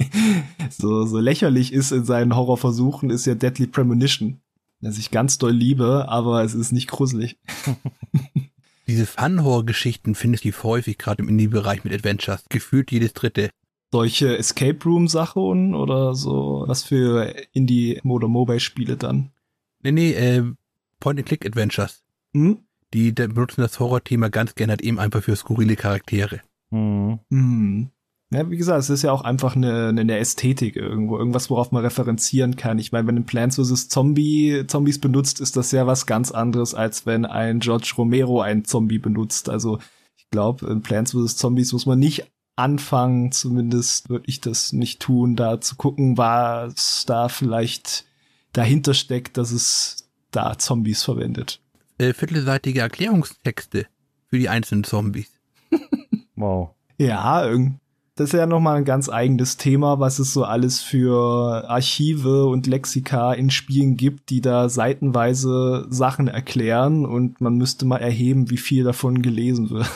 [0.70, 4.42] so, so lächerlich ist in seinen Horrorversuchen, ist ja Deadly Premonition.
[4.82, 7.38] Das ich ganz doll liebe, aber es ist nicht gruselig.
[8.90, 12.44] Diese Fun-Horror-Geschichten findest du häufig, gerade im Indie-Bereich mit Adventures.
[12.50, 13.52] Gefühlt jedes dritte.
[13.92, 19.30] Solche Escape Room-Sachen oder so, was für Indie- oder Mobile-Spiele dann?
[19.84, 20.44] Nee, nee, äh,
[21.02, 22.04] Point-and-Click-Adventures.
[22.34, 22.64] Hm?
[22.96, 26.42] Die, die benutzen das Horror-Thema ganz gerne halt eben einfach für skurrile Charaktere.
[26.72, 27.20] Hm.
[27.30, 27.92] Hm.
[28.32, 31.84] Ja, wie gesagt, es ist ja auch einfach eine, eine Ästhetik irgendwo, irgendwas, worauf man
[31.84, 32.78] referenzieren kann.
[32.78, 33.90] Ich meine, wenn ein Plants vs.
[33.90, 38.66] Zombie Zombies benutzt, ist das ja was ganz anderes, als wenn ein George Romero einen
[38.66, 39.50] Zombie benutzt.
[39.50, 39.80] Also
[40.16, 41.38] ich glaube, in Plants vs.
[41.38, 47.06] Zombies muss man nicht anfangen, zumindest würde ich das nicht tun, da zu gucken, was
[47.08, 48.06] da vielleicht
[48.54, 51.62] dahinter steckt, dass es da Zombies verwendet.
[51.98, 53.88] Äh, viertelseitige Erklärungstexte
[54.28, 55.32] für die einzelnen Zombies.
[56.36, 56.70] Wow.
[56.98, 57.80] Ja, irgendwie
[58.20, 62.68] das ist ja nochmal ein ganz eigenes Thema, was es so alles für Archive und
[62.68, 68.58] Lexika in Spielen gibt, die da seitenweise Sachen erklären und man müsste mal erheben, wie
[68.58, 69.90] viel davon gelesen wird.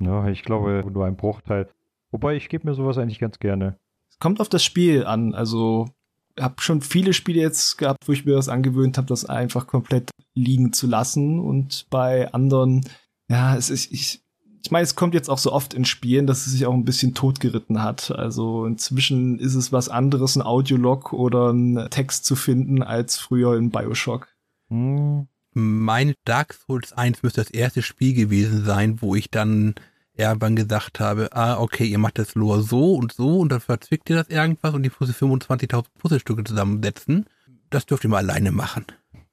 [0.00, 1.68] Ja, ich glaube, nur ein Bruchteil.
[2.10, 3.78] Wobei, ich gebe mir sowas eigentlich ganz gerne.
[4.10, 5.34] Es kommt auf das Spiel an.
[5.34, 5.88] Also,
[6.36, 9.66] ich habe schon viele Spiele jetzt gehabt, wo ich mir das angewöhnt habe, das einfach
[9.66, 11.40] komplett liegen zu lassen.
[11.40, 12.84] Und bei anderen,
[13.28, 14.22] ja, es ist, ich,
[14.62, 16.84] ich meine, es kommt jetzt auch so oft in Spielen, dass es sich auch ein
[16.84, 18.10] bisschen totgeritten hat.
[18.10, 23.56] Also inzwischen ist es was anderes, ein Audiolog oder ein Text zu finden, als früher
[23.56, 24.28] in Bioshock.
[24.68, 25.28] Hm.
[25.54, 29.74] Mein Dark Souls 1 müsste das erste Spiel gewesen sein, wo ich dann
[30.14, 34.10] irgendwann gesagt habe, ah, okay, ihr macht das Lore so und so und dann verzwickt
[34.10, 37.26] ihr das irgendwas und die 25.000 Puzzlestücke zusammensetzen.
[37.70, 38.84] Das dürft ihr mal alleine machen.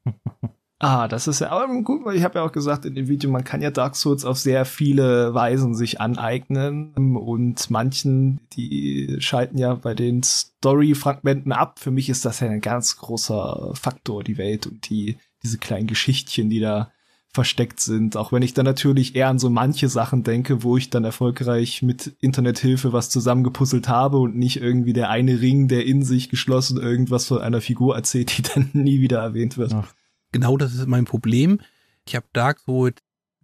[0.80, 3.45] Ah, das ist ja, aber gut, ich habe ja auch gesagt in dem Video, man
[3.45, 9.76] kann ja Dark Souls auf sehr viele Weisen sich aneignen und manchen, die schalten ja
[9.76, 11.80] bei den Story-Fragmenten ab.
[11.80, 15.88] Für mich ist das ja ein ganz großer Faktor, die Welt und die, diese kleinen
[15.88, 16.91] Geschichtchen, die da
[17.31, 18.18] versteckt sind.
[18.18, 21.84] Auch wenn ich dann natürlich eher an so manche Sachen denke, wo ich dann erfolgreich
[21.84, 26.81] mit Internethilfe was zusammengepuzzelt habe und nicht irgendwie der eine Ring, der in sich geschlossen
[26.81, 29.73] irgendwas von einer Figur erzählt, die dann nie wieder erwähnt wird.
[29.73, 29.93] Ach
[30.36, 31.62] genau das ist mein Problem.
[32.06, 32.95] Ich habe Dark Souls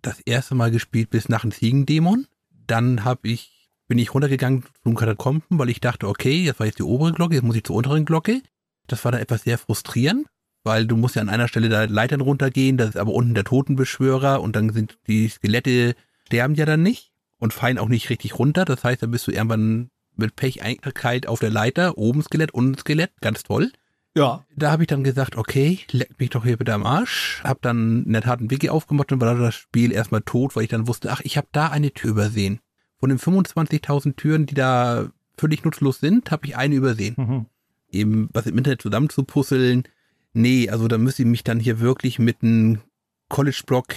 [0.02, 2.28] das erste Mal gespielt bis nach dem Ziegendämon.
[2.68, 6.80] Dann habe ich, bin ich runtergegangen zum Katakomben, weil ich dachte, okay, das war jetzt
[6.80, 8.42] die obere Glocke, jetzt muss ich zur unteren Glocke.
[8.88, 10.28] Das war dann etwas sehr frustrierend,
[10.66, 13.46] weil du musst ja an einer Stelle da Leitern runtergehen, das ist aber unten der
[13.46, 15.96] Totenbeschwörer und dann sind die Skelette
[16.26, 18.66] sterben ja dann nicht und fallen auch nicht richtig runter.
[18.66, 22.78] Das heißt, dann bist du irgendwann mit Pech einkalt auf der Leiter, oben Skelett, unten
[22.78, 23.72] Skelett, ganz toll.
[24.16, 24.46] Ja.
[24.56, 27.42] Da habe ich dann gesagt, okay, leck mich doch hier bitte am Arsch.
[27.44, 30.64] Hab dann in der Tat ein Wiki aufgemacht und war das Spiel erstmal tot, weil
[30.64, 32.60] ich dann wusste, ach, ich habe da eine Tür übersehen.
[33.00, 37.16] Von den 25.000 Türen, die da völlig nutzlos sind, habe ich eine übersehen.
[37.18, 37.46] Mhm.
[37.90, 39.84] Eben was im Internet zusammenzupuzzeln.
[40.34, 42.80] Nee, also da müsste ich mich dann hier wirklich mit einem
[43.30, 43.88] College-Block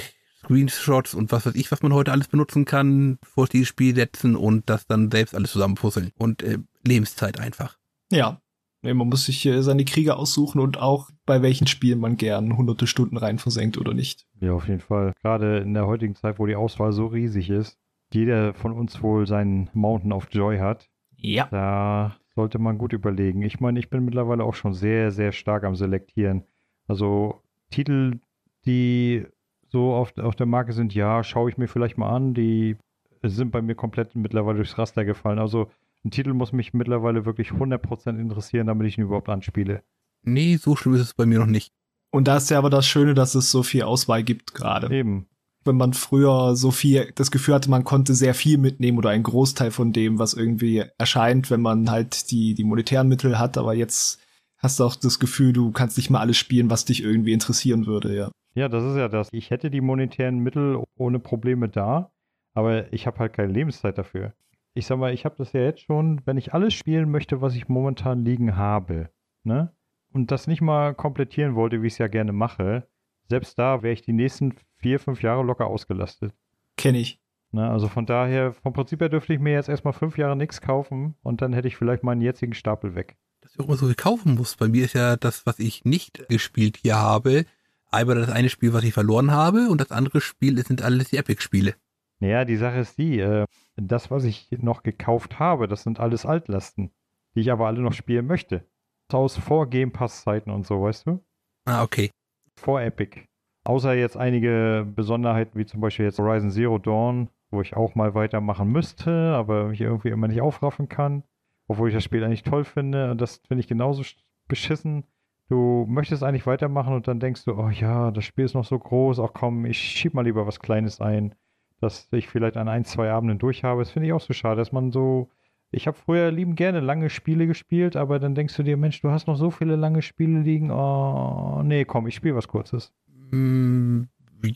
[0.45, 4.36] Screenshots und was weiß ich, was man heute alles benutzen kann, vor dieses Spiel setzen
[4.36, 6.12] und das dann selbst alles zusammenpuzzeln.
[6.19, 7.78] Und äh, Lebenszeit einfach.
[8.11, 8.41] Ja,
[8.85, 12.86] Nee, man muss sich seine Krieger aussuchen und auch bei welchen Spielen man gern hunderte
[12.86, 14.27] Stunden rein versenkt oder nicht.
[14.40, 15.15] Ja, auf jeden Fall.
[15.23, 17.78] Gerade in der heutigen Zeit, wo die Auswahl so riesig ist,
[18.12, 20.90] jeder von uns wohl seinen Mountain of Joy hat.
[21.16, 21.48] Ja.
[21.51, 23.40] Da sollte man gut überlegen.
[23.40, 26.44] Ich meine, ich bin mittlerweile auch schon sehr, sehr stark am Selektieren.
[26.86, 27.40] Also
[27.70, 28.20] Titel,
[28.66, 29.24] die
[29.69, 32.35] so auf, auf der Marke sind, ja, schaue ich mir vielleicht mal an.
[32.35, 32.77] Die
[33.23, 35.39] sind bei mir komplett mittlerweile durchs Raster gefallen.
[35.39, 35.70] Also
[36.05, 39.82] ein Titel muss mich mittlerweile wirklich 100% interessieren, damit ich ihn überhaupt anspiele.
[40.22, 41.72] Nee, so schlimm ist es bei mir noch nicht.
[42.10, 44.94] Und da ist ja aber das Schöne, dass es so viel Auswahl gibt gerade.
[44.94, 45.26] Eben.
[45.64, 49.22] Wenn man früher so viel das Gefühl hatte, man konnte sehr viel mitnehmen oder einen
[49.22, 53.74] Großteil von dem, was irgendwie erscheint, wenn man halt die, die monetären Mittel hat, aber
[53.74, 54.20] jetzt
[54.59, 57.86] hast du auch das Gefühl, du kannst nicht mal alles spielen, was dich irgendwie interessieren
[57.86, 58.31] würde, ja.
[58.55, 59.28] Ja, das ist ja das.
[59.32, 62.12] Ich hätte die monetären Mittel ohne Probleme da,
[62.52, 64.35] aber ich habe halt keine Lebenszeit dafür
[64.75, 67.55] ich sag mal, ich habe das ja jetzt schon, wenn ich alles spielen möchte, was
[67.55, 69.11] ich momentan liegen habe,
[69.45, 69.73] ne?
[70.13, 72.87] Und das nicht mal komplettieren wollte, wie ich es ja gerne mache,
[73.29, 76.33] selbst da wäre ich die nächsten vier, fünf Jahre locker ausgelastet.
[76.77, 77.21] Kenne ich.
[77.53, 80.61] Ne, also von daher, vom Prinzip her dürfte ich mir jetzt erstmal fünf Jahre nichts
[80.61, 83.17] kaufen und dann hätte ich vielleicht meinen jetzigen Stapel weg.
[83.41, 84.57] Dass ich auch immer so viel kaufen muss.
[84.57, 87.45] Bei mir ist ja das, was ich nicht gespielt hier habe,
[87.93, 91.17] einmal das eine Spiel, was ich verloren habe und das andere Spiel sind alles die
[91.17, 91.75] Epic-Spiele.
[92.19, 93.47] Naja, die Sache ist die, äh,
[93.77, 96.93] das, was ich noch gekauft habe, das sind alles Altlasten,
[97.35, 98.67] die ich aber alle noch spielen möchte.
[99.13, 101.25] Aus vor Game Pass Zeiten und so, weißt du?
[101.67, 102.11] Ah, okay.
[102.57, 103.27] Vor Epic.
[103.65, 108.15] Außer jetzt einige Besonderheiten, wie zum Beispiel jetzt Horizon Zero Dawn, wo ich auch mal
[108.15, 111.23] weitermachen müsste, aber mich irgendwie immer nicht aufraffen kann.
[111.69, 113.11] obwohl ich das Spiel eigentlich toll finde.
[113.11, 114.03] Und das finde ich genauso
[114.49, 115.05] beschissen.
[115.49, 118.79] Du möchtest eigentlich weitermachen und dann denkst du, oh ja, das Spiel ist noch so
[118.79, 121.35] groß, ach komm, ich schieb mal lieber was Kleines ein,
[121.81, 123.83] dass ich vielleicht an ein, zwei Abenden durch habe.
[123.83, 125.31] Das finde ich auch so schade, dass man so.
[125.71, 129.11] Ich habe früher lieben gerne lange Spiele gespielt, aber dann denkst du dir, Mensch, du
[129.11, 130.71] hast noch so viele lange Spiele liegen.
[130.71, 132.93] Oh, nee, komm, ich spiele was Kurzes.
[133.31, 134.09] Hm,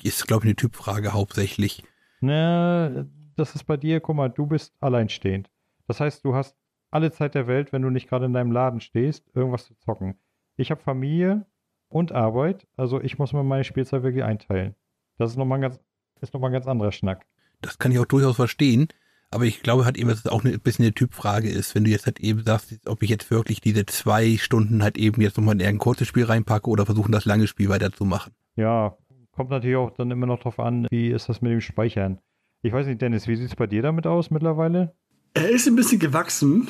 [0.03, 1.83] ist, glaube ich, eine Typfrage hauptsächlich.
[2.21, 5.51] Ne, das ist bei dir, guck mal, du bist alleinstehend.
[5.87, 6.57] Das heißt, du hast
[6.91, 10.15] alle Zeit der Welt, wenn du nicht gerade in deinem Laden stehst, irgendwas zu zocken.
[10.57, 11.47] Ich habe Familie
[11.89, 14.75] und Arbeit, also ich muss mir meine Spielzeit wirklich einteilen.
[15.17, 15.81] Das ist nochmal ein ganz,
[16.23, 17.27] ist noch ein ganz anderer Schnack.
[17.61, 18.89] Das kann ich auch durchaus verstehen.
[19.31, 21.91] Aber ich glaube halt eben, dass es auch ein bisschen eine Typfrage ist, wenn du
[21.91, 25.61] jetzt halt eben sagst, ob ich jetzt wirklich diese zwei Stunden halt eben jetzt nochmal
[25.61, 28.33] in ein kurzes Spiel reinpacke oder versuchen, das lange Spiel weiterzumachen.
[28.57, 28.97] Ja,
[29.33, 32.19] kommt natürlich auch dann immer noch drauf an, wie ist das mit dem Speichern.
[32.63, 34.95] Ich weiß nicht, Dennis, wie sieht es bei dir damit aus mittlerweile?
[35.35, 36.69] Er ist ein bisschen gewachsen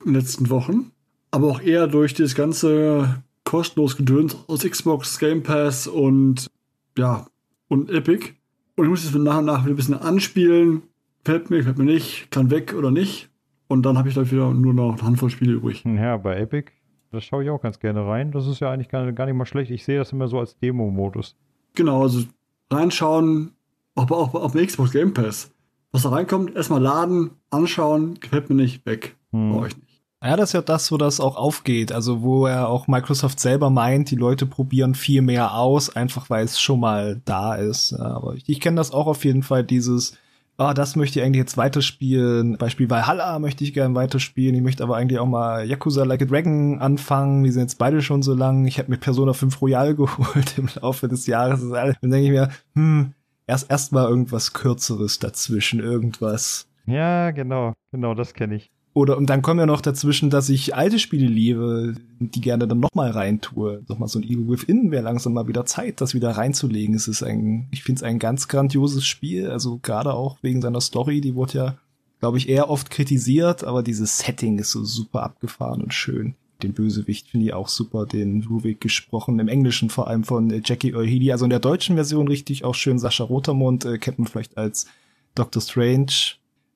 [0.00, 0.90] in den letzten Wochen,
[1.30, 6.48] aber auch eher durch das ganze kostenlos Gedöns aus Xbox, Game Pass und
[6.98, 7.28] ja,
[7.68, 8.32] und Epic.
[8.80, 10.80] Und ich muss es nach und nach wieder ein bisschen anspielen.
[11.22, 13.28] Fällt mir, gefällt mir nicht, kann weg oder nicht.
[13.68, 15.84] Und dann habe ich dann wieder nur noch eine Handvoll Spiele übrig.
[15.84, 16.72] Ja, bei Epic,
[17.12, 18.32] das schaue ich auch ganz gerne rein.
[18.32, 19.70] Das ist ja eigentlich gar, gar nicht mal schlecht.
[19.70, 21.36] Ich sehe das immer so als Demo-Modus.
[21.74, 22.24] Genau, also
[22.70, 23.50] reinschauen,
[23.96, 25.52] aber auch auf dem Xbox Game Pass.
[25.92, 29.14] Was da reinkommt, erstmal laden, anschauen, gefällt mir nicht, weg.
[29.32, 29.52] Hm.
[29.52, 29.89] Brauche ich nicht.
[30.22, 31.92] Ja, das ist ja das, wo das auch aufgeht.
[31.92, 36.44] Also wo er auch Microsoft selber meint, die Leute probieren viel mehr aus, einfach weil
[36.44, 37.94] es schon mal da ist.
[37.94, 40.18] Aber ich, ich kenne das auch auf jeden Fall, dieses,
[40.58, 42.58] ah, das möchte ich eigentlich jetzt weiterspielen.
[42.58, 44.54] Beispiel Valhalla möchte ich gerne weiterspielen.
[44.54, 47.42] Ich möchte aber eigentlich auch mal Yakuza Like a Dragon anfangen.
[47.42, 48.66] Die sind jetzt beide schon so lang.
[48.66, 51.62] Ich habe mir Persona 5 Royal geholt im Laufe des Jahres.
[51.62, 53.14] Dann denke ich mir, hm,
[53.46, 56.68] erst erst mal irgendwas Kürzeres dazwischen, irgendwas.
[56.84, 58.70] Ja, genau, genau, das kenne ich.
[58.92, 62.80] Oder und dann kommen ja noch dazwischen, dass ich alte Spiele liebe, die gerne dann
[62.80, 63.82] nochmal reintue.
[63.86, 66.94] Sag mal, so ein Evil Within wäre langsam mal wieder Zeit, das wieder reinzulegen.
[66.96, 70.80] Es ist ein, ich finde es ein ganz grandioses Spiel, also gerade auch wegen seiner
[70.80, 71.76] Story, die wurde ja,
[72.18, 76.34] glaube ich, eher oft kritisiert, aber dieses Setting ist so super abgefahren und schön.
[76.64, 80.60] Den Bösewicht finde ich auch super, den Ruvik gesprochen, im Englischen vor allem von äh,
[80.64, 84.18] Jackie Earl Healy, also in der deutschen Version richtig auch schön Sascha Rotermund, äh, kennt
[84.18, 84.86] man vielleicht als
[85.36, 86.12] Doctor Strange,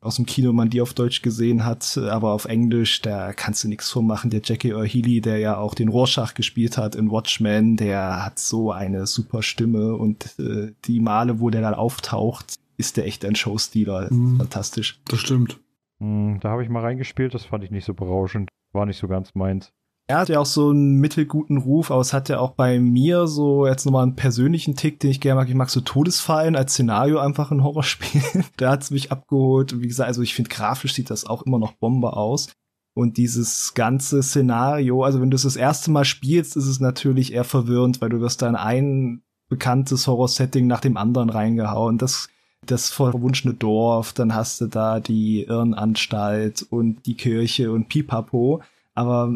[0.05, 3.69] aus dem Kino man die auf Deutsch gesehen hat, aber auf Englisch, da kannst du
[3.69, 4.31] nichts vormachen.
[4.31, 8.39] Der Jackie Earl Healy, der ja auch den Rorschach gespielt hat in Watchmen, der hat
[8.39, 13.25] so eine super Stimme und äh, die Male, wo der dann auftaucht, ist der echt
[13.25, 14.13] ein Showstealer.
[14.13, 14.37] Mhm.
[14.37, 15.01] Fantastisch.
[15.07, 15.59] Das stimmt.
[16.01, 18.51] Mhm, da habe ich mal reingespielt, das fand ich nicht so berauschend.
[18.73, 19.73] War nicht so ganz meins.
[20.07, 23.27] Er hat ja auch so einen mittelguten Ruf, aber es hat ja auch bei mir
[23.27, 25.49] so jetzt nochmal einen persönlichen Tick, den ich gerne mag.
[25.49, 28.45] Ich mag so Todesfallen als Szenario einfach in Horrorspielen.
[28.59, 29.81] da hat's mich abgeholt.
[29.81, 32.53] Wie gesagt, also ich finde grafisch sieht das auch immer noch Bombe aus.
[32.95, 37.33] Und dieses ganze Szenario, also wenn du es das erste Mal spielst, ist es natürlich
[37.33, 41.99] eher verwirrend, weil du wirst dann ein bekanntes Horror-Setting nach dem anderen reingehauen.
[41.99, 42.29] Das
[42.67, 48.63] das verwunschene Dorf, dann hast du da die Irrenanstalt und die Kirche und Pipapo.
[48.95, 49.33] Aber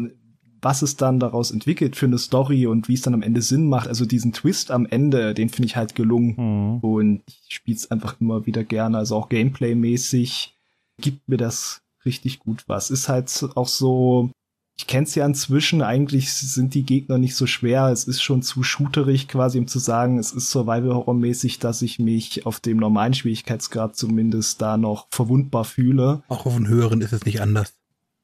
[0.61, 3.67] was es dann daraus entwickelt für eine Story und wie es dann am Ende Sinn
[3.69, 3.87] macht.
[3.87, 6.35] Also diesen Twist am Ende, den finde ich halt gelungen.
[6.37, 6.79] Mhm.
[6.79, 8.97] Und ich spiele es einfach immer wieder gerne.
[8.97, 10.57] Also auch Gameplay-mäßig
[10.99, 12.91] gibt mir das richtig gut was.
[12.91, 14.31] Ist halt auch so,
[14.77, 17.87] ich kenne es ja inzwischen, eigentlich sind die Gegner nicht so schwer.
[17.87, 22.45] Es ist schon zu shooterig quasi, um zu sagen, es ist Survival-Horror-mäßig, dass ich mich
[22.45, 26.23] auf dem normalen Schwierigkeitsgrad zumindest da noch verwundbar fühle.
[26.27, 27.73] Auch auf dem höheren ist es nicht anders.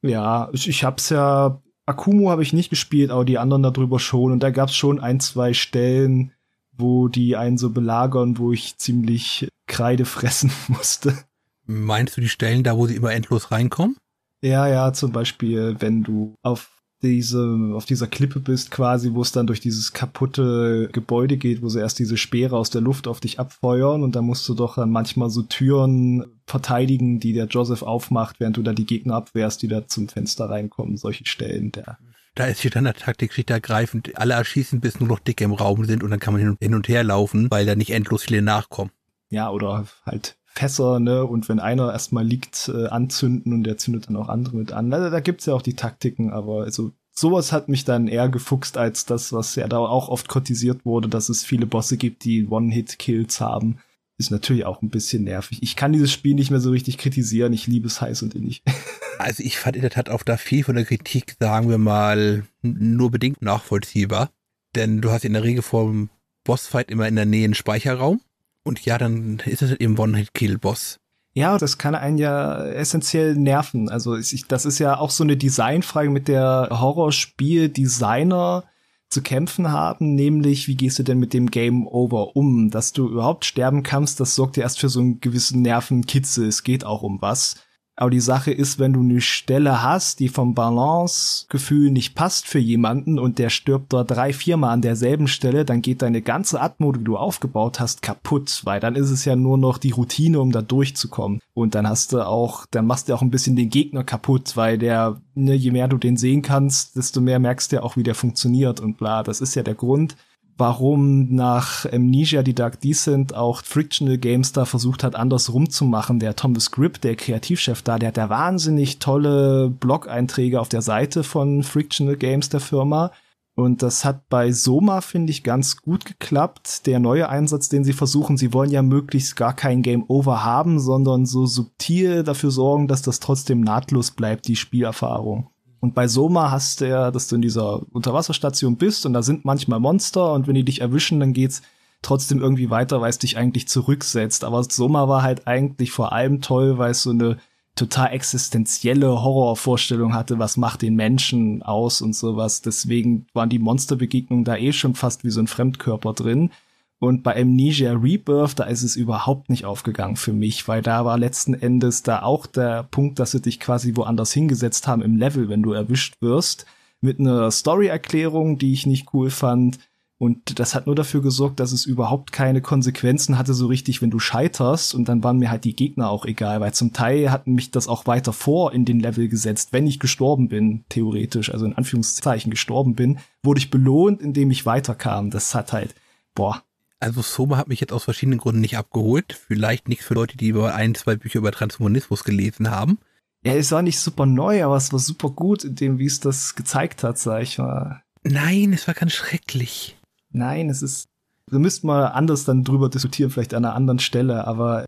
[0.02, 4.32] Ja, ich, ich hab's ja Akumo habe ich nicht gespielt, aber die anderen darüber schon.
[4.32, 6.32] Und da gab es schon ein, zwei Stellen,
[6.72, 11.18] wo die einen so belagern, wo ich ziemlich Kreide fressen musste.
[11.66, 13.98] Meinst du die Stellen da, wo sie immer endlos reinkommen?
[14.42, 16.75] Ja, ja, zum Beispiel, wenn du auf
[17.06, 21.70] diese, auf dieser Klippe bist, quasi, wo es dann durch dieses kaputte Gebäude geht, wo
[21.70, 24.76] sie erst diese Speere aus der Luft auf dich abfeuern und dann musst du doch
[24.76, 29.62] dann manchmal so Türen verteidigen, die der Joseph aufmacht, während du da die Gegner abwehrst,
[29.62, 31.98] die da zum Fenster reinkommen, solche Stellen, der.
[32.36, 35.54] Da ist hier dann der Taktik schlicht ergreifend, alle erschießen, bis nur noch dicke im
[35.54, 38.42] Raum sind und dann kann man hin und her laufen, weil da nicht endlos viele
[38.42, 38.92] nachkommen.
[39.30, 41.26] Ja, oder halt Fässer, ne?
[41.26, 44.94] Und wenn einer erstmal liegt, äh, anzünden und der zündet dann auch andere mit an.
[44.94, 48.78] Also, da gibt's ja auch die Taktiken, aber also sowas hat mich dann eher gefuchst
[48.78, 52.48] als das, was ja da auch oft kritisiert wurde, dass es viele Bosse gibt, die
[52.48, 53.80] One-Hit-Kills haben.
[54.18, 55.62] Ist natürlich auch ein bisschen nervig.
[55.62, 57.52] Ich kann dieses Spiel nicht mehr so richtig kritisieren.
[57.52, 58.64] Ich liebe es heiß und innig.
[59.18, 62.44] Also ich fand in der Tat auch da viel von der Kritik, sagen wir mal,
[62.62, 64.30] nur bedingt nachvollziehbar.
[64.76, 66.10] Denn du hast in der Regel vor dem
[66.44, 68.20] Bossfight immer in der Nähe einen Speicherraum
[68.66, 71.00] und ja, dann ist es halt eben One-Hit-Kill-Boss.
[71.34, 73.90] Ja, das kann einen ja essentiell nerven.
[73.90, 78.64] Also ich, das ist ja auch so eine Designfrage, mit der Horrorspiel-Designer
[79.10, 82.72] zu kämpfen haben, nämlich wie gehst du denn mit dem Game Over um?
[82.72, 86.48] Dass du überhaupt sterben kannst, das sorgt dir erst für so einen gewissen Nervenkitzel.
[86.48, 87.56] Es geht auch um was.
[87.98, 92.60] Aber die Sache ist, wenn du eine Stelle hast, die vom Balancegefühl nicht passt für
[92.60, 96.92] jemanden und der stirbt dort drei, viermal an derselben Stelle, dann geht deine ganze Atmo,
[96.92, 100.52] die du aufgebaut hast, kaputt, weil dann ist es ja nur noch die Routine, um
[100.52, 101.40] da durchzukommen.
[101.54, 104.78] Und dann hast du auch, dann machst du auch ein bisschen den Gegner kaputt, weil
[104.78, 108.04] der, ne, je mehr du den sehen kannst, desto mehr merkst du ja auch, wie
[108.04, 109.24] der funktioniert und bla.
[109.24, 110.18] Das ist ja der Grund,
[110.58, 116.20] warum nach Amnesia die Dark Descent auch Frictional Games da versucht hat, anders rumzumachen.
[116.20, 121.24] Der Thomas Grip, der Kreativchef da, der hat da wahnsinnig tolle Blog-Einträge auf der Seite
[121.24, 123.12] von Frictional Games der Firma.
[123.56, 126.86] Und das hat bei Soma, finde ich, ganz gut geklappt.
[126.88, 130.80] Der neue Einsatz, den sie versuchen, sie wollen ja möglichst gar kein Game Over haben,
[130.80, 135.50] sondern so subtil dafür sorgen, dass das trotzdem nahtlos bleibt, die Spielerfahrung.
[135.80, 139.46] Und bei Soma hast du ja, dass du in dieser Unterwasserstation bist und da sind
[139.46, 141.62] manchmal Monster und wenn die dich erwischen, dann geht's
[142.02, 144.44] trotzdem irgendwie weiter, weil es dich eigentlich zurücksetzt.
[144.44, 147.38] Aber Soma war halt eigentlich vor allem toll, weil es so eine
[147.76, 152.62] total existenzielle Horrorvorstellung hatte, was macht den Menschen aus und sowas.
[152.62, 156.52] Deswegen waren die Monsterbegegnungen da eh schon fast wie so ein Fremdkörper drin.
[157.00, 161.18] Und bei Amnesia Rebirth, da ist es überhaupt nicht aufgegangen für mich, weil da war
[161.18, 165.50] letzten Endes da auch der Punkt, dass sie dich quasi woanders hingesetzt haben im Level,
[165.50, 166.66] wenn du erwischt wirst,
[167.02, 169.78] mit einer Story-Erklärung, die ich nicht cool fand.
[170.18, 174.10] Und das hat nur dafür gesorgt, dass es überhaupt keine Konsequenzen hatte, so richtig, wenn
[174.10, 174.96] du scheiterst.
[174.96, 177.90] Und dann waren mir halt die Gegner auch egal, weil zum Teil hatten mich das
[177.90, 179.74] auch weiter vor in den Level gesetzt.
[179.74, 184.66] Wenn ich gestorben bin, theoretisch, also in Anführungszeichen gestorben bin, wurde ich belohnt, indem ich
[184.66, 185.32] weiterkam.
[185.32, 185.94] Das hat halt,
[186.34, 186.64] boah,
[187.00, 189.34] also Soma hat mich jetzt aus verschiedenen Gründen nicht abgeholt.
[189.48, 193.00] Vielleicht nichts für Leute, die über ein, zwei Bücher über Transhumanismus gelesen haben.
[193.46, 196.20] Ja, es war nicht super neu, aber es war super gut in dem, wie es
[196.20, 198.02] das gezeigt hat, sag ich mal.
[198.24, 199.98] Nein, es war ganz schrecklich.
[200.32, 201.08] Nein, es ist.
[201.48, 204.86] Wir müssten mal anders dann drüber diskutieren, vielleicht an einer anderen Stelle, aber.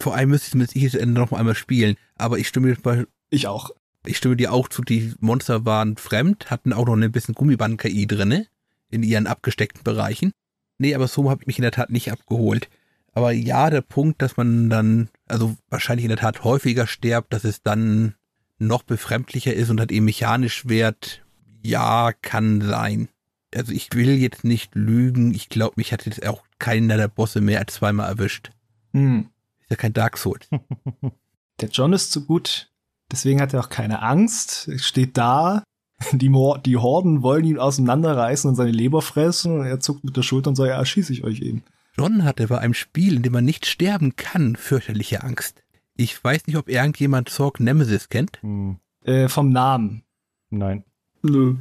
[0.00, 1.94] Vor allem müsste ich das Ende noch einmal spielen.
[2.16, 3.06] Aber ich stimme dir.
[3.30, 3.70] Ich auch.
[4.06, 8.06] Ich stimme dir auch zu, die Monster waren fremd, hatten auch noch ein bisschen Gummiband-KI
[8.06, 8.46] drinne
[8.90, 10.32] in ihren abgesteckten Bereichen.
[10.80, 12.70] Nee, aber so habe ich mich in der Tat nicht abgeholt.
[13.12, 17.44] Aber ja, der Punkt, dass man dann, also wahrscheinlich in der Tat häufiger stirbt, dass
[17.44, 18.14] es dann
[18.58, 21.22] noch befremdlicher ist und halt eben mechanisch wird,
[21.62, 23.08] ja, kann sein.
[23.54, 27.42] Also ich will jetzt nicht lügen, ich glaube, mich hat jetzt auch keiner der Bosse
[27.42, 28.50] mehr als zweimal erwischt.
[28.94, 29.28] Hm.
[29.60, 30.48] Ist ja kein Dark Souls.
[31.60, 32.70] Der John ist zu gut,
[33.12, 35.62] deswegen hat er auch keine Angst, steht da,
[36.12, 36.32] die,
[36.64, 39.60] die Horden wollen ihn auseinanderreißen und seine Leber fressen.
[39.60, 41.62] Und er zuckt mit der Schulter und sagt, ja, erschieße ich euch eben.
[41.96, 45.62] John hatte bei einem Spiel, in dem man nicht sterben kann, fürchterliche Angst.
[45.96, 48.40] Ich weiß nicht, ob irgendjemand Zorg Nemesis kennt.
[48.42, 48.78] Hm.
[49.04, 50.02] Äh, vom Namen.
[50.50, 50.84] Nein.
[51.22, 51.56] Nö.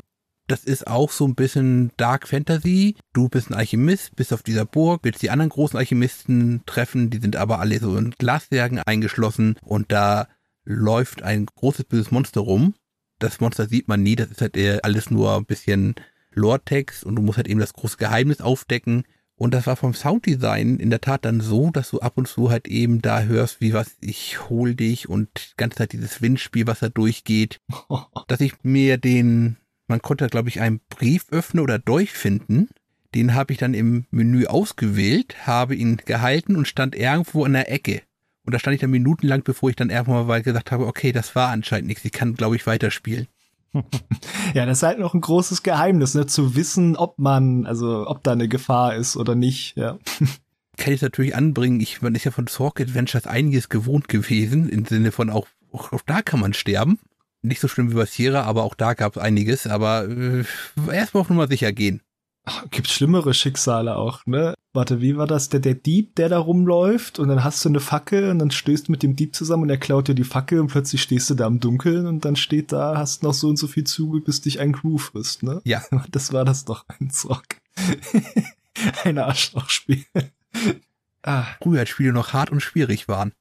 [0.47, 2.95] Das ist auch so ein bisschen Dark Fantasy.
[3.13, 7.19] Du bist ein Alchemist, bist auf dieser Burg, willst die anderen großen Alchemisten treffen, die
[7.19, 10.27] sind aber alle so in Glaswerken eingeschlossen und da
[10.63, 12.73] läuft ein großes böses Monster rum
[13.19, 15.95] das Monster sieht man nie, das ist halt eher alles nur ein bisschen
[16.33, 19.03] Lore-Text und du musst halt eben das große Geheimnis aufdecken.
[19.35, 22.49] Und das war vom Sounddesign in der Tat dann so, dass du ab und zu
[22.49, 26.67] halt eben da hörst, wie was, ich hol dich und die ganze Zeit dieses Windspiel,
[26.67, 27.61] was da durchgeht,
[28.27, 29.55] dass ich mir den,
[29.87, 32.69] man konnte glaube ich einen Brief öffnen oder durchfinden.
[33.15, 37.71] Den habe ich dann im Menü ausgewählt, habe ihn gehalten und stand irgendwo in der
[37.71, 38.01] Ecke.
[38.49, 41.35] Und da stand ich dann minutenlang, bevor ich dann irgendwann mal gesagt habe, okay, das
[41.35, 43.27] war anscheinend nichts, ich kann, glaube ich, weiterspielen.
[44.55, 48.23] ja, das ist halt noch ein großes Geheimnis, ne, zu wissen, ob man, also ob
[48.23, 49.99] da eine Gefahr ist oder nicht, ja.
[50.77, 54.85] Kann ich natürlich anbringen, ich, man ist ja von Zork Adventures einiges gewohnt gewesen, im
[54.85, 56.97] Sinne von auch, auch, auch da kann man sterben.
[57.43, 60.43] Nicht so schlimm wie bei Sierra, aber auch da gab es einiges, aber äh,
[60.91, 62.01] erstmal auf Nummer sicher gehen.
[62.71, 64.55] Gibt schlimmere Schicksale auch, ne?
[64.71, 65.49] Warte, wie war das?
[65.49, 68.87] Der, der Dieb, der da rumläuft und dann hast du eine Fackel und dann stößt
[68.87, 71.33] du mit dem Dieb zusammen und er klaut dir die Fackel und plötzlich stehst du
[71.33, 74.41] da im Dunkeln und dann steht da, hast noch so und so viel Züge, bis
[74.41, 75.61] dich ein Crew frisst, ne?
[75.63, 75.81] Ja.
[76.11, 77.45] Das war das doch, ein Zock.
[79.03, 80.05] ein Arschlochspiel.
[81.23, 81.45] ah.
[81.61, 83.33] Früher als Spiele noch hart und schwierig waren.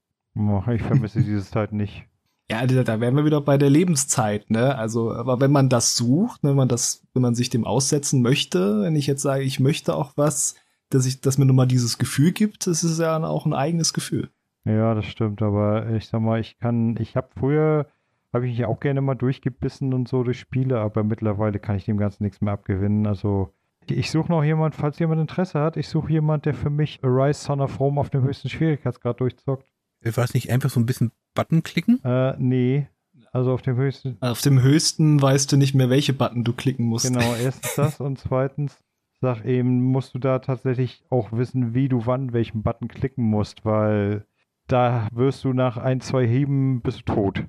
[0.72, 2.04] Ich vermisse diese Zeit nicht.
[2.50, 4.76] Ja, da wären wir wieder bei der Lebenszeit, ne?
[4.76, 8.80] Also, aber wenn man das sucht, wenn man das, wenn man sich dem aussetzen möchte,
[8.82, 10.54] wenn ich jetzt sage, ich möchte auch was,
[10.90, 13.92] dass ich, dass mir nun mal dieses Gefühl gibt, das ist ja auch ein eigenes
[13.92, 14.30] Gefühl.
[14.64, 17.86] Ja, das stimmt, aber ich sag mal, ich kann, ich habe früher,
[18.32, 21.84] habe ich mich auch gerne mal durchgebissen und so durch Spiele, aber mittlerweile kann ich
[21.84, 23.06] dem Ganzen nichts mehr abgewinnen.
[23.06, 23.54] Also
[23.86, 27.42] ich suche noch jemand, falls jemand Interesse hat, ich suche jemand, der für mich Arise
[27.42, 29.66] Son of Rome auf dem höchsten Schwierigkeitsgrad durchzockt.
[30.02, 32.02] War es nicht einfach so ein bisschen Button klicken?
[32.04, 32.88] Äh, nee.
[33.32, 34.16] Also auf dem höchsten.
[34.20, 37.06] Auf dem höchsten weißt du nicht mehr, welche Button du klicken musst.
[37.06, 38.78] Genau, erstens das und zweitens
[39.20, 43.64] sag eben, musst du da tatsächlich auch wissen, wie du wann welchen Button klicken musst,
[43.64, 44.24] weil
[44.66, 47.44] da wirst du nach ein, zwei Heben bist du tot.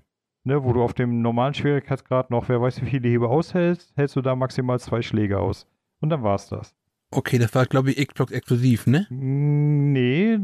[0.46, 4.16] Ne, wo du auf dem normalen Schwierigkeitsgrad noch, wer weiß wie viele Hebe aushältst, hältst
[4.16, 5.68] du da maximal zwei Schläge aus.
[6.00, 6.74] Und dann war's das.
[7.12, 9.06] Okay, das war, glaube ich, Xbox exklusiv, ne?
[9.10, 10.40] Mm, Nee,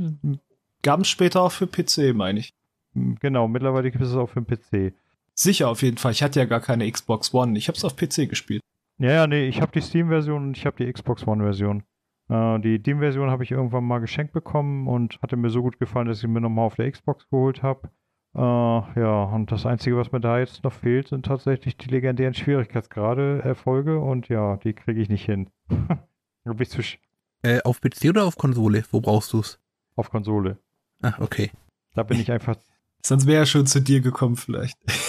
[0.81, 2.53] Gab es später auch für PC, meine ich.
[2.93, 4.47] genau, mittlerweile gibt es es auch für den
[4.91, 4.93] PC.
[5.33, 6.11] Sicher auf jeden Fall.
[6.11, 7.57] Ich hatte ja gar keine Xbox One.
[7.57, 8.61] Ich habe es auf PC gespielt.
[8.97, 11.83] Ja, ja, nee, ich habe die Steam-Version und ich habe die Xbox One-Version.
[12.29, 16.07] Äh, die Steam-Version habe ich irgendwann mal geschenkt bekommen und hatte mir so gut gefallen,
[16.07, 17.89] dass ich mir nochmal auf der Xbox geholt habe.
[18.35, 22.33] Äh, ja, und das Einzige, was mir da jetzt noch fehlt, sind tatsächlich die legendären
[22.33, 25.49] Schwierigkeitsgrade, Erfolge und ja, die kriege ich nicht hin.
[26.45, 26.99] du bist zu sch
[27.43, 28.83] Äh, auf PC oder auf Konsole?
[28.91, 29.59] Wo brauchst du's?
[29.97, 30.57] auf Konsole.
[31.01, 31.51] Ah, okay.
[31.93, 32.57] Da bin ich einfach,
[33.01, 34.77] Sonst wäre er schon zu dir gekommen vielleicht.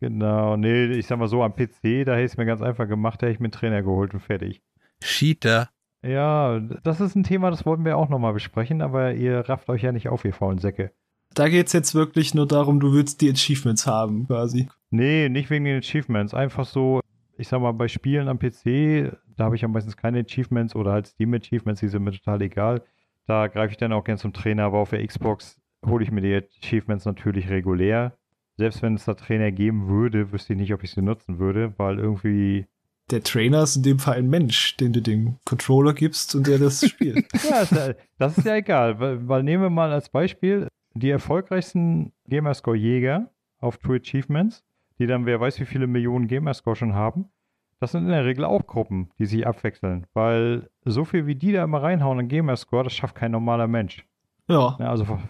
[0.00, 2.88] genau, nee, ich sag mal so, am PC, da hätte ich es mir ganz einfach
[2.88, 4.62] gemacht, da hätte ich mir einen Trainer geholt und fertig.
[5.00, 5.70] Cheater.
[6.02, 9.82] Ja, das ist ein Thema, das wollten wir auch nochmal besprechen, aber ihr rafft euch
[9.82, 10.92] ja nicht auf, ihr faulen Säcke.
[11.34, 14.68] Da geht's jetzt wirklich nur darum, du willst die Achievements haben, quasi.
[14.90, 16.34] Nee, nicht wegen den Achievements.
[16.34, 17.00] Einfach so,
[17.36, 20.92] ich sag mal, bei Spielen am PC, da habe ich ja meistens keine Achievements oder
[20.92, 22.82] halt Steam-Achievements, die sind mir total egal.
[23.26, 26.20] Da greife ich dann auch gern zum Trainer, aber auf der Xbox hole ich mir
[26.20, 28.16] die Achievements natürlich regulär.
[28.60, 31.72] Selbst wenn es da Trainer geben würde, wüsste ich nicht, ob ich sie nutzen würde,
[31.78, 32.66] weil irgendwie.
[33.10, 36.58] Der Trainer ist in dem Fall ein Mensch, den du dem Controller gibst und der
[36.58, 37.26] das spielt.
[37.42, 41.08] Ja, ist ja das ist ja egal, weil, weil nehmen wir mal als Beispiel die
[41.08, 43.30] erfolgreichsten Gamerscore-Jäger
[43.60, 44.62] auf True Achievements,
[44.98, 47.30] die dann wer weiß wie viele Millionen Gamerscore schon haben.
[47.78, 51.52] Das sind in der Regel auch Gruppen, die sich abwechseln, weil so viel wie die
[51.52, 54.04] da immer reinhauen an Gamerscore, das schafft kein normaler Mensch.
[54.48, 54.76] ja.
[54.78, 55.22] Ja, also von,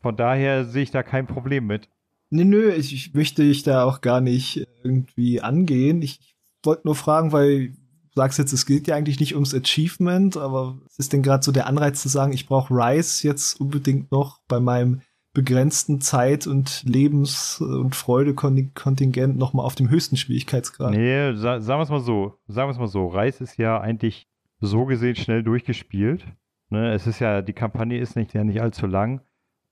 [0.00, 1.90] von daher sehe ich da kein Problem mit.
[2.30, 6.02] Nee, nö, ich, ich möchte dich da auch gar nicht irgendwie angehen.
[6.02, 7.76] Ich, ich wollte nur fragen, weil du
[8.14, 11.52] sagst jetzt, es geht ja eigentlich nicht ums Achievement, aber was ist denn gerade so
[11.52, 15.00] der Anreiz zu sagen, ich brauche Rise jetzt unbedingt noch bei meinem
[15.32, 20.90] begrenzten Zeit- und Lebens- und Freude-Kontingent nochmal auf dem höchsten Schwierigkeitsgrad?
[20.90, 22.34] Nee, sa sagen wir es mal so.
[22.48, 23.06] Sagen wir es mal so.
[23.06, 24.26] Reis ist ja eigentlich
[24.60, 26.26] so gesehen schnell durchgespielt.
[26.70, 26.92] Ne?
[26.92, 29.20] Es ist ja, die Kampagne ist nicht, ja nicht allzu lang.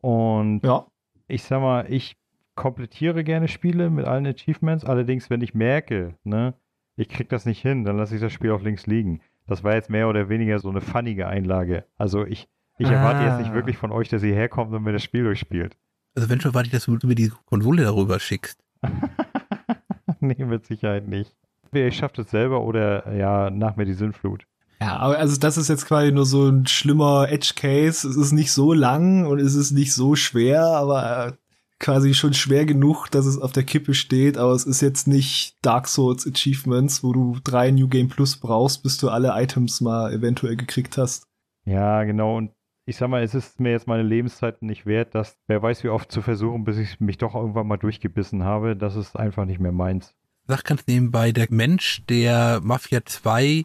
[0.01, 0.87] Und Ja,
[1.27, 2.17] ich sag mal, ich
[2.57, 4.85] komplettiere gerne Spiele mit allen Achievements.
[4.85, 6.55] Allerdings, wenn ich merke, ne,
[6.97, 9.21] ich krieg das nicht hin, dann lasse ich das Spiel auf links liegen.
[9.47, 11.85] Das war jetzt mehr oder weniger so eine funnige Einlage.
[11.97, 13.55] Also ich, ich erwarte jetzt nicht Ah.
[13.55, 15.77] wirklich von euch, dass ihr herkommt und mir das Spiel durchspielt.
[16.17, 18.59] Also wenn schon, warte ich, dass du mir die Konsole darüber schickst.
[20.21, 21.35] nee, mit Sicherheit nicht.
[21.65, 24.47] Entweder ich schaffe das selber oder ja, nach mir die Sinnflut.
[24.81, 28.09] Ja, aber also das ist jetzt quasi nur so ein schlimmer Edge-Case.
[28.09, 31.33] Es ist nicht so lang und es ist nicht so schwer, aber äh,
[31.79, 34.39] quasi schon schwer genug, dass es auf der Kippe steht.
[34.39, 38.83] Aber es ist jetzt nicht Dark Souls Achievements, wo du drei New Game Plus brauchst,
[38.83, 41.27] bis du alle Items mal eventuell gekriegt hast.
[41.65, 42.37] Ja, genau.
[42.37, 42.53] Und
[42.87, 45.89] ich sag mal, es ist mir jetzt meine Lebenszeit nicht wert, das wer weiß wie
[45.89, 48.77] oft zu versuchen, bis ich mich doch irgendwann mal durchgebissen habe.
[48.77, 50.15] Das ist einfach nicht mehr meins.
[50.47, 53.65] Sag ganz nebenbei, der Mensch, der Mafia 2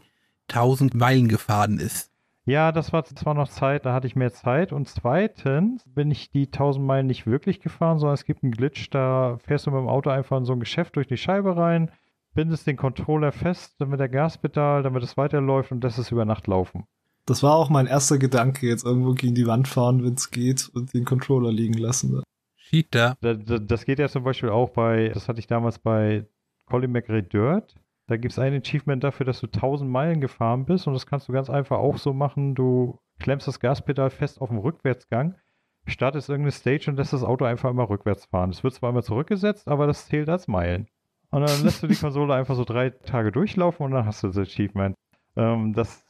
[0.49, 2.10] 1000 Meilen gefahren ist.
[2.45, 4.73] Ja, das war zwar noch Zeit, da hatte ich mehr Zeit.
[4.73, 8.89] Und zweitens bin ich die 1000 Meilen nicht wirklich gefahren, sondern es gibt einen Glitch,
[8.89, 11.91] da fährst du mit dem Auto einfach in so ein Geschäft durch die Scheibe rein,
[12.33, 16.47] bindest den Controller fest mit der Gaspedal, damit es weiterläuft und lässt es über Nacht
[16.47, 16.85] laufen.
[17.27, 20.67] Das war auch mein erster Gedanke, jetzt irgendwo gegen die Wand fahren, wenn es geht,
[20.73, 22.23] und den Controller liegen lassen.
[22.57, 23.15] Cheater.
[23.21, 26.25] Da- da- Das geht ja zum Beispiel auch bei, das hatte ich damals bei
[26.65, 27.75] Colin McRae Dirt.
[28.11, 31.29] Da gibt es ein Achievement dafür, dass du 1000 Meilen gefahren bist und das kannst
[31.29, 32.55] du ganz einfach auch so machen.
[32.55, 35.35] Du klemmst das Gaspedal fest auf dem Rückwärtsgang,
[35.85, 38.49] startest irgendeine Stage und lässt das Auto einfach immer rückwärts fahren.
[38.49, 40.89] Es wird zwar immer zurückgesetzt, aber das zählt als Meilen.
[41.29, 44.27] Und dann lässt du die Konsole einfach so drei Tage durchlaufen und dann hast du
[44.27, 44.93] das Achievement.
[45.37, 46.05] Ähm, das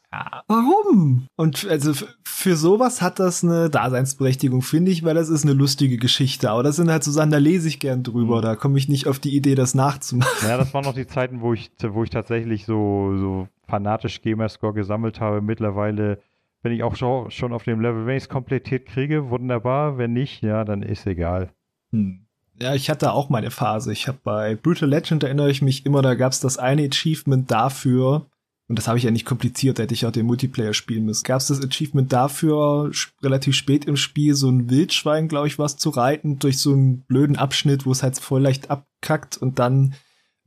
[0.48, 1.28] Warum?
[1.38, 1.94] Und also
[2.26, 6.50] für sowas hat das eine Daseinsberechtigung, finde ich, weil das ist eine lustige Geschichte.
[6.50, 8.40] Aber das sind halt so Sachen, da lese ich gern drüber.
[8.40, 8.42] Mhm.
[8.42, 10.50] Da komme ich nicht auf die Idee, das nachzumachen.
[10.50, 14.74] Ja, das waren noch die Zeiten, wo ich, wo ich tatsächlich so, so fanatisch Gamerscore
[14.74, 15.42] gesammelt habe.
[15.42, 16.20] Mittlerweile
[16.62, 18.06] bin ich auch schon, schon auf dem Level.
[18.06, 19.98] Wenn ich es komplettiert kriege, wunderbar.
[19.98, 21.52] Wenn nicht, ja, dann ist egal.
[21.92, 22.26] Hm.
[22.62, 23.92] Ja, ich hatte auch meine Phase.
[23.92, 27.50] Ich habe bei Brutal Legend erinnere ich mich immer, da gab es das eine Achievement
[27.50, 28.28] dafür.
[28.72, 31.26] Und das habe ich ja nicht kompliziert, hätte ich auch den Multiplayer spielen müssen.
[31.26, 32.90] Gab es das Achievement dafür,
[33.22, 37.02] relativ spät im Spiel, so ein Wildschwein, glaube ich, was zu reiten, durch so einen
[37.02, 39.94] blöden Abschnitt, wo es halt voll leicht abkackt und dann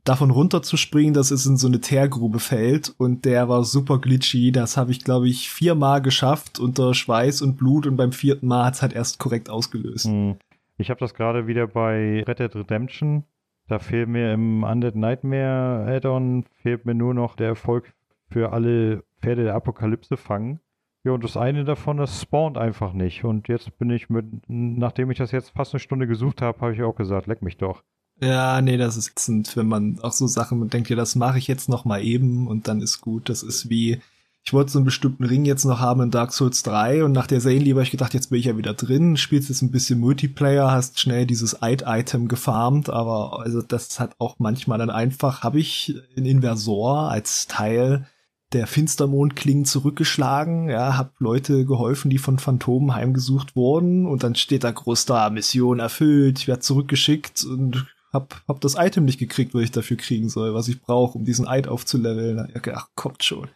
[0.05, 4.51] davon runterzuspringen, dass es in so eine Teergrube fällt und der war super glitchy.
[4.51, 8.65] Das habe ich, glaube ich, viermal geschafft unter Schweiß und Blut und beim vierten Mal
[8.65, 10.05] hat's halt erst korrekt ausgelöst.
[10.05, 10.37] Hm.
[10.79, 13.25] Ich habe das gerade wieder bei Red Dead Redemption.
[13.67, 17.93] Da fehlt mir im Undead Nightmare Add-on fehlt mir nur noch der Erfolg
[18.29, 20.59] für alle Pferde der Apokalypse fangen.
[21.03, 23.23] Ja, und das eine davon, das spawnt einfach nicht.
[23.23, 26.73] Und jetzt bin ich mit, nachdem ich das jetzt fast eine Stunde gesucht habe, habe
[26.73, 27.83] ich auch gesagt, leck mich doch.
[28.21, 31.47] Ja, nee, das ist ätzend, wenn man auch so Sachen denkt, ja, das mache ich
[31.47, 33.29] jetzt noch mal eben und dann ist gut.
[33.29, 33.99] Das ist wie,
[34.43, 37.27] ich wollte so einen bestimmten Ring jetzt noch haben in Dark Souls 3 und nach
[37.27, 39.99] der Serie habe ich gedacht, jetzt bin ich ja wieder drin, spielst jetzt ein bisschen
[39.99, 45.59] Multiplayer, hast schnell dieses Eid-Item gefarmt, aber also das hat auch manchmal dann einfach, habe
[45.59, 48.07] ich in Inversor als Teil
[48.53, 54.63] der Finstermondklingen zurückgeschlagen, ja, hab Leute geholfen, die von Phantomen heimgesucht wurden und dann steht
[54.63, 59.53] da groß da, Mission erfüllt, ich werde zurückgeschickt und hab, hab das Item nicht gekriegt,
[59.53, 62.53] was ich dafür kriegen soll, was ich brauche, um diesen Eid aufzuleveln.
[62.73, 63.49] Ach, kommt schon.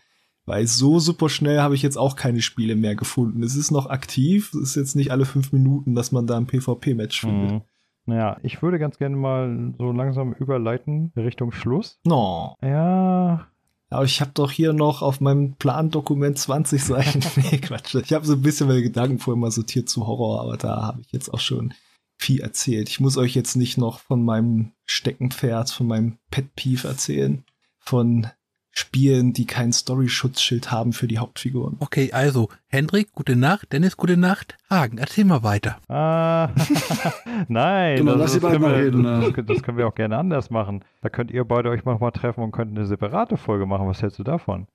[0.45, 3.43] Weil so super schnell habe ich jetzt auch keine Spiele mehr gefunden.
[3.43, 6.47] Es ist noch aktiv, es ist jetzt nicht alle fünf Minuten, dass man da ein
[6.47, 7.51] PvP-Match findet.
[7.51, 7.61] Mhm.
[8.05, 11.99] Naja, ich würde ganz gerne mal so langsam überleiten Richtung Schluss.
[12.03, 12.55] No.
[12.63, 13.47] Ja,
[13.89, 17.19] aber ich habe doch hier noch auf meinem Plandokument 20 Seiten.
[17.51, 17.95] nee, Quatsch.
[17.95, 21.01] Ich habe so ein bisschen meine Gedanken vorher mal sortiert zu Horror, aber da habe
[21.01, 21.73] ich jetzt auch schon
[22.17, 22.89] viel erzählt.
[22.89, 27.43] Ich muss euch jetzt nicht noch von meinem Steckenpferd, von meinem Pet Peeve erzählen.
[27.79, 28.27] Von
[28.71, 31.77] Spielen, die kein Story-Schutzschild haben für die Hauptfiguren.
[31.79, 34.57] Okay, also Hendrik, gute Nacht, Dennis, gute Nacht.
[34.69, 35.77] Hagen, erzähl mal weiter.
[35.89, 36.51] Ah,
[37.49, 40.85] nein, genau, das, das, können wir, reden, das, das, können wir auch gerne anders machen.
[41.01, 43.87] Da könnt ihr beide euch mal treffen und könnt eine separate Folge machen.
[43.87, 44.67] Was hältst du davon?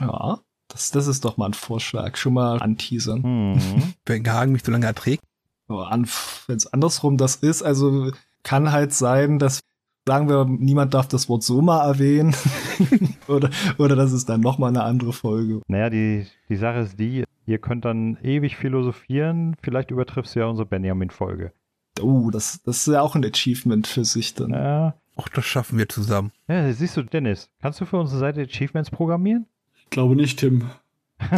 [0.00, 2.16] Ja, das, das ist doch mal ein Vorschlag.
[2.16, 3.20] Schon mal anteasern.
[3.52, 3.94] Mhm.
[4.06, 5.22] Wenn Hagen mich so lange erträgt.
[5.68, 8.10] Wenn es andersrum das ist, also
[8.42, 9.60] kann halt sein, dass
[10.06, 12.34] sagen wir, niemand darf das Wort Soma erwähnen.
[13.28, 15.60] Oder, oder das ist dann nochmal eine andere Folge.
[15.68, 19.56] Naja, die, die Sache ist die, ihr könnt dann ewig philosophieren.
[19.62, 21.52] Vielleicht übertriffst du ja unsere Benjamin-Folge.
[22.00, 24.50] Oh, das, das ist ja auch ein Achievement für sich dann.
[24.50, 24.94] Ja.
[25.16, 26.32] Ach, das schaffen wir zusammen.
[26.48, 29.46] Ja, siehst du, Dennis, kannst du für unsere Seite Achievements programmieren?
[29.76, 30.70] Ich glaube nicht, Tim.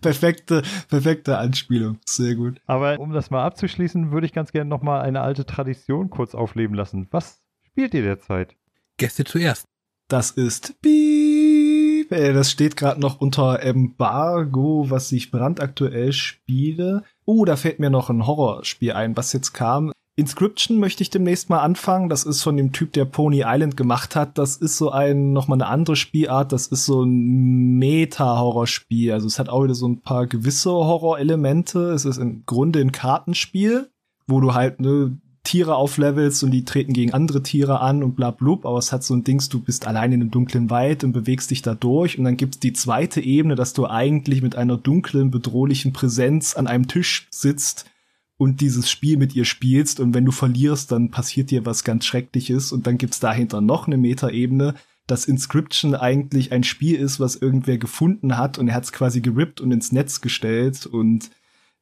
[0.00, 1.98] perfekte, perfekte Anspielung.
[2.06, 2.60] Sehr gut.
[2.66, 6.74] Aber um das mal abzuschließen, würde ich ganz gerne nochmal eine alte Tradition kurz aufleben
[6.74, 7.08] lassen.
[7.10, 8.56] Was spielt ihr derzeit?
[8.98, 9.64] Gäste zuerst.
[10.08, 12.10] Das ist Piep.
[12.10, 17.02] Das steht gerade noch unter Embargo, was ich brandaktuell spiele.
[17.24, 19.92] Oh, da fällt mir noch ein Horrorspiel ein, was jetzt kam.
[20.16, 22.08] Inscription möchte ich demnächst mal anfangen.
[22.08, 24.38] Das ist von dem Typ, der Pony Island gemacht hat.
[24.38, 26.52] Das ist so ein, nochmal eine andere Spielart.
[26.52, 29.12] Das ist so ein Meta-Horrorspiel.
[29.12, 31.90] Also es hat auch wieder so ein paar gewisse Horrorelemente.
[31.90, 33.90] Es ist im Grunde ein Kartenspiel,
[34.28, 38.30] wo du halt, ne, Tiere auflevelst und die treten gegen andere Tiere an und bla
[38.30, 41.12] blub, aber es hat so ein Dings, du bist allein in einem dunklen Wald und
[41.12, 42.18] bewegst dich da durch.
[42.18, 46.66] Und dann gibt's die zweite Ebene, dass du eigentlich mit einer dunklen, bedrohlichen Präsenz an
[46.66, 47.84] einem Tisch sitzt
[48.38, 50.00] und dieses Spiel mit ihr spielst.
[50.00, 52.72] Und wenn du verlierst, dann passiert dir was ganz Schreckliches.
[52.72, 54.74] Und dann gibt's dahinter noch eine Metaebene,
[55.06, 58.58] dass Inscription eigentlich ein Spiel ist, was irgendwer gefunden hat.
[58.58, 60.86] Und er hat's quasi gerippt und ins Netz gestellt.
[60.86, 61.30] Und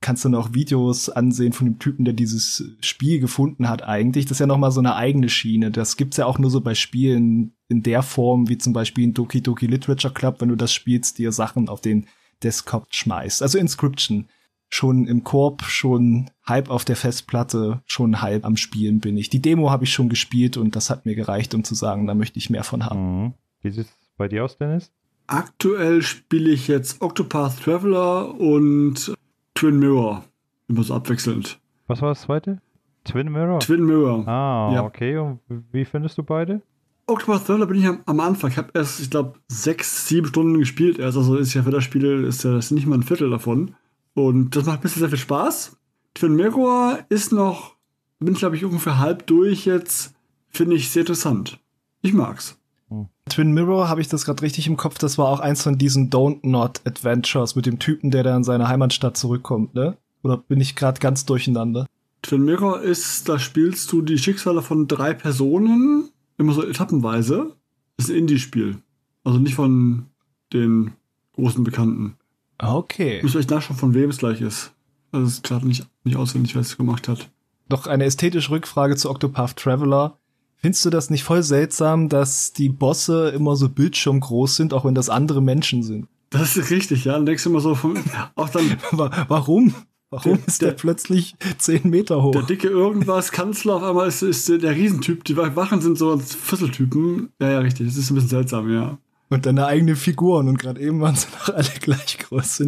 [0.03, 4.27] kannst dann auch Videos ansehen von dem Typen, der dieses Spiel gefunden hat eigentlich.
[4.27, 5.71] Das ist ja noch mal so eine eigene Schiene.
[5.71, 9.15] Das gibt's ja auch nur so bei Spielen in der Form, wie zum Beispiel in
[9.15, 12.07] Doki Doki Literature Club, wenn du das spielst, dir Sachen auf den
[12.43, 13.43] Desktop schmeißt.
[13.43, 14.29] Also Inscription
[14.69, 19.29] schon im Korb, schon halb auf der Festplatte, schon halb am Spielen bin ich.
[19.29, 22.15] Die Demo habe ich schon gespielt und das hat mir gereicht, um zu sagen, da
[22.15, 23.23] möchte ich mehr von haben.
[23.23, 23.35] Mhm.
[23.61, 24.91] Wie sieht es bei dir aus, Dennis?
[25.27, 29.15] Aktuell spiele ich jetzt Octopath Traveler und
[29.63, 30.25] Twin Mirror.
[30.67, 31.61] Immer so abwechselnd.
[31.87, 32.61] Was war das zweite?
[33.05, 33.61] Twin Mirror?
[33.61, 34.27] Twin Mirror.
[34.27, 34.83] Ah, ja.
[34.83, 35.17] okay.
[35.17, 35.39] Und
[35.71, 36.63] wie findest du beide?
[37.07, 38.51] Octopath Traveler bin ich am, am Anfang.
[38.51, 41.17] Ich habe erst, ich glaube, sechs, sieben Stunden gespielt erst.
[41.17, 43.77] Also ist ja für das Spiel ist ja das nicht mal ein Viertel davon.
[44.15, 45.77] Und das macht ein bisschen sehr viel Spaß.
[46.15, 47.77] Twin Mirror ist noch,
[48.19, 50.13] bin ich glaube ich ungefähr halb durch jetzt.
[50.49, 51.61] Finde ich sehr interessant.
[52.01, 52.59] Ich mag's.
[52.93, 53.09] Hm.
[53.29, 54.99] Twin Mirror, habe ich das gerade richtig im Kopf?
[54.99, 58.45] Das war auch eins von diesen Don't Not Adventures mit dem Typen, der da in
[58.45, 59.97] seine Heimatstadt zurückkommt, ne?
[60.23, 61.87] Oder bin ich gerade ganz durcheinander?
[62.23, 67.57] Twin Mirror ist, da spielst du die Schicksale von drei Personen, immer so etappenweise.
[67.97, 68.77] Das ist ein Indie-Spiel.
[69.25, 70.07] Also nicht von
[70.53, 70.93] den
[71.35, 72.17] großen Bekannten.
[72.59, 73.21] Okay.
[73.23, 74.73] Muss euch nachschauen, von wem es gleich ist.
[75.11, 77.29] Also es ist gerade nicht, nicht auswendig, wer es gemacht hat.
[77.69, 80.19] Noch eine ästhetische Rückfrage zu Octopath Traveler.
[80.63, 84.95] Findest du das nicht voll seltsam, dass die Bosse immer so bildschirmgroß sind, auch wenn
[84.95, 86.07] das andere Menschen sind?
[86.31, 87.15] Das ist richtig, ja.
[87.15, 87.99] Dann denkst du immer so von,
[88.37, 88.77] auch dann.
[88.93, 89.75] Warum?
[90.11, 92.31] Warum der, ist der, der, plötzlich zehn Meter hoch?
[92.31, 95.25] Der dicke irgendwas Kanzler auf einmal ist, ist der Riesentyp.
[95.25, 97.31] Die Wachen sind so Fusseltypen.
[97.41, 97.89] Ja, ja, richtig.
[97.89, 98.99] Das ist ein bisschen seltsam, ja.
[99.31, 100.49] Und deine eigenen Figuren.
[100.49, 102.63] Und gerade eben waren sie noch alle gleich groß.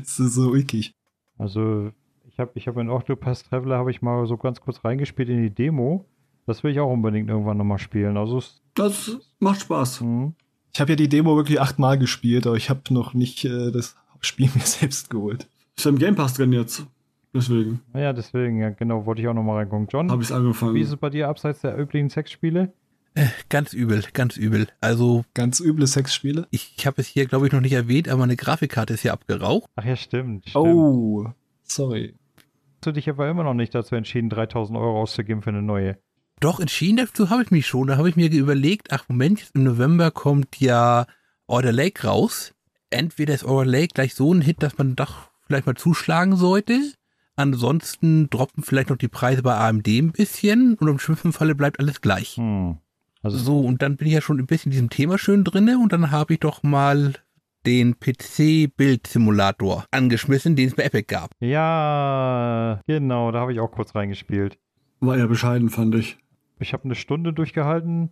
[0.00, 0.94] Das ist so ulkig.
[1.36, 1.90] Also,
[2.30, 5.42] Ich habe ich hab in Octopath Traveler habe ich mal so ganz kurz reingespielt in
[5.42, 6.06] die Demo.
[6.46, 8.16] Das will ich auch unbedingt irgendwann nochmal spielen.
[8.16, 10.00] Also es, Das macht Spaß.
[10.00, 10.34] hm.
[10.72, 13.96] Ich habe ja die Demo wirklich achtmal gespielt, aber ich habe noch nicht äh, das
[14.20, 15.48] Spiel mir selbst geholt.
[15.76, 16.86] Ist ja im Game Pass drin jetzt.
[17.32, 19.88] Deswegen ja, deswegen, ja, genau, wollte ich auch nochmal reingucken.
[19.90, 20.74] John, habe ich es angefangen.
[20.74, 22.72] wie ist es bei dir abseits der üblichen Sexspiele?
[23.48, 24.66] Ganz übel, ganz übel.
[24.80, 26.46] Also Ganz üble Sexspiele.
[26.50, 29.12] ich, ich habe es hier, glaube ich, noch nicht erwähnt, aber meine Grafikkarte ist hier
[29.12, 29.70] abgeraucht.
[29.76, 30.48] Ach ja, stimmt.
[30.48, 30.64] stimmt.
[30.66, 31.26] Oh,
[31.62, 32.14] sorry.
[32.36, 35.96] Hast du dich aber immer noch nicht dazu entschieden, 3000 Euro auszugeben für eine neue?
[36.40, 37.86] Doch, entschieden dazu habe ich mich schon.
[37.86, 41.06] Da habe ich mir überlegt, ach Moment, jetzt im November kommt ja
[41.46, 42.54] Order Lake raus.
[42.90, 46.78] Entweder ist Order Lake gleich so ein Hit, dass man doch vielleicht mal zuschlagen sollte.
[47.36, 51.80] Ansonsten droppen vielleicht noch die Preise bei AMD ein bisschen und im schlimmsten Falle bleibt
[51.80, 52.36] alles gleich.
[52.36, 52.78] Hm.
[53.22, 55.78] Also So, und dann bin ich ja schon ein bisschen in diesem Thema schön drinne
[55.78, 57.14] und dann habe ich doch mal
[57.66, 61.30] den PC-Bild-Simulator angeschmissen, den es bei Epic gab.
[61.40, 64.58] Ja, genau, da habe ich auch kurz reingespielt.
[65.00, 66.18] War eher bescheiden, fand ich.
[66.58, 68.10] Ich habe eine Stunde durchgehalten.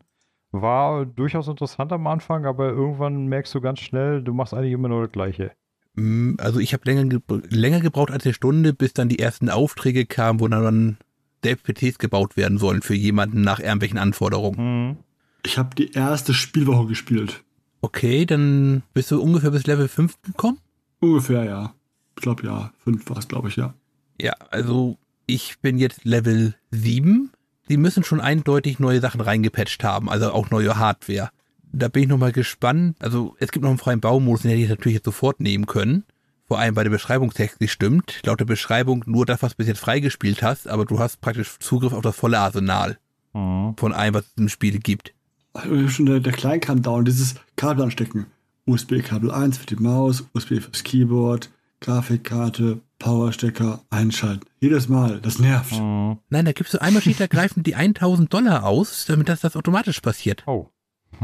[0.51, 4.89] War durchaus interessant am Anfang, aber irgendwann merkst du ganz schnell, du machst eigentlich immer
[4.89, 5.53] nur das Gleiche.
[5.95, 9.49] Mm, Also ich habe länger, ge länger gebraucht als eine Stunde, bis dann die ersten
[9.49, 10.99] Aufträge kamen, wo dann
[11.43, 14.57] selbst PCs gebaut werden sollen für jemanden nach irgendwelchen Anforderungen.
[14.59, 14.97] Hm.
[15.45, 17.43] Ich habe die erste Spielwoche gespielt.
[17.81, 20.59] Okay, dann bist du ungefähr bis Level 5 gekommen?
[21.01, 21.75] Ungefähr, ja.
[22.17, 22.73] Ich glaube, ja.
[22.85, 23.75] Fünf war es, glaube ich, ja.
[24.21, 27.31] Ja, also ich bin jetzt Level 7.
[27.73, 31.31] Sie müssen schon eindeutig neue Sachen reingepatcht haben, also auch neue Hardware.
[31.73, 32.97] Da bin ich nochmal gespannt.
[32.99, 36.05] Also es gibt noch einen freien Baumodus, den hätte ich natürlich jetzt sofort nehmen können.
[36.47, 38.21] Vor allem bei der Beschreibungstext, die stimmt.
[38.27, 41.59] Laut der Beschreibung nur das, was du bis jetzt freigespielt hast, aber du hast praktisch
[41.61, 42.99] Zugriff auf das volle Arsenal
[43.33, 43.73] Hm.
[43.79, 45.15] von allem, was es im Spiel gibt.
[45.55, 48.27] Also Schon der, der Kleinkram dauern, dieses Kabel anstecken.
[48.67, 51.49] USB-Kabel 1 für die Maus, USB fürs Keyboard,
[51.81, 54.47] Grafikkarte, Powerstecker, einschalten.
[54.61, 55.73] Jedes Mal, das nervt.
[55.73, 56.19] Hm.
[56.31, 59.57] Nein, da gibst du einmal schlicht und ergreifend die 1000 Dollar aus, damit das, das
[59.57, 60.45] automatisch passiert.
[60.47, 60.71] Oh.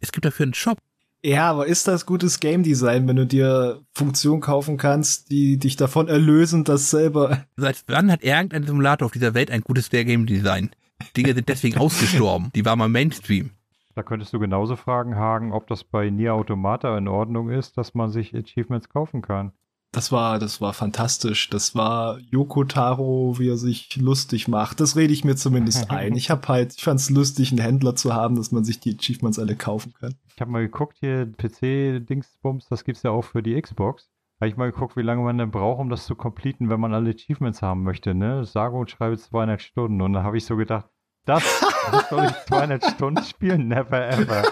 [0.00, 0.78] Es gibt dafür einen Shop.
[1.24, 5.74] Ja, aber ist das gutes Game Design, wenn du dir Funktionen kaufen kannst, die dich
[5.74, 7.44] davon erlösen, das selber.
[7.56, 10.70] Seit wann hat irgendein Simulator auf dieser Welt ein gutes Game Design?
[11.16, 12.52] Dinge sind deswegen ausgestorben.
[12.54, 13.50] Die waren mal Mainstream.
[13.96, 17.94] Da könntest du genauso fragen, Hagen, ob das bei Nier Automata in Ordnung ist, dass
[17.94, 19.50] man sich Achievements kaufen kann.
[19.98, 21.50] Das war, das war fantastisch.
[21.50, 24.78] Das war Yoko Taro, wie er sich lustig macht.
[24.78, 26.14] Das rede ich mir zumindest ein.
[26.14, 29.40] Ich hab halt, ich fand's lustig, einen Händler zu haben, dass man sich die Achievements
[29.40, 30.14] alle kaufen kann.
[30.32, 34.08] Ich habe mal geguckt hier, PC-Dingsbums, das gibt's ja auch für die Xbox.
[34.40, 36.94] Habe ich mal geguckt, wie lange man denn braucht, um das zu completen, wenn man
[36.94, 38.44] alle Achievements haben möchte, ne?
[38.44, 40.00] Sage und schreibe 200 Stunden.
[40.00, 40.86] Und da habe ich so gedacht,
[41.24, 41.42] das,
[41.90, 43.66] das soll ich 200 Stunden spielen?
[43.66, 44.44] Never ever.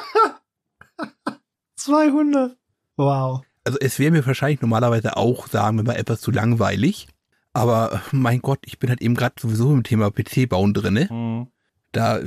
[1.77, 2.57] 200!
[2.97, 3.43] Wow.
[3.67, 7.09] Also es wäre mir wahrscheinlich normalerweise auch, sagen wir mal, etwas zu langweilig.
[7.53, 11.09] Aber mein Gott, ich bin halt eben gerade sowieso im Thema PC-Bauen drinne.
[11.09, 11.49] Hm.
[11.91, 12.21] Da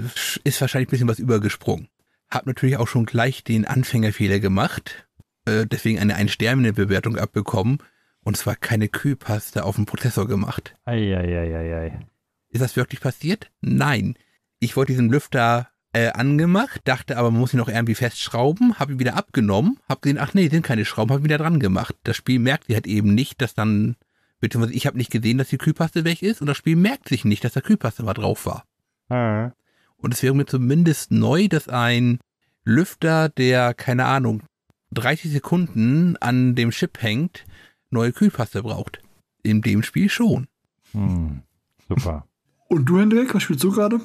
[0.44, 1.88] ist wahrscheinlich ein bisschen was übergesprungen.
[2.30, 5.08] Hab natürlich auch schon gleich den Anfängerfehler gemacht.
[5.46, 7.78] Äh, deswegen eine Ein-Sterne-Bewertung abbekommen.
[8.22, 10.76] Und zwar keine Kühlpaste auf dem Prozessor gemacht.
[10.84, 12.06] Eieieiei.
[12.50, 13.50] Ist das wirklich passiert?
[13.62, 14.16] Nein.
[14.60, 18.94] Ich wollte diesen Lüfter äh, angemacht, dachte aber, man muss ihn noch irgendwie festschrauben, habe
[18.94, 21.96] ihn wieder abgenommen, habe gesehen, ach nee, sind keine Schrauben, habe ihn wieder dran gemacht.
[22.04, 23.96] Das Spiel merkt sich halt eben nicht, dass dann,
[24.40, 27.26] beziehungsweise ich habe nicht gesehen, dass die Kühlpaste weg ist und das Spiel merkt sich
[27.26, 28.66] nicht, dass da Kühlpaste mal drauf war.
[29.10, 29.52] Ah,
[29.98, 32.20] Und es wäre mir zumindest neu, dass ein
[32.64, 34.44] Lüfter, der, keine Ahnung,
[34.92, 37.46] 30 Sekunden an dem Chip hängt,
[37.90, 39.02] neue Kühlpaste braucht.
[39.42, 40.48] In dem Spiel schon.
[40.92, 41.42] hm.
[41.88, 42.28] Super.
[42.68, 44.00] Und du, Hendrik, was spielst du gerade?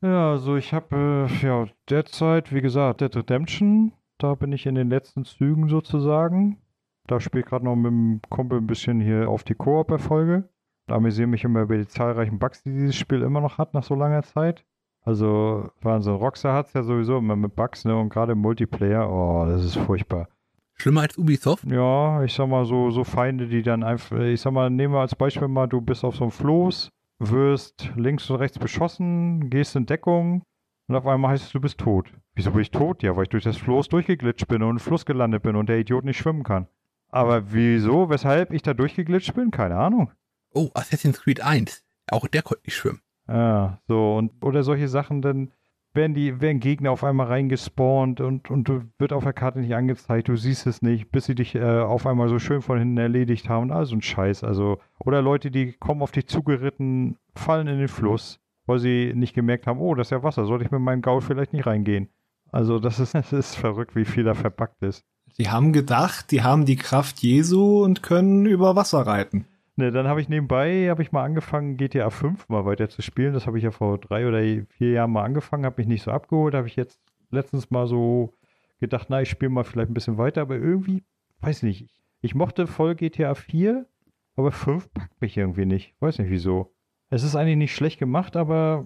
[0.00, 3.92] Ja, also ich habe äh, ja derzeit, wie gesagt, Dead Redemption.
[4.18, 6.58] Da bin ich in den letzten Zügen sozusagen.
[7.06, 10.48] Da spiele ich gerade noch mit dem Kumpel ein bisschen hier auf die Koop-Erfolge.
[10.86, 13.82] Da amüsiere mich immer über die zahlreichen Bugs, die dieses Spiel immer noch hat nach
[13.82, 14.64] so langer Zeit.
[15.02, 17.96] Also Wahnsinn, Rockstar hat es ja sowieso immer mit Bugs, ne?
[17.96, 20.28] Und gerade im Multiplayer, oh, das ist furchtbar.
[20.74, 21.64] Schlimmer als Ubisoft?
[21.64, 25.00] Ja, ich sag mal so, so Feinde, die dann einfach, ich sag mal, nehmen wir
[25.00, 29.76] als Beispiel mal, du bist auf so einem Floß, wirst links und rechts beschossen, gehst
[29.76, 30.42] in Deckung
[30.88, 32.12] und auf einmal heißt es, du bist tot.
[32.34, 33.02] Wieso bin ich tot?
[33.02, 35.78] Ja, weil ich durch das Floß durchgeglitscht bin und im Fluss gelandet bin und der
[35.78, 36.68] Idiot nicht schwimmen kann.
[37.10, 39.50] Aber wieso, weshalb ich da durchgeglitscht bin?
[39.50, 40.12] Keine Ahnung.
[40.54, 41.84] Oh, Assassin's Creed 1.
[42.10, 43.02] Auch der konnte nicht schwimmen.
[43.28, 45.52] Ja, so, und oder solche Sachen, dann
[45.98, 50.28] werden die, werden Gegner auf einmal reingespawnt und, und wird auf der Karte nicht angezeigt,
[50.28, 53.48] du siehst es nicht, bis sie dich äh, auf einmal so schön von hinten erledigt
[53.48, 53.72] haben.
[53.72, 54.44] Also ein Scheiß.
[54.44, 59.34] Also, oder Leute, die kommen auf dich zugeritten, fallen in den Fluss, weil sie nicht
[59.34, 62.08] gemerkt haben, oh, das ist ja Wasser, sollte ich mit meinem Gaul vielleicht nicht reingehen.
[62.52, 65.04] Also, das ist, das ist verrückt, wie viel da verpackt ist.
[65.36, 69.46] Die haben gedacht, die haben die Kraft Jesu und können über Wasser reiten.
[69.78, 73.32] Ne, dann habe ich nebenbei, habe ich mal angefangen, GTA 5 mal weiter zu spielen.
[73.32, 76.10] Das habe ich ja vor drei oder vier Jahren mal angefangen, habe mich nicht so
[76.10, 76.52] abgeholt.
[76.54, 77.00] Habe ich jetzt
[77.30, 78.34] letztens mal so
[78.80, 81.04] gedacht, na, ich spiele mal vielleicht ein bisschen weiter, aber irgendwie,
[81.42, 81.86] weiß nicht.
[82.22, 83.86] Ich mochte voll GTA 4,
[84.34, 85.94] aber 5 packt mich irgendwie nicht.
[86.00, 86.74] Weiß nicht wieso.
[87.08, 88.84] Es ist eigentlich nicht schlecht gemacht, aber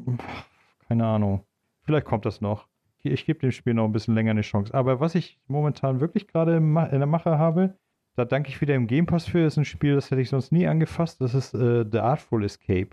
[0.89, 1.47] keine Ahnung.
[1.85, 2.69] Vielleicht kommt das noch.
[3.03, 4.75] Ich gebe dem Spiel noch ein bisschen länger eine Chance.
[4.75, 7.79] Aber was ich momentan wirklich gerade in der Mache habe,
[8.15, 9.43] da danke ich wieder im Game Pass für.
[9.43, 11.21] Das ist ein Spiel, das hätte ich sonst nie angefasst.
[11.21, 12.91] Das ist äh, The Artful Escape.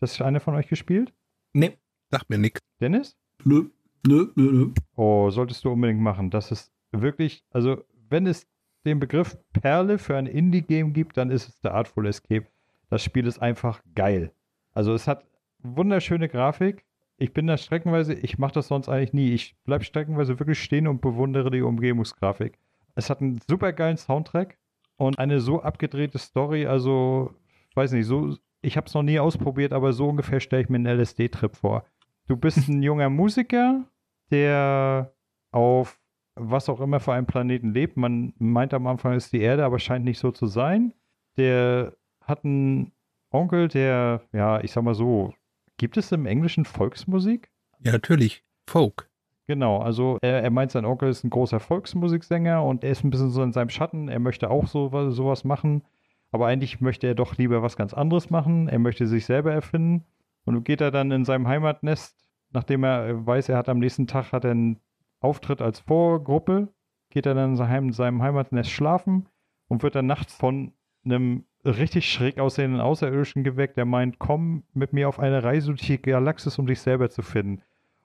[0.00, 1.12] Das ist einer von euch gespielt?
[1.52, 1.78] Nee.
[2.10, 2.60] Sagt mir nix.
[2.80, 3.16] Dennis?
[3.44, 3.64] Nö,
[4.06, 4.70] nö, nö, nö.
[4.94, 6.30] Oh, solltest du unbedingt machen.
[6.30, 8.46] Das ist wirklich, also wenn es
[8.84, 12.46] den Begriff Perle für ein Indie-Game gibt, dann ist es The Artful Escape.
[12.90, 14.32] Das Spiel ist einfach geil.
[14.72, 15.24] Also es hat
[15.58, 16.84] wunderschöne Grafik.
[17.16, 19.32] Ich bin da streckenweise, ich mache das sonst eigentlich nie.
[19.32, 22.58] Ich bleibe streckenweise wirklich stehen und bewundere die Umgebungsgrafik.
[22.94, 24.58] Es hat einen super geilen Soundtrack
[24.96, 26.66] und eine so abgedrehte Story.
[26.66, 27.34] Also,
[27.74, 30.76] weiß nicht, so, ich habe es noch nie ausprobiert, aber so ungefähr stelle ich mir
[30.76, 31.84] einen LSD-Trip vor.
[32.26, 33.84] Du bist ein junger Musiker,
[34.30, 35.14] der
[35.52, 36.00] auf
[36.34, 37.96] was auch immer für einem Planeten lebt.
[37.96, 40.94] Man meint am Anfang ist die Erde, aber scheint nicht so zu sein.
[41.36, 42.92] Der hat einen
[43.30, 45.34] Onkel, der, ja, ich sag mal so,
[45.76, 47.50] gibt es im Englischen Volksmusik?
[47.80, 48.44] Ja, natürlich.
[48.66, 49.10] Folk.
[49.48, 53.08] Genau, also er, er meint, sein Onkel ist ein großer Volksmusiksänger und er ist ein
[53.08, 54.08] bisschen so in seinem Schatten.
[54.08, 55.82] Er möchte auch so, sowas machen,
[56.30, 58.68] aber eigentlich möchte er doch lieber was ganz anderes machen.
[58.68, 60.04] Er möchte sich selber erfinden.
[60.44, 62.16] Und geht er dann in seinem Heimatnest,
[62.50, 64.80] nachdem er weiß, er hat am nächsten Tag hat einen
[65.20, 66.68] Auftritt als Vorgruppe,
[67.10, 69.28] geht er dann in seinem Heimatnest schlafen
[69.68, 70.72] und wird dann nachts von
[71.04, 75.82] einem richtig schräg aussehenden Außerirdischen geweckt, der meint, komm mit mir auf eine Reise durch
[75.82, 77.62] die Galaxis, um dich selber zu finden.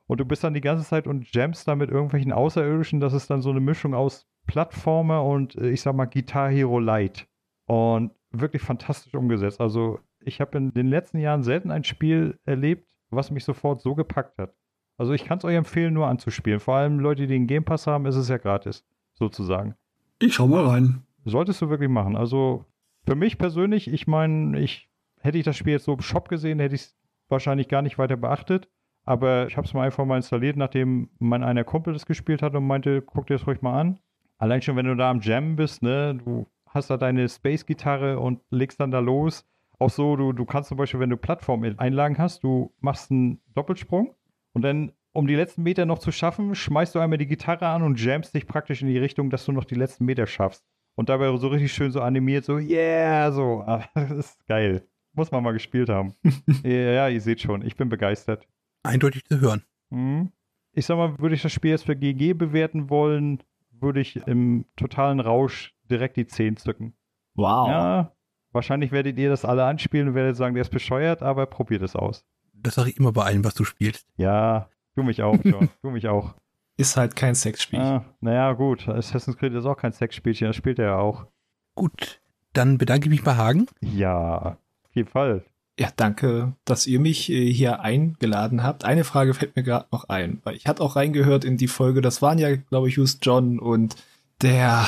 [0.08, 3.00] Und du bist dann die ganze Zeit und jammst da mit irgendwelchen Außerirdischen.
[3.00, 6.80] Das ist dann so eine Mischung aus Plattformer und äh, ich sag mal Guitar Hero
[6.80, 7.28] Light.
[7.66, 9.62] Und wirklich fantastisch umgesetzt.
[9.62, 13.96] Also ich habe in den letzten Jahren selten ein Spiel erlebt, was mich sofort so
[13.96, 14.54] gepackt hat.
[14.98, 16.60] Also ich kann es euch empfehlen, nur anzuspielen.
[16.60, 19.76] Vor allem Leute, die den Game Pass haben, ist es ja gratis, sozusagen.
[20.20, 21.04] Ich schau mal rein.
[21.26, 22.16] Solltest du wirklich machen.
[22.16, 22.66] Also
[23.06, 24.90] für mich persönlich, ich meine, ich
[25.20, 26.96] hätte ich das Spiel jetzt so im Shop gesehen, hätte ich es
[27.30, 28.70] wahrscheinlich gar nicht weiter beachtet.
[29.06, 32.56] Aber ich habe es mal einfach mal installiert, nachdem mein einer Kumpel das gespielt hat
[32.56, 34.00] und meinte, guck dir das ruhig mal an.
[34.38, 38.40] Allein schon, wenn du da am Jam bist, ne, du hast da deine Space-Gitarre und
[38.50, 39.46] legst dann da los.
[39.80, 44.16] Auch so, du, du kannst zum Beispiel, wenn du Plattform-Einlagen hast, du machst einen Doppelsprung
[44.54, 47.84] und dann, um die letzten Meter noch zu schaffen, schmeißt du einmal die Gitarre an
[47.84, 50.64] und jammst dich praktisch in die Richtung, dass du noch die letzten Meter schaffst.
[50.96, 53.66] Und dabei so richtig schön so animiert, so, yeah, so.
[53.94, 54.88] Das ist geil.
[55.14, 56.16] Muss man mal gespielt haben.
[56.64, 58.48] ja, ihr seht schon, ich bin begeistert
[58.84, 59.64] eindeutig zu hören.
[59.90, 60.32] Mhm.
[60.74, 63.42] Ich sag mal, würde ich das Spiel jetzt für GG bewerten wollen,
[63.72, 66.94] würde ich im totalen Rausch direkt die 10 zücken.
[67.36, 67.68] Wow.
[67.68, 68.12] Ja,
[68.52, 71.96] wahrscheinlich werdet ihr das alle anspielen und werdet sagen, der ist bescheuert, aber probiert es
[71.96, 72.26] aus.
[72.54, 74.08] Das sage ich immer bei allem, was du spielst.
[74.18, 75.70] Ja, du mich auch, John.
[75.82, 76.36] du mich auch.
[76.78, 77.80] Ist halt kein Sexspiel.
[77.80, 78.88] Ah, naja, gut.
[78.88, 81.28] Assassin's Creed ist auch kein Sexspielchen, das spielt er ja auch.
[81.76, 82.20] Gut,
[82.54, 83.68] dann bedanke ich mich bei Hagen.
[83.82, 85.44] Ja, auf jeden Fall.
[85.80, 88.86] Ja, danke, dass ihr mich äh, hier eingeladen habt.
[88.86, 92.02] Eine Frage fällt mir gerade noch ein, weil ich hatte auch reingehört in die Folge,
[92.02, 93.96] das waren ja, glaube ich, just John und
[94.42, 94.86] der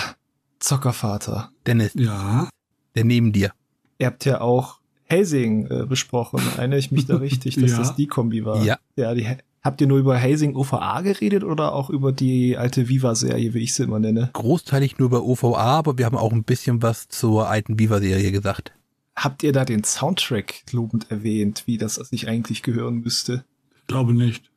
[0.60, 1.52] Zockervater.
[1.66, 1.94] Dennis.
[1.96, 2.50] Ja.
[2.96, 3.52] Der neben dir.
[3.98, 4.80] Ihr habt ja auch
[5.12, 6.40] Hazing äh, besprochen.
[6.58, 7.78] Erinnere ich mich da richtig, dass Ja.
[7.78, 8.64] das die Kombi war?
[8.64, 8.78] Ja.
[8.96, 9.28] Ja, die,
[9.64, 13.74] habt ihr nur über Hazing OVA geredet oder auch über die alte Viva-Serie, wie ich
[13.74, 14.30] sie immer nenne?
[14.34, 18.72] Großteilig nur bei OVA, aber wir haben auch ein bisschen was zur alten Viva-Serie gesagt.
[19.16, 23.46] Habt ihr da den Soundtrack lobend erwähnt, wie das sich eigentlich gehören müsste?
[23.78, 24.52] Ich glaube nicht.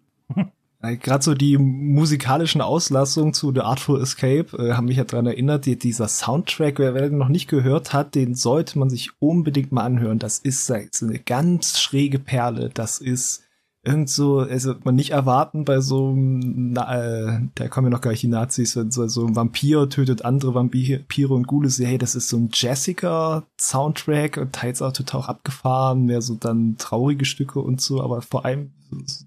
[0.80, 5.66] Gerade so die musikalischen Auslassungen zu The Artful Escape äh, haben mich ja dran erinnert,
[5.66, 9.72] die, dieser Soundtrack, wer, wer den noch nicht gehört hat, den sollte man sich unbedingt
[9.72, 10.20] mal anhören.
[10.20, 12.70] Das ist so eine ganz schräge Perle.
[12.72, 13.42] Das ist
[13.88, 18.02] irgend so, also man nicht erwarten bei so einem, na, äh, da kommen ja noch
[18.02, 21.96] gar nicht die Nazis, wenn so, so ein Vampir tötet andere Vampire und Ghouls, hey,
[21.98, 27.60] das ist so ein Jessica-Soundtrack und teils auch total abgefahren, mehr so dann traurige Stücke
[27.60, 28.72] und so, aber vor allem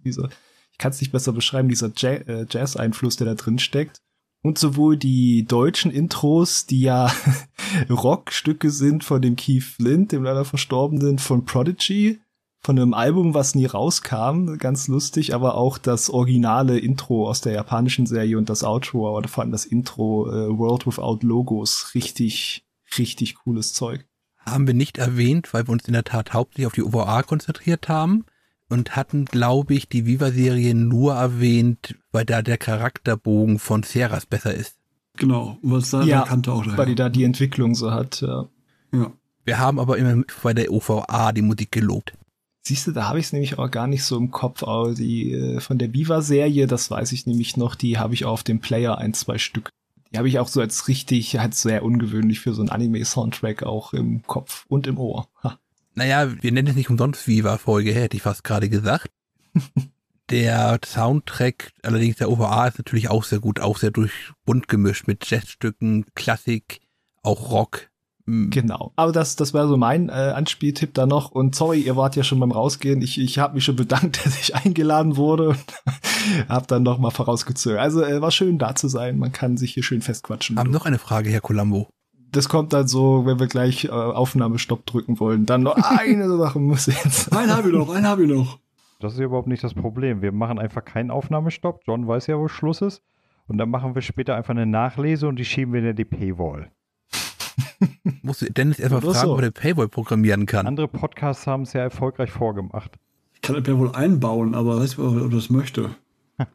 [0.05, 0.29] dieser,
[0.71, 3.97] ich kann es nicht besser beschreiben, dieser äh, Jazz-Einfluss, der da drin steckt.
[4.43, 7.11] Und sowohl die deutschen Intros, die ja
[7.89, 12.19] Rockstücke sind von dem Keith Flint, dem leider Verstorbenen, von Prodigy,
[12.63, 17.53] von einem Album, was nie rauskam, ganz lustig, aber auch das originale Intro aus der
[17.53, 22.65] japanischen Serie und das Outro, oder vor allem das Intro äh, World Without Logos, richtig,
[22.97, 24.05] richtig cooles Zeug.
[24.45, 27.89] Haben wir nicht erwähnt, weil wir uns in der Tat hauptsächlich auf die OVA konzentriert
[27.89, 28.25] haben
[28.69, 34.53] und hatten, glaube ich, die Viva-Serie nur erwähnt, weil da der Charakterbogen von Seras besser
[34.53, 34.77] ist.
[35.17, 35.57] Genau.
[35.61, 36.77] Was da Ja, kannte auch daher.
[36.77, 38.47] Weil die da die Entwicklung so hat, ja.
[38.93, 39.11] ja.
[39.43, 42.13] Wir haben aber immer bei der OVA die Musik gelobt.
[42.63, 44.63] Siehst du, da habe ich es nämlich auch gar nicht so im Kopf.
[44.63, 48.43] Aber die äh, von der Viva-Serie, das weiß ich nämlich noch, die habe ich auf
[48.43, 49.69] dem Player ein, zwei Stück.
[50.11, 53.93] Die habe ich auch so als richtig, halt sehr ungewöhnlich für so einen Anime-Soundtrack auch
[53.93, 55.27] im Kopf und im Ohr.
[55.43, 55.57] Ha.
[55.95, 59.09] Naja, wir nennen es nicht umsonst Viva-Folge, hätte ich fast gerade gesagt.
[60.29, 65.29] der Soundtrack, allerdings der OVA, ist natürlich auch sehr gut, auch sehr durchbunt gemischt mit
[65.29, 66.79] Jazzstücken, Klassik,
[67.21, 67.90] auch Rock.
[68.26, 68.91] Genau.
[68.95, 71.31] Aber das, das wäre so mein äh, Anspieltipp da noch.
[71.31, 73.02] Und sorry, ihr wart ja schon beim Rausgehen.
[73.02, 75.65] Ich, ich habe mich schon bedankt, dass ich eingeladen wurde und
[76.49, 77.80] habe dann noch mal vorausgezögert.
[77.80, 79.18] Also äh, war schön da zu sein.
[79.18, 80.57] Man kann sich hier schön festquatschen.
[80.57, 81.88] Haben noch eine Frage, Herr Colombo.
[82.31, 85.45] Das kommt dann so, wenn wir gleich äh, Aufnahmestopp drücken wollen.
[85.45, 87.35] Dann noch eine Sache muss jetzt.
[87.35, 88.60] Einen habe ich noch, einen habe ich noch.
[88.99, 90.22] Das ist ja überhaupt nicht das Problem.
[90.22, 91.81] Wir machen einfach keinen Aufnahmestopp.
[91.88, 93.02] John weiß ja, wo Schluss ist.
[93.48, 96.72] Und dann machen wir später einfach eine Nachlese und die schieben wir in die Paywall.
[98.21, 99.33] Musst du Dennis erstmal fragen, so.
[99.33, 100.67] ob er Paywall programmieren kann.
[100.67, 102.91] Andere Podcasts haben es ja erfolgreich vorgemacht.
[103.35, 105.95] Ich kann das ja wohl einbauen, aber weiß nicht, ob er das möchte.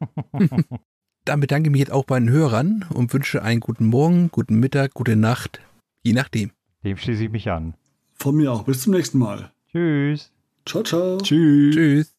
[1.24, 4.60] Dann bedanke ich mich jetzt auch bei den Hörern und wünsche einen guten Morgen, guten
[4.60, 5.60] Mittag, gute Nacht,
[6.04, 6.52] je nachdem.
[6.84, 7.74] Dem schließe ich mich an.
[8.14, 8.62] Von mir auch.
[8.62, 9.50] Bis zum nächsten Mal.
[9.72, 10.32] Tschüss.
[10.64, 11.18] Ciao, ciao.
[11.18, 11.74] Tschüss.
[11.74, 12.15] Tschüss.